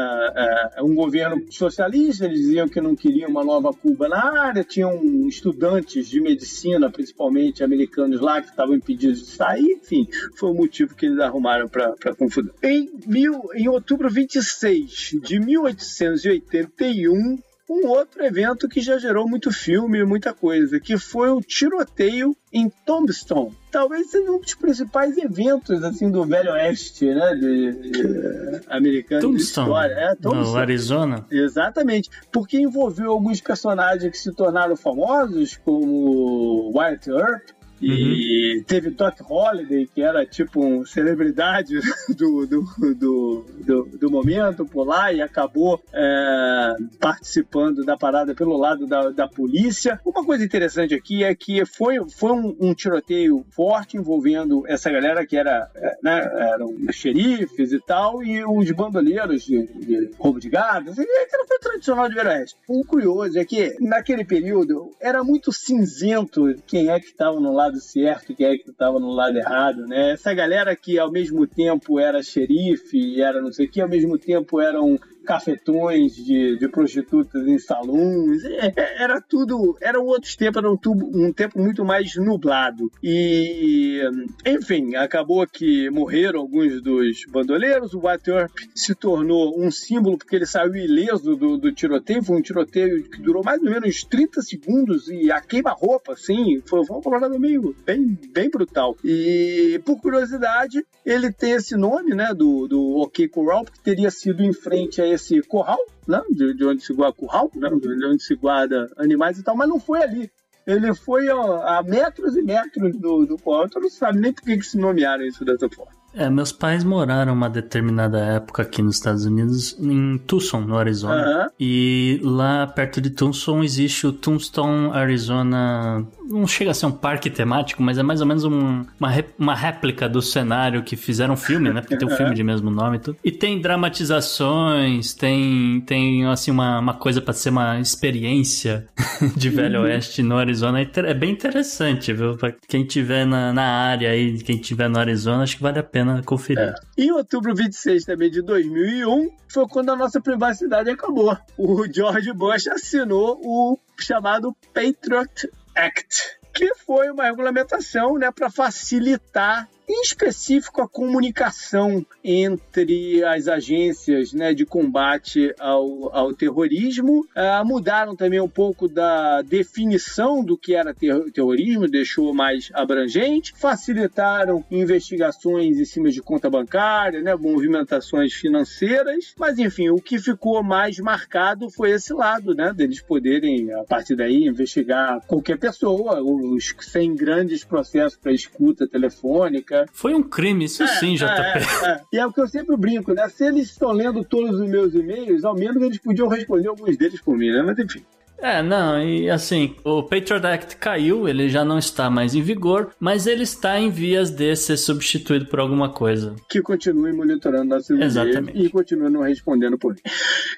[0.78, 5.00] uh, um governo socialista, eles diziam que não queriam uma nova Cuba na área, tinham
[5.28, 9.80] estudantes de medicina, principalmente americanos lá, que estavam impedidos de sair.
[9.82, 10.06] Enfim,
[10.36, 12.52] foi o motivo que eles arrumaram para confusão.
[12.62, 20.04] Em, mil, em outubro 26 de 1881, um outro evento que já gerou muito filme,
[20.04, 23.52] muita coisa, que foi o tiroteio em Tombstone.
[23.70, 29.36] Talvez seja um dos principais eventos assim do Velho Oeste, né, de, de americano Tombstone.
[29.36, 29.94] de história.
[29.94, 30.50] É, Tombstone.
[30.52, 31.26] No Arizona.
[31.30, 38.64] Exatamente, porque envolveu alguns personagens que se tornaram famosos, como Wyatt Earp, e uhum.
[38.64, 41.78] teve Doc Holliday, que era tipo um celebridade
[42.16, 48.56] do, do, do, do, do momento por lá e acabou é, participando da parada pelo
[48.56, 50.00] lado da, da polícia.
[50.04, 55.26] Uma coisa interessante aqui é que foi, foi um, um tiroteio forte envolvendo essa galera
[55.26, 56.18] que era, é, né,
[56.54, 60.90] eram xerifes e tal, e os bandoleiros de, de roubo de gado.
[60.90, 62.56] Assim, aquilo foi tradicional de Veroeste.
[62.68, 67.65] O curioso é que naquele período era muito cinzento quem é que estava no lado
[67.66, 70.12] lado certo quem é que estava no lado errado, né?
[70.12, 74.18] Essa galera que ao mesmo tempo era xerife era não sei o que, ao mesmo
[74.18, 78.44] tempo eram cafetões de, de prostitutas em salões.
[78.44, 79.76] É, é, era tudo.
[79.80, 82.90] Era outros tempos, era um, tubo, um tempo muito mais nublado.
[83.02, 84.00] E,
[84.46, 87.92] enfim, acabou que morreram alguns dos bandoleiros.
[87.92, 92.22] O White Earp se tornou um símbolo porque ele saiu ileso do, do tiroteio.
[92.22, 96.80] Foi um tiroteio que durou mais ou menos 30 segundos e a queima-roupa, assim, foi,
[96.88, 98.96] uma parada meio bem, bem brutal.
[99.04, 104.42] E, por curiosidade, ele tem esse nome, né, do, do OK Corral, que teria sido
[104.42, 106.22] em frente a esse curral, né?
[106.30, 107.68] De, de onde se guarda curral, né?
[107.68, 110.30] De onde se guarda animais e tal, mas não foi ali.
[110.66, 114.42] Ele foi ó, a metros e metros do, do curral, então não sabe nem por
[114.42, 115.92] que, que se nomearam isso dessa forma.
[116.16, 121.42] É, meus pais moraram uma determinada época aqui nos Estados Unidos, em Tucson, no Arizona.
[121.44, 121.50] Uhum.
[121.60, 126.06] E lá perto de Tucson existe o Tombstone Arizona.
[126.26, 129.54] Não chega a ser um parque temático, mas é mais ou menos um, uma, uma
[129.54, 131.80] réplica do cenário que fizeram um filme, né?
[131.80, 133.18] Porque tem um filme de mesmo nome e tudo.
[133.22, 138.86] E tem dramatizações, tem, tem assim, uma, uma coisa para ser uma experiência
[139.36, 139.86] de Velho uhum.
[139.86, 140.80] Oeste no Arizona.
[140.80, 142.36] É bem interessante, viu?
[142.36, 145.82] Pra quem tiver na, na área aí, quem tiver no Arizona, acho que vale a
[145.82, 146.62] pena pena conferir.
[146.62, 146.74] É.
[146.96, 151.36] Em outubro 26 também de 2001, foi quando a nossa privacidade acabou.
[151.58, 159.68] O George Bush assinou o chamado Patriot Act, que foi uma regulamentação né, para facilitar
[159.88, 167.20] em específico a comunicação entre as agências né, de combate ao, ao terrorismo.
[167.36, 173.52] Uh, mudaram também um pouco da definição do que era ter terrorismo, deixou mais abrangente.
[173.56, 179.34] Facilitaram investigações em cima de conta bancária, né, movimentações financeiras.
[179.38, 184.16] Mas, enfim, o que ficou mais marcado foi esse lado, né, deles poderem, a partir
[184.16, 190.82] daí, investigar qualquer pessoa, os, sem grandes processos para escuta telefônica foi um crime, isso
[190.82, 191.26] é, sim, JP.
[191.26, 192.00] É, é.
[192.12, 193.28] E é o que eu sempre brinco, né?
[193.28, 197.20] Se eles estão lendo todos os meus e-mails, ao menos eles podiam responder alguns deles
[197.20, 197.62] por mim, né?
[197.62, 198.02] Mas enfim.
[198.38, 202.90] É, não, e assim, o Patriot Act caiu, ele já não está mais em vigor,
[203.00, 206.36] mas ele está em vias de ser substituído por alguma coisa.
[206.48, 208.58] Que continue monitorando nosso Exatamente.
[208.58, 209.96] e continue não respondendo por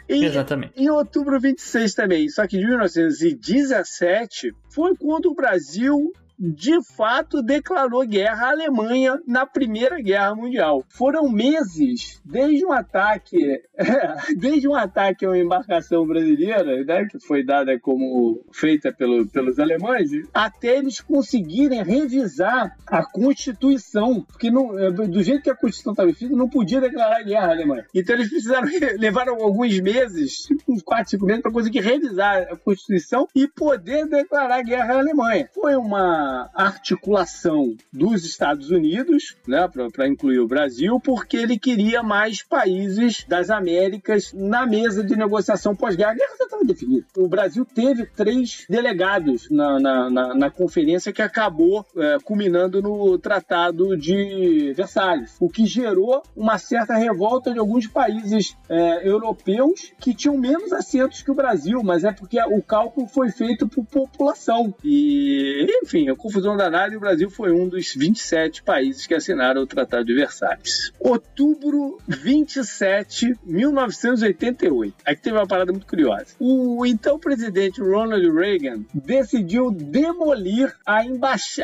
[0.09, 0.27] ele.
[0.27, 0.73] Exatamente.
[0.77, 8.07] Em outubro 26 também, só que de 1917, foi quando o Brasil de fato declarou
[8.07, 10.85] guerra à Alemanha na Primeira Guerra Mundial.
[10.89, 13.61] Foram meses desde um ataque,
[14.39, 19.59] desde um ataque a uma embarcação brasileira, né, que foi dada como feita pelo, pelos
[19.59, 26.11] alemães, até eles conseguirem revisar a Constituição, porque não, do jeito que a Constituição estava
[26.11, 27.87] escrita, não podia declarar guerra à Alemanha.
[27.95, 32.57] Então eles precisaram levaram alguns meses, tipo uns 4, 5 meses, para conseguir revisar a
[32.57, 35.49] Constituição e poder declarar guerra à Alemanha.
[35.55, 42.43] Foi uma articulação dos Estados Unidos, né, para incluir o Brasil, porque ele queria mais
[42.43, 46.13] países das Américas na mesa de negociação pós-guerra.
[46.13, 47.07] A guerra já estava definida.
[47.17, 53.19] O Brasil teve três delegados na, na, na, na conferência que acabou é, culminando no
[53.19, 60.15] Tratado de Versalhes, o que gerou uma certa revolta de alguns países é, europeus que
[60.15, 64.75] tinham menos assentos que o Brasil, mas é porque o cálculo foi feito por população.
[64.85, 69.67] E, enfim, confusão danada e o Brasil foi um dos 27 países que assinaram o
[69.67, 70.93] Tratado de Versalhes.
[71.01, 74.95] Outubro 27, 1988.
[75.05, 76.27] Aqui teve uma parada muito curiosa.
[76.39, 81.01] O então presidente Ronald Reagan decidiu demolir a,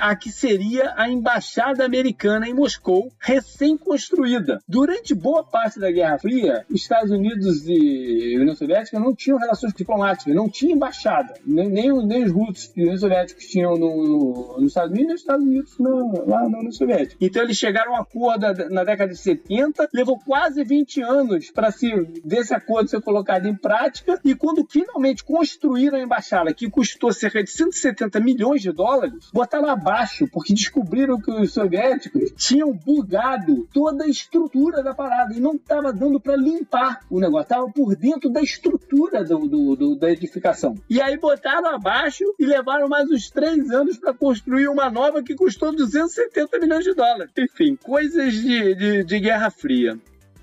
[0.00, 4.60] a que seria a embaixada americana em Moscou, recém-construída.
[4.68, 10.34] Durante boa parte da Guerra Fria, Estados Unidos e União Soviética não tinham relações diplomáticas,
[10.34, 11.34] não tinha embaixada.
[11.44, 15.20] Nem, nem, nem os russos e os soviéticos tinham no, nos Estados Unidos e nos
[15.20, 17.16] Estados Unidos no, lá na União Soviética.
[17.20, 21.70] Então eles chegaram a um acordo na década de 70, levou quase 20 anos para
[21.70, 21.90] se
[22.24, 27.42] desse acordo ser colocado em prática e quando finalmente construíram a embaixada, que custou cerca
[27.42, 34.04] de 170 milhões de dólares, botaram abaixo porque descobriram que os soviéticos tinham bugado toda
[34.04, 38.30] a estrutura da parada e não estava dando para limpar o negócio, estava por dentro
[38.30, 40.74] da estrutura do, do, do, da edificação.
[40.88, 44.33] E aí botaram abaixo e levaram mais uns três anos para construir
[44.70, 47.32] uma nova que custou 270 milhões de dólares.
[47.36, 49.98] Enfim, coisas de, de, de Guerra Fria.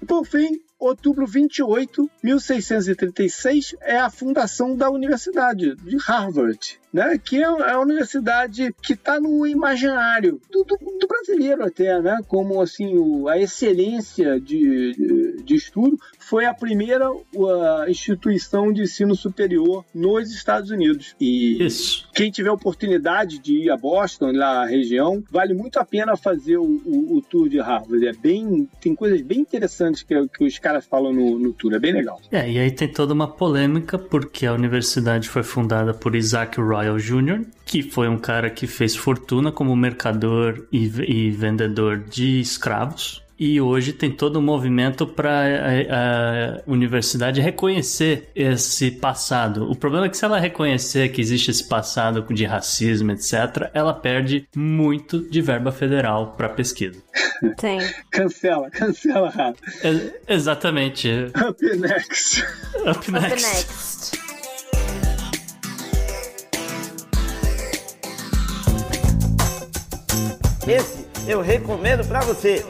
[0.07, 7.17] Por fim, outubro 28, 1636, é a fundação da Universidade de Harvard né?
[7.17, 12.19] Que é, é a universidade que está no imaginário do, do, do, brasileiro até, né?
[12.27, 18.83] Como assim o, a excelência de, de, de, estudo foi a primeira a instituição de
[18.83, 21.15] ensino superior nos Estados Unidos.
[21.19, 22.07] E Isso.
[22.13, 26.81] quem tiver oportunidade de ir a Boston, lá região, vale muito a pena fazer o,
[26.85, 28.05] o, o, tour de Harvard.
[28.05, 31.73] É bem, tem coisas bem interessantes que, que os caras falam no, no tour.
[31.73, 32.19] É bem legal.
[32.31, 36.80] É, e aí tem toda uma polêmica porque a universidade foi fundada por Isaac Roy
[36.81, 42.39] Royal Jr., que foi um cara que fez fortuna como mercador e, e vendedor de
[42.39, 43.21] escravos.
[43.43, 49.67] E hoje tem todo um movimento para a, a, universidade reconhecer esse passado.
[49.67, 53.95] O problema é que se ela reconhecer que existe esse passado de racismo, etc., ela
[53.95, 57.01] perde muito de verba federal para pesquisa.
[57.57, 57.79] Tem.
[58.11, 59.33] cancela, cancela,
[59.83, 61.09] É, exatamente.
[61.35, 62.43] Up next.
[62.85, 63.11] Up next.
[63.11, 64.20] Up next.
[70.67, 72.65] Esse eu recomendo para você.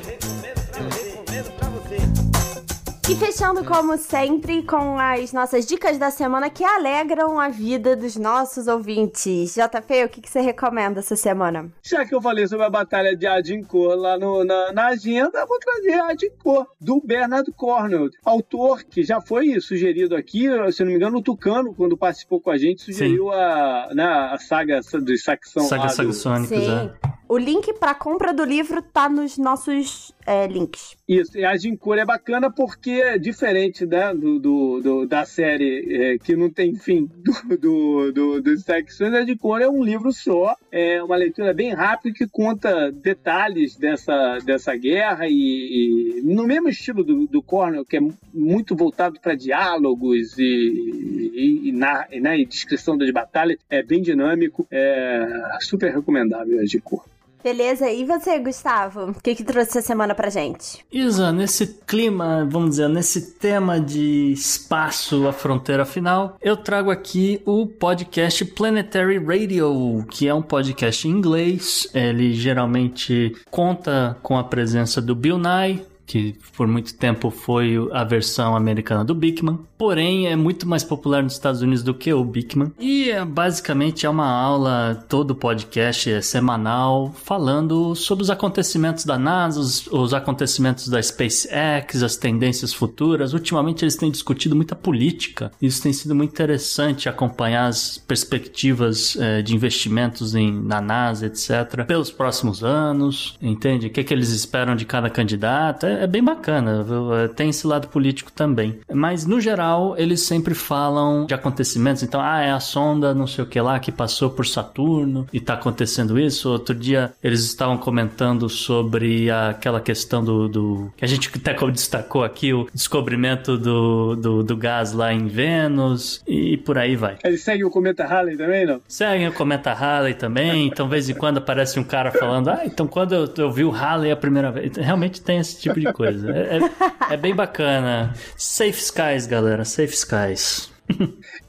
[3.11, 8.15] E fechando como sempre com as nossas dicas da semana que alegram a vida dos
[8.15, 9.53] nossos ouvintes.
[9.53, 11.69] JP, o que, que você recomenda essa semana?
[11.83, 15.59] Já que eu falei sobre a batalha de Agincourt lá no, na, na agenda, vou
[15.59, 21.17] trazer Agincourt, do Bernard Cornwell, autor que já foi sugerido aqui, se não me engano,
[21.17, 25.63] o Tucano, quando participou com a gente, sugeriu a, né, a saga dos Saxão.
[25.63, 27.11] Saga Saxônicos, é.
[27.31, 30.97] O link para compra do livro tá nos nossos é, links.
[31.07, 36.13] Isso, e a Gincor é bacana porque é diferente né, do, do, do da série
[36.13, 40.11] é, que não tem fim do, do, do, dos secções, a Gincor é um livro
[40.11, 46.45] só, é uma leitura bem rápida que conta detalhes dessa, dessa guerra e, e no
[46.45, 48.01] mesmo estilo do, do Cornell, que é
[48.33, 54.01] muito voltado para diálogos e, e, e, na, né, e descrição das batalhas, é bem
[54.01, 57.10] dinâmico, é super recomendável a Gincor.
[57.43, 59.11] Beleza, e você, Gustavo?
[59.11, 60.85] O que, que trouxe essa semana pra gente?
[60.91, 67.41] Isa, nesse clima, vamos dizer, nesse tema de espaço, a fronteira final, eu trago aqui
[67.45, 71.87] o podcast Planetary Radio, que é um podcast em inglês.
[71.93, 78.03] Ele geralmente conta com a presença do Bill Nye, que por muito tempo foi a
[78.03, 82.21] versão americana do Bigman, porém é muito mais popular nos Estados Unidos do que o
[82.21, 82.73] Bigman.
[82.77, 89.17] E é, basicamente é uma aula, todo podcast é semanal, falando sobre os acontecimentos da
[89.17, 93.33] NASA, os, os acontecimentos da SpaceX, as tendências futuras.
[93.33, 95.49] Ultimamente eles têm discutido muita política.
[95.61, 101.85] Isso tem sido muito interessante acompanhar as perspectivas é, de investimentos em, na NASA, etc.,
[101.87, 103.87] pelos próximos anos, entende?
[103.87, 105.85] O que, é que eles esperam de cada candidato.
[105.85, 107.15] É, é bem bacana, viu?
[107.15, 108.79] É, tem esse lado político também.
[108.91, 112.01] Mas, no geral, eles sempre falam de acontecimentos.
[112.01, 115.39] Então, ah, é a sonda não sei o que lá que passou por Saturno e
[115.39, 116.49] tá acontecendo isso.
[116.49, 122.23] Outro dia eles estavam comentando sobre aquela questão do, do que a gente até destacou
[122.23, 127.17] aqui, o descobrimento do, do, do gás lá em Vênus e por aí vai.
[127.23, 128.81] Eles seguem o Cometa Halley também, não?
[128.87, 130.65] Seguem o Cometa Halley também.
[130.65, 133.63] Então, de vez em quando aparece um cara falando, ah, então quando eu, eu vi
[133.63, 134.75] o Halley a primeira vez.
[134.75, 136.31] Realmente tem esse tipo de coisa.
[136.31, 138.13] É, é, é bem bacana.
[138.37, 139.65] Safe Skies, galera.
[139.65, 140.71] Safe Skies.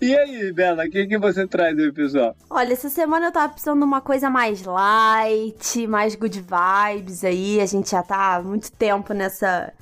[0.01, 2.37] E aí, Bela, o que, que você traz aí, pessoal?
[2.51, 7.61] Olha, essa semana eu tava precisando de uma coisa mais light, mais good vibes aí.
[7.61, 9.73] A gente já tá há muito tempo nessa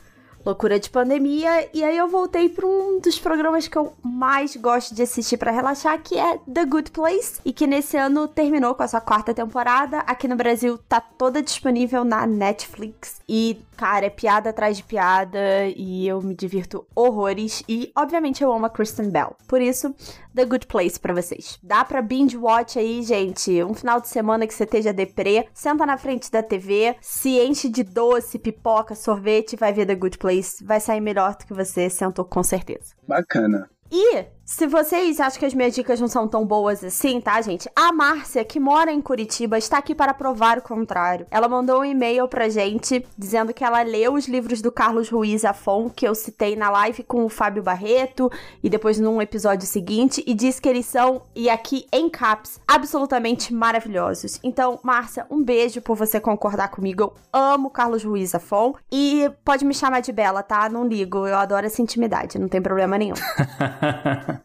[0.45, 1.69] loucura de pandemia.
[1.73, 5.51] E aí eu voltei para um dos programas que eu mais gosto de assistir para
[5.51, 9.35] relaxar, que é The Good Place, e que nesse ano terminou com a sua quarta
[9.35, 9.99] temporada.
[10.01, 13.21] Aqui no Brasil tá toda disponível na Netflix.
[13.29, 15.39] E, cara, é piada atrás de piada
[15.77, 17.63] e eu me divirto horrores.
[17.69, 19.37] E, obviamente, eu amo a Kristen Bell.
[19.47, 19.95] Por isso,
[20.35, 21.59] The Good Place para vocês.
[21.63, 23.63] Dá pra binge watch aí, gente.
[23.63, 27.69] Um final de semana que você esteja deprê, senta na frente da TV, se enche
[27.69, 30.65] de doce, pipoca, sorvete, vai ver The Good Place.
[30.65, 32.95] Vai sair melhor do que você sentou com certeza.
[33.07, 33.69] Bacana.
[33.91, 37.71] E se vocês acham que as minhas dicas não são tão boas assim, tá, gente?
[37.75, 41.25] A Márcia, que mora em Curitiba, está aqui para provar o contrário.
[41.31, 45.45] Ela mandou um e-mail pra gente dizendo que ela leu os livros do Carlos Ruiz
[45.45, 48.29] Afon, que eu citei na live com o Fábio Barreto
[48.61, 53.55] e depois num episódio seguinte, e diz que eles são, e aqui em caps, absolutamente
[53.55, 54.41] maravilhosos.
[54.43, 57.03] Então, Márcia, um beijo por você concordar comigo.
[57.05, 60.69] Eu amo Carlos Ruiz Afon e pode me chamar de Bela, tá?
[60.69, 63.15] Não ligo, eu adoro essa intimidade, não tem problema nenhum.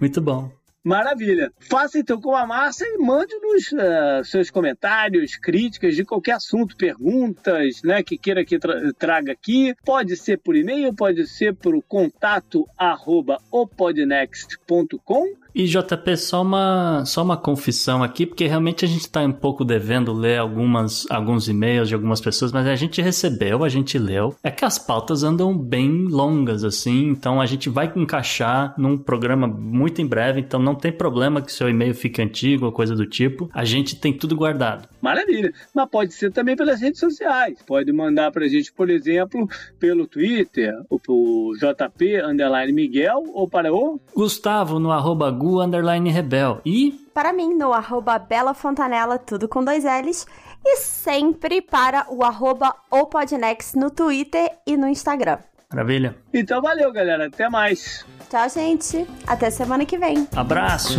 [0.00, 0.50] Muito bom.
[0.88, 1.52] Maravilha.
[1.58, 7.82] Faça então com a Márcia e mande-nos uh, seus comentários, críticas de qualquer assunto, perguntas,
[7.82, 9.74] né, que queira que tra traga aqui.
[9.84, 13.38] Pode ser por e-mail, pode ser por contato arroba
[15.58, 19.64] e JP, só uma, só uma confissão aqui, porque realmente a gente está um pouco
[19.64, 24.36] devendo ler algumas, alguns e-mails de algumas pessoas, mas a gente recebeu, a gente leu.
[24.44, 29.48] É que as pautas andam bem longas, assim, então a gente vai encaixar num programa
[29.48, 33.04] muito em breve, então não tem problema que seu e-mail fique antigo ou coisa do
[33.04, 33.50] tipo.
[33.52, 34.88] A gente tem tudo guardado.
[35.00, 35.52] Maravilha.
[35.74, 37.58] Mas pode ser também pelas redes sociais.
[37.66, 39.48] Pode mandar pra gente, por exemplo,
[39.78, 46.10] pelo Twitter, ou pro JP Underline Miguel, ou para o Gustavo no arroba Gu underline
[46.10, 46.60] Rebel.
[46.64, 50.26] E para mim no arroba Bela Fontanella, tudo com dois L's.
[50.64, 55.38] E sempre para o arroba Opodnext no Twitter e no Instagram.
[55.70, 56.16] Maravilha.
[56.32, 57.26] Então valeu, galera.
[57.26, 58.04] Até mais.
[58.30, 59.06] Tchau, gente.
[59.26, 60.26] Até semana que vem.
[60.34, 60.98] Abraço.